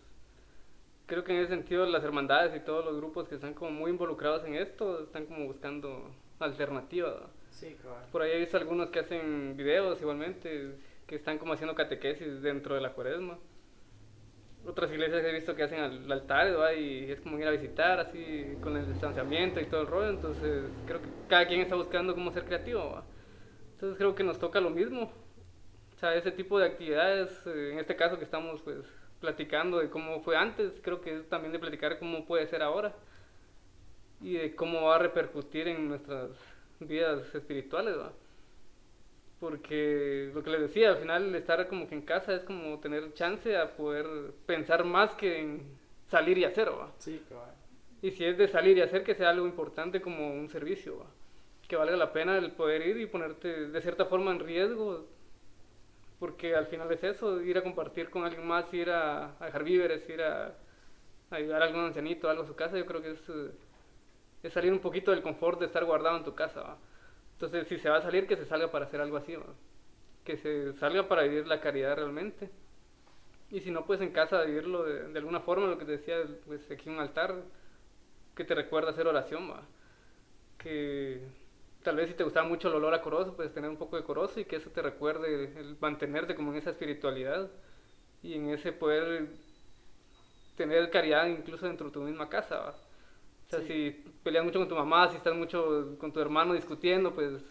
creo 1.06 1.24
que 1.24 1.34
en 1.34 1.40
ese 1.40 1.50
sentido 1.50 1.86
las 1.86 2.04
hermandades 2.04 2.56
y 2.56 2.60
todos 2.66 2.84
los 2.84 2.98
grupos 2.98 3.28
que 3.28 3.36
están 3.36 3.54
como 3.54 3.72
muy 3.72 3.92
involucrados 3.92 4.44
en 4.46 4.56
esto 4.56 5.04
están 5.04 5.26
como 5.26 5.46
buscando 5.46 6.10
alternativas. 6.40 7.14
¿va? 7.16 7.30
Sí, 7.50 7.76
cabal. 7.82 8.06
Por 8.12 8.22
ahí 8.22 8.32
he 8.32 8.40
visto 8.40 8.58
algunos 8.58 8.90
que 8.90 9.00
hacen 9.00 9.56
videos 9.56 10.02
igualmente, 10.02 10.76
que 11.08 11.16
están 11.16 11.38
como 11.38 11.54
haciendo 11.54 11.76
catequesis 11.76 12.42
dentro 12.42 12.76
de 12.76 12.82
la 12.82 12.94
cuaresma. 12.94 13.38
Otras 14.68 14.92
iglesias 14.92 15.24
he 15.24 15.32
visto 15.32 15.56
que 15.56 15.62
hacen 15.62 15.80
al 15.80 16.12
altar 16.12 16.60
¿va? 16.60 16.74
y 16.74 17.12
es 17.12 17.22
como 17.22 17.38
ir 17.38 17.46
a 17.46 17.52
visitar 17.52 18.00
así 18.00 18.58
con 18.62 18.76
el 18.76 18.88
distanciamiento 18.92 19.60
y 19.62 19.66
todo 19.68 19.82
el 19.82 19.88
rollo, 19.88 20.10
entonces 20.10 20.64
creo 20.88 21.02
que 21.04 21.08
cada 21.30 21.46
quien 21.48 21.62
está 21.62 21.76
buscando 21.76 22.16
cómo 22.16 22.32
ser 22.32 22.46
creativo. 22.46 22.80
¿va? 22.94 23.04
Entonces 23.74 23.96
creo 23.98 24.16
que 24.16 24.24
nos 24.24 24.40
toca 24.40 24.60
lo 24.60 24.72
mismo. 24.72 25.12
O 25.96 26.00
sea, 26.00 26.16
ese 26.16 26.32
tipo 26.32 26.60
de 26.60 26.66
actividades, 26.66 27.30
eh, 27.48 27.72
en 27.74 27.80
este 27.80 27.96
caso 27.96 28.18
que 28.18 28.26
estamos 28.26 28.62
pues 28.62 28.86
platicando 29.20 29.80
de 29.80 29.90
cómo 29.90 30.22
fue 30.22 30.36
antes, 30.36 30.80
creo 30.82 31.02
que 31.02 31.18
es 31.18 31.30
también 31.30 31.54
de 31.54 31.60
platicar 31.60 31.98
cómo 32.00 32.26
puede 32.26 32.48
ser 32.48 32.62
ahora 32.62 32.94
y 34.22 34.34
de 34.34 34.56
cómo 34.56 34.84
va 34.84 34.96
a 34.96 35.00
repercutir 35.00 35.68
en 35.68 35.88
nuestras 35.88 36.32
vidas 36.80 37.34
espirituales, 37.34 37.98
¿va? 37.98 38.12
Porque 39.40 40.32
lo 40.34 40.44
que 40.44 40.50
les 40.50 40.62
decía, 40.62 40.90
al 40.90 40.98
final 40.98 41.34
estar 41.36 41.68
como 41.68 41.88
que 41.88 41.96
en 41.96 42.02
casa 42.02 42.34
es 42.34 42.44
como 42.44 42.80
tener 42.80 43.14
chance 43.14 43.56
a 43.58 43.76
poder 43.76 44.06
pensar 44.46 44.84
más 44.84 45.12
que 45.16 45.40
en 45.40 45.78
salir 46.08 46.38
y 46.38 46.46
hacer, 46.46 46.70
¿va? 46.70 46.92
Sí. 46.98 47.22
Y 48.02 48.12
si 48.12 48.26
es 48.26 48.38
de 48.38 48.48
salir 48.48 48.78
y 48.78 48.82
hacer, 48.82 49.04
que 49.04 49.16
sea 49.16 49.30
algo 49.30 49.48
importante 49.48 50.02
como 50.02 50.34
un 50.34 50.50
servicio, 50.50 51.00
¿va? 51.00 51.06
que 51.68 51.76
valga 51.76 51.98
la 51.98 52.14
pena 52.14 52.38
el 52.38 52.52
poder 52.52 52.86
ir 52.86 52.98
y 52.98 53.06
ponerte 53.06 53.68
de 53.68 53.82
cierta 53.82 54.06
forma 54.06 54.32
en 54.32 54.40
riesgo, 54.40 55.08
porque 56.20 56.56
al 56.56 56.68
final 56.68 56.92
es 56.92 57.04
eso, 57.04 57.42
ir 57.42 57.58
a 57.58 57.64
compartir 57.64 58.10
con 58.10 58.24
alguien 58.24 58.46
más, 58.48 58.74
ir 58.74 58.90
a, 58.90 59.36
dejar 59.42 59.64
víveres, 59.64 60.08
ir 60.10 60.22
a, 60.22 60.54
ayudar 61.30 61.62
a 61.62 61.66
algún 61.66 61.82
ancianito, 61.82 62.30
algo 62.30 62.44
a 62.44 62.48
su 62.48 62.56
casa, 62.56 62.78
yo 62.78 62.86
creo 62.86 63.02
que 63.02 63.12
es, 63.12 63.30
eh, 63.30 63.52
es 64.44 64.54
salir 64.54 64.72
un 64.72 64.80
poquito 64.80 65.12
del 65.12 65.22
confort 65.22 65.60
de 65.60 65.66
estar 65.66 65.84
guardado 65.84 66.18
en 66.18 66.24
tu 66.24 66.36
casa. 66.36 66.62
¿va? 66.62 66.78
Entonces, 67.34 67.68
si 67.68 67.78
se 67.78 67.90
va 67.90 67.98
a 67.98 68.02
salir, 68.02 68.28
que 68.28 68.38
se 68.38 68.46
salga 68.46 68.72
para 68.72 68.86
hacer 68.86 69.02
algo 69.02 69.18
así, 69.18 69.36
¿va? 69.36 69.46
que 70.24 70.38
se 70.38 70.74
salga 70.74 71.08
para 71.08 71.24
vivir 71.24 71.48
la 71.48 71.62
caridad 71.62 71.96
realmente. 71.96 72.50
Y 73.52 73.60
si 73.60 73.72
no, 73.72 73.86
pues 73.86 74.02
en 74.02 74.12
casa 74.12 74.42
vivirlo 74.44 74.84
de, 74.84 75.10
de 75.10 75.20
alguna 75.20 75.40
forma, 75.40 75.68
lo 75.68 75.78
que 75.78 75.86
te 75.86 75.92
decía, 75.92 76.18
pues 76.46 76.70
aquí 76.72 76.90
un 76.90 77.00
altar 77.00 77.36
que 78.36 78.44
te 78.44 78.56
recuerda 78.56 78.92
hacer 78.92 79.08
oración, 79.08 79.50
va. 79.52 79.62
Que 80.58 81.22
tal 81.86 81.96
vez 81.96 82.10
si 82.10 82.16
te 82.16 82.24
gustaba 82.26 82.48
mucho 82.48 82.68
el 82.68 82.76
olor 82.76 82.94
a 82.94 83.02
corozo, 83.02 83.36
pues 83.36 83.54
tener 83.54 83.70
un 83.70 83.78
poco 83.78 83.96
de 83.96 84.04
corozo 84.04 84.40
y 84.42 84.46
que 84.46 84.58
eso 84.58 84.70
te 84.72 84.82
recuerde 84.82 85.54
el 85.58 85.78
mantenerte 85.80 86.36
como 86.36 86.52
en 86.52 86.58
esa 86.58 86.72
espiritualidad 86.72 87.50
y 88.24 88.34
en 88.34 88.50
ese 88.50 88.74
poder 88.74 89.30
tener 90.58 90.90
caridad 90.90 91.28
incluso 91.28 91.66
dentro 91.68 91.88
de 91.88 91.94
tu 91.94 92.02
misma 92.02 92.30
casa, 92.30 92.58
va. 92.60 92.70
O 92.70 93.50
sea, 93.50 93.62
Sí. 93.62 93.68
si 93.68 93.92
peleas 94.24 94.44
mucho 94.44 94.60
con 94.60 94.68
tu 94.68 94.76
mamá, 94.76 95.08
si 95.10 95.18
estás 95.18 95.36
mucho 95.36 95.96
con 96.00 96.12
tu 96.12 96.20
hermano 96.20 96.54
discutiendo, 96.54 97.14
pues 97.14 97.48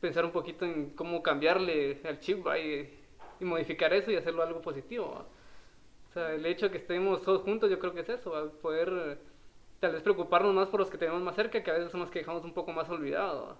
pensar 0.00 0.24
un 0.24 0.32
poquito 0.32 0.64
en 0.64 0.90
cómo 0.90 1.22
cambiarle 1.22 2.00
al 2.04 2.20
chip 2.20 2.46
¿va? 2.46 2.58
y, 2.58 2.98
y 3.40 3.44
modificar 3.44 3.92
eso 3.94 4.10
y 4.10 4.16
hacerlo 4.16 4.42
algo 4.42 4.60
positivo. 4.60 5.12
¿va? 5.14 5.20
O 6.10 6.12
sea, 6.12 6.34
el 6.34 6.44
hecho 6.44 6.66
de 6.66 6.72
que 6.72 6.78
estemos 6.78 7.22
todos 7.22 7.42
juntos, 7.42 7.70
yo 7.70 7.78
creo 7.78 7.94
que 7.94 8.00
es 8.00 8.08
eso, 8.08 8.32
¿va? 8.32 8.50
poder 8.50 9.18
tal 9.80 9.92
vez 9.92 10.02
preocuparnos 10.02 10.54
más 10.54 10.68
por 10.68 10.80
los 10.80 10.90
que 10.90 10.98
tenemos 10.98 11.22
más 11.22 11.36
cerca, 11.36 11.62
que 11.62 11.70
a 11.70 11.74
veces 11.74 11.90
son 11.90 12.00
los 12.00 12.10
que 12.10 12.18
dejamos 12.18 12.44
un 12.44 12.52
poco 12.52 12.72
más 12.72 12.88
olvidados. 12.90 13.56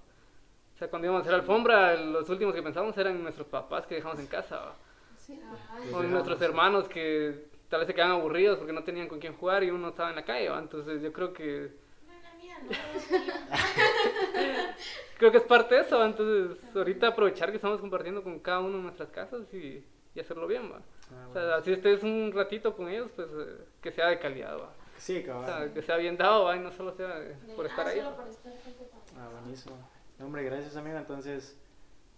Sea, 0.80 0.88
cuando 0.90 1.06
íbamos 1.06 1.20
a 1.20 1.28
hacer 1.28 1.34
alfombra, 1.40 1.94
los 1.94 2.28
últimos 2.28 2.54
que 2.54 2.62
pensamos 2.62 2.96
eran 2.98 3.22
nuestros 3.22 3.46
papás 3.46 3.86
que 3.86 3.94
dejamos 3.96 4.18
en 4.18 4.26
casa, 4.26 4.56
¿va? 4.56 4.74
Sí. 5.16 5.40
Ajá. 5.40 5.96
O 5.96 6.02
nuestros 6.02 6.38
sí. 6.38 6.44
hermanos 6.44 6.88
que 6.88 7.46
tal 7.68 7.78
vez 7.80 7.86
se 7.86 7.94
quedaban 7.94 8.16
aburridos 8.16 8.58
porque 8.58 8.72
no 8.72 8.82
tenían 8.82 9.06
con 9.06 9.20
quién 9.20 9.36
jugar 9.36 9.62
y 9.62 9.70
uno 9.70 9.90
estaba 9.90 10.10
en 10.10 10.16
la 10.16 10.24
calle, 10.24 10.48
¿va? 10.48 10.58
Entonces 10.58 11.00
yo 11.02 11.12
creo 11.12 11.32
que 11.32 11.70
No, 12.06 12.12
la 12.22 12.34
mía 12.34 12.58
no, 12.64 12.70
la 12.70 14.40
mía. 14.40 14.76
creo 15.18 15.30
que 15.30 15.36
es 15.38 15.44
parte 15.44 15.74
de 15.76 15.82
eso, 15.82 15.98
¿va? 15.98 16.06
entonces 16.06 16.74
ahorita 16.74 17.08
aprovechar 17.08 17.50
que 17.50 17.56
estamos 17.56 17.80
compartiendo 17.80 18.22
con 18.24 18.38
cada 18.40 18.60
uno 18.60 18.78
de 18.78 18.82
nuestras 18.84 19.10
casas 19.10 19.52
y, 19.54 19.84
y 20.14 20.20
hacerlo 20.20 20.46
bien, 20.46 20.72
¿va? 20.72 20.80
Ah, 21.12 21.26
O 21.28 21.32
sea, 21.32 21.54
así 21.56 21.72
estés 21.72 22.02
un 22.02 22.32
ratito 22.34 22.74
con 22.76 22.88
ellos, 22.88 23.10
pues 23.14 23.28
eh, 23.30 23.64
que 23.82 23.92
sea 23.92 24.08
de 24.08 24.18
calidad, 24.18 24.58
¿va? 24.58 24.72
Sí, 24.96 25.24
O 25.28 25.44
sea, 25.44 25.72
que 25.72 25.80
sea 25.82 25.96
bien 25.96 26.16
dado, 26.16 26.44
¿va? 26.44 26.56
Y 26.56 26.60
no 26.60 26.70
solo 26.72 26.92
sea 26.92 27.08
De- 27.20 27.34
por 27.54 27.66
estar 27.66 27.86
ah, 27.86 27.90
ahí. 27.90 27.98
solo 27.98 28.10
¿va? 28.10 28.16
por 28.16 28.28
estar 28.28 28.52
con 28.52 28.72
tu 28.74 28.84
papá. 28.88 29.02
Ah, 29.18 29.28
buenísimo. 29.40 29.76
No, 30.20 30.26
hombre, 30.26 30.44
gracias 30.44 30.76
amigo. 30.76 30.98
Entonces, 30.98 31.56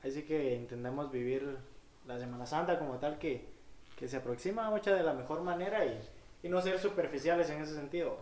ahí 0.03 0.11
sí 0.11 0.25
que 0.25 0.55
intentamos 0.57 1.11
vivir 1.11 1.57
la 2.07 2.19
Semana 2.19 2.45
Santa 2.47 2.79
como 2.79 2.99
tal 2.99 3.19
que, 3.19 3.47
que 3.97 4.09
se 4.09 4.17
aproxima 4.17 4.69
mucha 4.71 4.93
de 4.95 5.05
la 5.05 5.15
mejor 5.15 5.41
manera 5.43 5.87
y, 5.87 5.99
y 6.43 6.49
no 6.49 6.61
ser 6.61 6.79
superficiales 6.81 7.49
en 7.49 7.63
ese 7.63 7.75
sentido. 7.77 8.19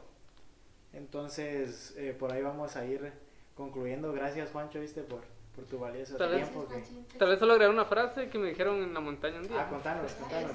Entonces, 0.92 1.94
eh, 1.96 2.14
por 2.18 2.30
ahí 2.32 2.42
vamos 2.42 2.76
a 2.76 2.84
ir 2.84 3.10
concluyendo. 3.56 4.12
Gracias 4.12 4.50
Juancho, 4.50 4.80
viste, 4.80 5.02
por, 5.02 5.20
por 5.56 5.64
tu 5.64 5.78
valioso 5.78 6.16
Tal 6.18 6.30
vez- 6.30 6.50
tiempo. 6.50 6.68
que- 6.68 7.18
Tal 7.18 7.28
vez 7.30 7.38
solo 7.38 7.52
agregar 7.54 7.72
una 7.74 7.86
frase 7.86 8.28
que 8.28 8.38
me 8.38 8.48
dijeron 8.48 8.82
en 8.82 8.92
la 8.92 9.00
montaña 9.00 9.38
un 9.38 9.48
día. 9.48 9.64
Ah, 9.66 9.70
contanos, 9.70 10.12
contanos. 10.12 10.52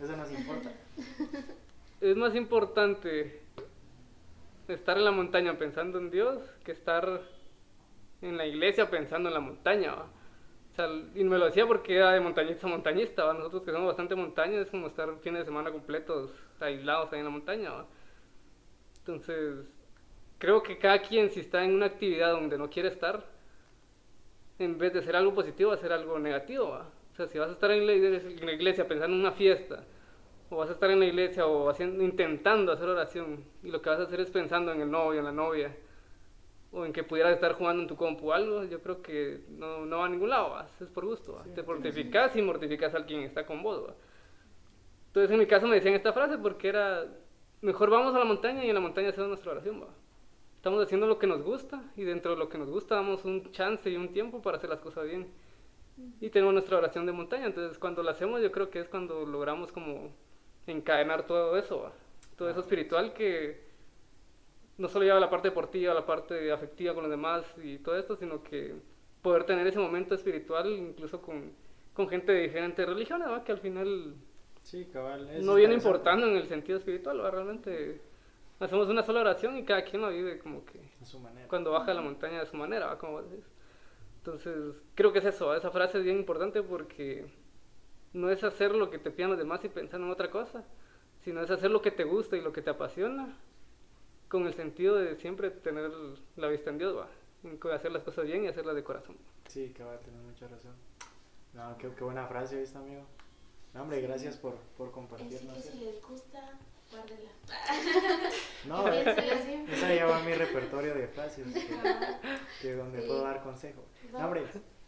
Eso 0.00 0.16
nos 0.16 0.30
importa. 0.30 0.70
Es 2.00 2.16
más 2.16 2.34
importante 2.34 3.40
estar 4.66 4.98
en 4.98 5.04
la 5.04 5.12
montaña 5.12 5.56
pensando 5.56 5.98
en 5.98 6.10
Dios 6.10 6.42
que 6.64 6.72
estar 6.72 7.22
en 8.22 8.36
la 8.36 8.46
iglesia 8.46 8.88
pensando 8.88 9.28
en 9.28 9.34
la 9.34 9.40
montaña. 9.40 9.94
¿va? 9.94 10.08
O 10.72 10.74
sea, 10.74 10.88
y 11.14 11.24
me 11.24 11.38
lo 11.38 11.46
decía 11.46 11.66
porque 11.66 11.96
era 11.96 12.12
de 12.12 12.20
montañista 12.20 12.66
a 12.66 12.70
montañista. 12.70 13.24
¿va? 13.24 13.34
Nosotros 13.34 13.64
que 13.64 13.72
somos 13.72 13.88
bastante 13.88 14.14
montaña 14.14 14.60
es 14.60 14.70
como 14.70 14.86
estar 14.86 15.14
fines 15.20 15.40
de 15.40 15.44
semana 15.44 15.70
completos 15.70 16.30
aislados 16.60 17.12
ahí 17.12 17.18
en 17.18 17.24
la 17.26 17.30
montaña. 17.30 17.70
¿va? 17.72 17.86
Entonces, 18.98 19.78
creo 20.38 20.62
que 20.62 20.78
cada 20.78 21.02
quien 21.02 21.30
si 21.30 21.40
está 21.40 21.64
en 21.64 21.74
una 21.74 21.86
actividad 21.86 22.32
donde 22.32 22.56
no 22.56 22.70
quiere 22.70 22.88
estar, 22.88 23.26
en 24.58 24.78
vez 24.78 24.92
de 24.92 25.02
ser 25.02 25.16
algo 25.16 25.34
positivo, 25.34 25.72
hacer 25.72 25.92
algo 25.92 26.18
negativo. 26.18 26.70
¿va? 26.70 26.88
O 27.12 27.14
sea, 27.16 27.26
si 27.26 27.38
vas 27.38 27.50
a 27.50 27.52
estar 27.52 27.70
en 27.70 27.86
la, 27.86 27.92
en 27.92 28.46
la 28.46 28.52
iglesia 28.52 28.86
pensando 28.86 29.14
en 29.14 29.20
una 29.20 29.32
fiesta, 29.32 29.84
o 30.48 30.56
vas 30.56 30.68
a 30.68 30.72
estar 30.72 30.90
en 30.90 31.00
la 31.00 31.06
iglesia 31.06 31.46
o 31.46 31.68
haciendo, 31.68 32.02
intentando 32.02 32.72
hacer 32.72 32.88
oración, 32.88 33.44
y 33.62 33.70
lo 33.70 33.82
que 33.82 33.90
vas 33.90 34.00
a 34.00 34.04
hacer 34.04 34.20
es 34.20 34.30
pensando 34.30 34.72
en 34.72 34.80
el 34.80 34.90
novio, 34.90 35.18
en 35.18 35.24
la 35.24 35.32
novia, 35.32 35.74
o 36.72 36.86
en 36.86 36.92
que 36.92 37.04
pudieras 37.04 37.34
estar 37.34 37.52
jugando 37.52 37.82
en 37.82 37.88
tu 37.88 37.96
compu 37.96 38.32
algo, 38.32 38.64
yo 38.64 38.80
creo 38.80 39.02
que 39.02 39.40
no, 39.50 39.84
no 39.84 39.98
va 39.98 40.06
a 40.06 40.08
ningún 40.08 40.30
lado, 40.30 40.50
¿va? 40.50 40.66
es 40.80 40.88
por 40.88 41.04
gusto. 41.04 41.34
¿va? 41.34 41.44
Te 41.54 41.62
mortificas 41.62 42.34
y 42.34 42.42
mortificas 42.42 42.94
a 42.94 43.04
quien 43.04 43.20
está 43.20 43.44
con 43.44 43.62
vos. 43.62 43.84
¿va? 43.86 43.94
Entonces 45.08 45.30
en 45.30 45.38
mi 45.38 45.46
caso 45.46 45.66
me 45.66 45.74
decían 45.74 45.94
esta 45.94 46.14
frase 46.14 46.38
porque 46.38 46.68
era, 46.68 47.04
mejor 47.60 47.90
vamos 47.90 48.14
a 48.14 48.18
la 48.18 48.24
montaña 48.24 48.64
y 48.64 48.68
en 48.70 48.74
la 48.74 48.80
montaña 48.80 49.10
hacemos 49.10 49.28
nuestra 49.28 49.52
oración. 49.52 49.82
¿va? 49.82 49.88
Estamos 50.56 50.82
haciendo 50.82 51.06
lo 51.06 51.18
que 51.18 51.26
nos 51.26 51.42
gusta 51.42 51.82
y 51.94 52.04
dentro 52.04 52.32
de 52.32 52.38
lo 52.38 52.48
que 52.48 52.56
nos 52.56 52.70
gusta 52.70 52.94
damos 52.94 53.24
un 53.26 53.52
chance 53.52 53.90
y 53.90 53.96
un 53.96 54.12
tiempo 54.12 54.40
para 54.40 54.56
hacer 54.56 54.70
las 54.70 54.80
cosas 54.80 55.04
bien. 55.04 55.30
Y 56.22 56.30
tenemos 56.30 56.54
nuestra 56.54 56.78
oración 56.78 57.04
de 57.04 57.12
montaña, 57.12 57.46
entonces 57.46 57.78
cuando 57.78 58.02
la 58.02 58.12
hacemos 58.12 58.40
yo 58.40 58.50
creo 58.50 58.70
que 58.70 58.80
es 58.80 58.88
cuando 58.88 59.26
logramos 59.26 59.72
como 59.72 60.10
encadenar 60.66 61.26
todo 61.26 61.54
eso, 61.58 61.82
¿va? 61.82 61.92
todo 62.36 62.48
eso 62.48 62.60
espiritual 62.60 63.12
que 63.12 63.71
no 64.82 64.88
solo 64.88 65.04
lleva 65.04 65.20
la 65.20 65.30
parte 65.30 65.48
deportiva, 65.48 65.94
la 65.94 66.04
parte 66.04 66.50
afectiva 66.50 66.92
con 66.92 67.04
los 67.04 67.10
demás 67.10 67.44
y 67.62 67.78
todo 67.78 67.96
esto, 67.96 68.16
sino 68.16 68.42
que 68.42 68.74
poder 69.22 69.44
tener 69.44 69.64
ese 69.66 69.78
momento 69.78 70.14
espiritual 70.16 70.68
incluso 70.72 71.22
con, 71.22 71.52
con 71.94 72.08
gente 72.08 72.32
de 72.32 72.42
diferentes 72.42 72.84
religiones, 72.84 73.28
¿va? 73.28 73.44
que 73.44 73.52
al 73.52 73.58
final 73.60 74.14
Sí, 74.62 74.86
cabal. 74.92 75.28
es 75.30 75.44
no 75.44 75.54
viene 75.54 75.74
importando 75.74 76.26
en 76.26 76.36
el 76.36 76.46
sentido 76.46 76.78
espiritual, 76.78 77.20
¿va? 77.20 77.30
realmente 77.30 78.00
hacemos 78.58 78.88
una 78.88 79.04
sola 79.04 79.20
oración 79.20 79.56
y 79.56 79.64
cada 79.64 79.84
quien 79.84 80.02
la 80.02 80.08
vive 80.08 80.38
como 80.40 80.64
que 80.64 80.80
A 81.00 81.04
su 81.04 81.20
manera. 81.20 81.46
cuando 81.48 81.70
baja 81.70 81.94
la 81.94 82.00
montaña 82.02 82.40
de 82.40 82.46
su 82.46 82.56
manera, 82.56 82.86
¿va? 82.86 82.98
como 82.98 83.22
decís. 83.22 83.44
Entonces, 84.18 84.84
creo 84.96 85.12
que 85.12 85.20
es 85.20 85.24
eso, 85.24 85.46
¿va? 85.46 85.56
esa 85.56 85.70
frase 85.70 85.98
es 85.98 86.04
bien 86.04 86.16
importante 86.18 86.60
porque 86.62 87.26
no 88.12 88.30
es 88.30 88.42
hacer 88.42 88.74
lo 88.74 88.90
que 88.90 88.98
te 88.98 89.10
pidan 89.12 89.30
los 89.30 89.38
demás 89.38 89.64
y 89.64 89.68
pensar 89.68 90.00
en 90.00 90.10
otra 90.10 90.28
cosa, 90.30 90.64
sino 91.20 91.40
es 91.40 91.50
hacer 91.50 91.70
lo 91.70 91.82
que 91.82 91.92
te 91.92 92.02
gusta 92.04 92.36
y 92.36 92.40
lo 92.40 92.52
que 92.52 92.62
te 92.62 92.70
apasiona, 92.70 93.36
con 94.32 94.46
el 94.46 94.54
sentido 94.54 94.96
de 94.96 95.14
siempre 95.16 95.50
tener 95.50 95.90
la 96.36 96.48
vista 96.48 96.70
en 96.70 96.78
Dios, 96.78 96.96
¿va? 96.96 97.06
hacer 97.74 97.92
las 97.92 98.02
cosas 98.02 98.24
bien 98.24 98.44
y 98.44 98.48
hacerlas 98.48 98.74
de 98.74 98.82
corazón. 98.82 99.14
Sí, 99.46 99.74
cabal, 99.76 100.00
tienes 100.00 100.22
mucha 100.22 100.48
razón. 100.48 100.74
No, 101.52 101.76
qué, 101.76 101.90
qué 101.94 102.02
buena 102.02 102.26
frase, 102.26 102.58
¿viste, 102.58 102.78
amigo? 102.78 103.02
No, 103.74 103.82
hombre, 103.82 104.00
gracias 104.00 104.38
por, 104.38 104.54
por 104.78 104.90
compartirnos. 104.90 105.54
que 105.54 105.62
si 105.62 105.80
les 105.80 106.00
gusta, 106.02 106.58
guárdela. 106.90 107.30
No, 108.66 108.88
esa 109.72 109.94
ya 109.94 110.06
va 110.06 110.16
a 110.16 110.22
mi 110.24 110.32
repertorio 110.32 110.94
de 110.94 111.08
frases, 111.08 111.46
que, 111.52 111.68
que 112.62 112.74
donde 112.74 113.02
Sí. 113.02 113.06
puedo 113.08 113.24
dar 113.24 113.42
consejo. 113.42 113.84
No, 114.12 114.18
hombre, 114.24 114.44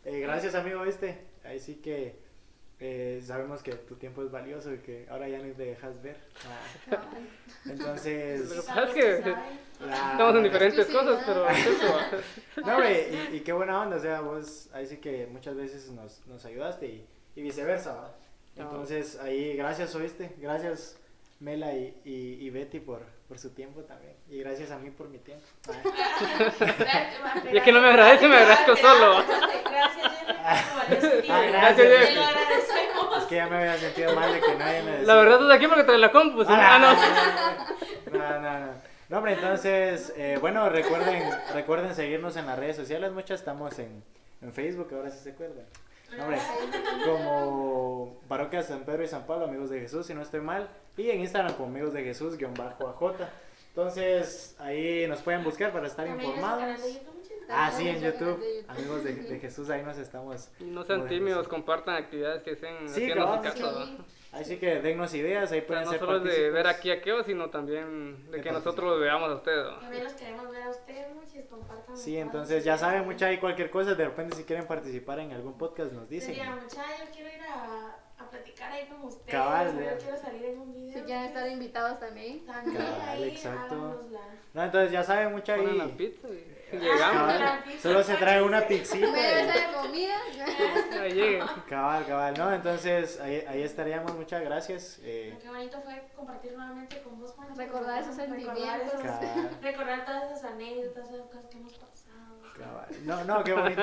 eh, 0.06 0.20
gracias, 0.20 0.54
amigo, 0.54 0.80
¿viste? 0.84 1.26
Ahí 1.44 1.60
sí 1.60 1.76
que 1.82 2.16
eh, 2.80 3.22
sabemos 3.24 3.62
que 3.62 3.72
tu 3.72 3.96
tiempo 3.96 4.22
es 4.22 4.30
valioso 4.30 4.72
y 4.74 4.78
que 4.78 5.06
ahora 5.08 5.28
ya 5.28 5.38
ni 5.38 5.52
te 5.52 5.64
dejas 5.64 6.02
ver. 6.02 6.16
Ah, 6.90 6.98
Lo 7.64 7.72
Entonces, 7.72 8.52
que 8.52 8.56
pasa 8.62 8.84
es 8.84 8.90
que 8.94 9.20
la- 9.86 10.12
estamos 10.12 10.36
en 10.36 10.42
diferentes 10.44 10.86
cosas, 10.86 11.22
pero 11.26 11.48
es 11.48 11.66
eso. 11.66 11.98
No, 12.64 12.74
hombre, 12.74 13.08
y, 13.32 13.36
y 13.36 13.40
qué 13.40 13.52
buena 13.52 13.80
onda, 13.82 13.96
o 13.96 14.00
sea, 14.00 14.20
vos 14.20 14.68
ahí 14.72 14.86
sí 14.86 14.96
que 14.98 15.26
muchas 15.26 15.56
veces 15.56 15.90
nos, 15.90 16.26
nos 16.26 16.44
ayudaste 16.44 16.86
y, 16.86 17.06
y 17.36 17.42
viceversa, 17.42 17.94
¿va? 17.94 18.14
No. 18.56 18.62
Entonces, 18.64 19.18
ahí, 19.20 19.56
gracias, 19.56 19.94
oíste, 19.94 20.34
gracias 20.38 20.96
Mela 21.40 21.72
y, 21.72 21.94
y, 22.04 22.46
y 22.46 22.50
Betty 22.50 22.80
por, 22.80 23.02
por 23.28 23.38
su 23.38 23.50
tiempo 23.50 23.82
también, 23.82 24.14
y 24.30 24.38
gracias 24.38 24.70
a 24.70 24.78
mí 24.78 24.90
por 24.90 25.08
mi 25.08 25.18
tiempo. 25.18 25.44
Ah, 26.60 27.42
Y 27.52 27.56
es 27.56 27.62
que 27.62 27.72
no 27.72 27.80
me 27.80 27.88
agradece, 27.88 28.28
me 28.28 28.36
agradezco 28.36 28.76
solo. 28.76 29.24
Gracias, 29.24 31.06
Jenny. 31.22 31.28
Ah, 31.30 31.42
gracias, 31.48 31.86
es 33.18 33.24
que 33.28 33.36
ya 33.36 33.46
me 33.46 33.56
había 33.56 33.76
sentido 33.78 34.14
mal 34.14 34.32
de 34.32 34.40
que 34.40 34.54
nadie 34.56 34.82
me 34.82 34.90
decía. 34.92 35.06
La 35.06 35.14
verdad 35.16 35.40
estás 35.40 35.56
aquí 35.56 35.66
porque 35.66 35.84
traes 35.84 36.00
la 36.00 36.12
compu, 36.12 36.42
si 36.44 36.50
no- 36.50 36.56
ah, 36.58 36.78
no. 36.78 38.18
no, 38.18 38.40
no, 38.40 38.58
no. 38.66 38.72
No, 39.08 39.16
hombre, 39.18 39.34
entonces, 39.34 40.12
eh, 40.16 40.38
bueno, 40.40 40.68
recuerden, 40.68 41.22
recuerden 41.52 41.94
seguirnos 41.94 42.36
en 42.36 42.46
las 42.46 42.58
redes 42.58 42.76
sociales, 42.76 43.12
muchas 43.12 43.40
estamos 43.40 43.78
en, 43.78 44.02
en 44.42 44.52
Facebook, 44.52 44.88
ahora 44.94 45.10
sí 45.10 45.18
se 45.22 45.30
acuerdan. 45.30 45.64
Hombre, 46.20 46.38
como 47.04 48.16
Parroquia 48.28 48.62
San 48.62 48.84
Pedro 48.84 49.02
y 49.02 49.08
San 49.08 49.26
Pablo, 49.26 49.46
amigos 49.46 49.70
de 49.70 49.80
Jesús, 49.80 50.06
si 50.06 50.14
no 50.14 50.22
estoy 50.22 50.40
mal, 50.40 50.68
y 50.96 51.10
en 51.10 51.20
Instagram 51.20 51.54
como 51.54 51.68
amigos 51.68 51.92
de 51.92 52.04
Jesús, 52.04 52.36
guion 52.36 52.54
bajo 52.54 52.88
AJ. 52.88 53.26
Entonces, 53.68 54.54
ahí 54.60 55.06
nos 55.08 55.20
pueden 55.22 55.42
buscar 55.42 55.72
para 55.72 55.86
estar 55.86 56.06
informados. 56.06 56.80
Ah, 57.48 57.70
sí, 57.70 57.88
en 57.88 58.00
YouTube, 58.00 58.64
amigos 58.68 59.04
de, 59.04 59.14
de 59.14 59.38
Jesús, 59.38 59.68
ahí 59.70 59.82
nos 59.82 59.98
estamos. 59.98 60.50
No 60.60 60.84
sean 60.84 61.06
tímidos, 61.08 61.48
compartan 61.48 61.96
actividades 61.96 62.42
que 62.42 62.52
estén 62.52 62.88
Sí, 62.88 63.10
haciendo 63.10 63.42
casa. 63.42 63.84
sí. 63.86 63.98
Así 64.32 64.56
que 64.58 64.80
dennos 64.80 65.14
ideas, 65.14 65.52
ahí 65.52 65.58
O 65.58 65.60
sea, 65.60 65.66
pueden 65.68 65.84
no 65.84 65.90
ser 65.90 66.00
solo 66.00 66.18
de 66.20 66.50
ver 66.50 66.66
aquí 66.66 66.90
a 66.90 67.00
Keo, 67.00 67.22
sino 67.22 67.50
también 67.50 68.28
de 68.32 68.38
De 68.38 68.42
que 68.42 68.50
nosotros 68.50 68.90
los 68.90 69.00
veamos 69.00 69.30
a 69.30 69.34
ustedes. 69.34 69.64
¿va? 69.64 69.78
También 69.80 70.02
los 70.02 70.12
queremos 70.14 70.50
ver 70.50 70.62
a 70.64 70.70
ustedes, 70.70 71.14
muchos 71.14 71.44
compartan. 71.48 71.96
Sí, 71.96 72.16
entonces 72.16 72.64
ya 72.64 72.76
saben, 72.76 73.04
mucha 73.04 73.32
y 73.32 73.38
cualquier 73.38 73.70
cosa, 73.70 73.94
de 73.94 74.04
repente 74.04 74.34
si 74.36 74.42
quieren 74.42 74.66
participar 74.66 75.20
en 75.20 75.30
algún 75.32 75.56
podcast 75.56 75.92
nos 75.92 76.08
dicen. 76.08 76.34
Sería 76.34 76.50
mucha, 76.50 76.82
yo 76.98 77.12
quiero 77.12 77.28
ir 77.28 77.42
a, 77.42 77.96
a 78.18 78.30
platicar 78.30 78.70
ahí 78.72 78.86
con 78.86 79.02
ustedes. 79.04 79.26
Cabal, 79.30 79.72
yo 79.78 79.98
quiero 79.98 80.16
salir 80.16 80.44
en 80.44 80.58
un 80.60 80.72
video. 80.72 80.94
Si 80.94 81.00
quieren 81.04 81.24
estar 81.24 81.48
invitados 81.48 81.98
también. 82.00 82.46
También 82.46 82.76
Cabal, 82.76 83.08
ahí, 83.22 83.28
exacto. 83.30 83.74
háganosla. 83.74 84.20
No, 84.54 84.62
entonces 84.62 84.92
ya 84.92 85.02
saben, 85.02 85.32
mucha 85.32 85.56
Ponen 85.56 85.78
la 85.78 85.86
pizza 85.86 86.28
y 86.28 86.54
Ah, 86.72 86.76
llegamos. 86.76 87.62
pizza, 87.64 87.80
solo 87.82 88.02
se 88.04 88.14
trae 88.14 88.42
una 88.42 88.58
y- 88.64 88.68
de 88.68 89.72
comida. 89.80 90.14
Ahí. 91.02 91.38
Cabal, 91.68 92.06
cabal, 92.06 92.34
¿no? 92.38 92.52
Entonces 92.54 93.20
ahí, 93.20 93.44
ahí 93.48 93.62
estaríamos, 93.62 94.14
muchas 94.14 94.42
gracias. 94.42 95.00
eh, 95.02 95.36
Qué 95.42 95.48
bonito 95.48 95.80
fue 95.82 96.08
compartir 96.14 96.52
nuevamente 96.52 97.00
con 97.02 97.18
vos, 97.20 97.32
Juan. 97.32 97.56
Recordar 97.56 98.00
esos 98.02 98.16
Recordar 98.16 98.44
sentimientos. 98.46 98.88
esos- 98.88 99.02
cabal, 99.02 99.50
Recordar 99.60 100.04
todas 100.04 100.24
esas 100.30 100.44
anécdotas, 100.52 101.08
esas 101.10 101.26
cosas 101.26 101.46
que 101.46 101.56
hemos 101.58 101.74
pasado. 101.74 101.94
cabal. 102.56 102.86
No, 103.02 103.24
no, 103.24 103.42
qué 103.42 103.52
bonito. 103.52 103.82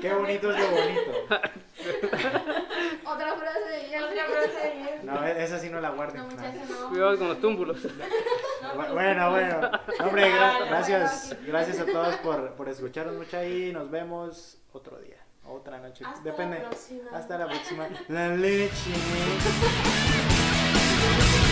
Qué 0.00 0.12
bonito 0.14 0.52
es 0.52 0.60
lo 0.60 0.70
bonito. 0.70 1.12
Otra 3.04 3.34
frase 3.34 3.68
de 3.70 3.80
Jenny. 3.88 4.04
Otra 4.04 4.24
frase 4.26 4.58
de. 4.58 5.00
No, 5.04 5.26
e- 5.26 5.44
esa 5.44 5.58
sí 5.58 5.68
no 5.70 5.80
la 5.80 5.90
guarden. 5.90 6.22
No, 6.22 6.28
no. 6.28 6.36
muchachos, 6.36 6.70
no. 6.70 6.88
Cuidado 6.90 7.18
con 7.18 7.28
los 7.28 7.40
túmbulos. 7.40 7.78
Bu- 8.74 8.92
Bueno, 8.92 9.30
bueno. 9.30 9.60
No, 9.60 10.04
Hombre, 10.06 10.30
gra- 10.32 10.52
Vale, 10.54 10.66
gracias, 10.68 11.36
gracias 11.46 11.80
a 11.80 11.86
todos 11.86 12.16
por, 12.16 12.52
por 12.54 12.68
escucharnos 12.68 13.14
mucho 13.16 13.42
y 13.44 13.72
nos 13.72 13.90
vemos 13.90 14.58
otro 14.72 14.98
día, 14.98 15.16
otra 15.46 15.78
noche. 15.78 16.04
Hasta 16.04 16.22
Depende. 16.22 16.62
la. 16.62 17.18
Hasta 17.18 17.38
la 17.38 17.46
próxima. 17.46 17.88
La 18.08 18.28
leche. 18.28 18.90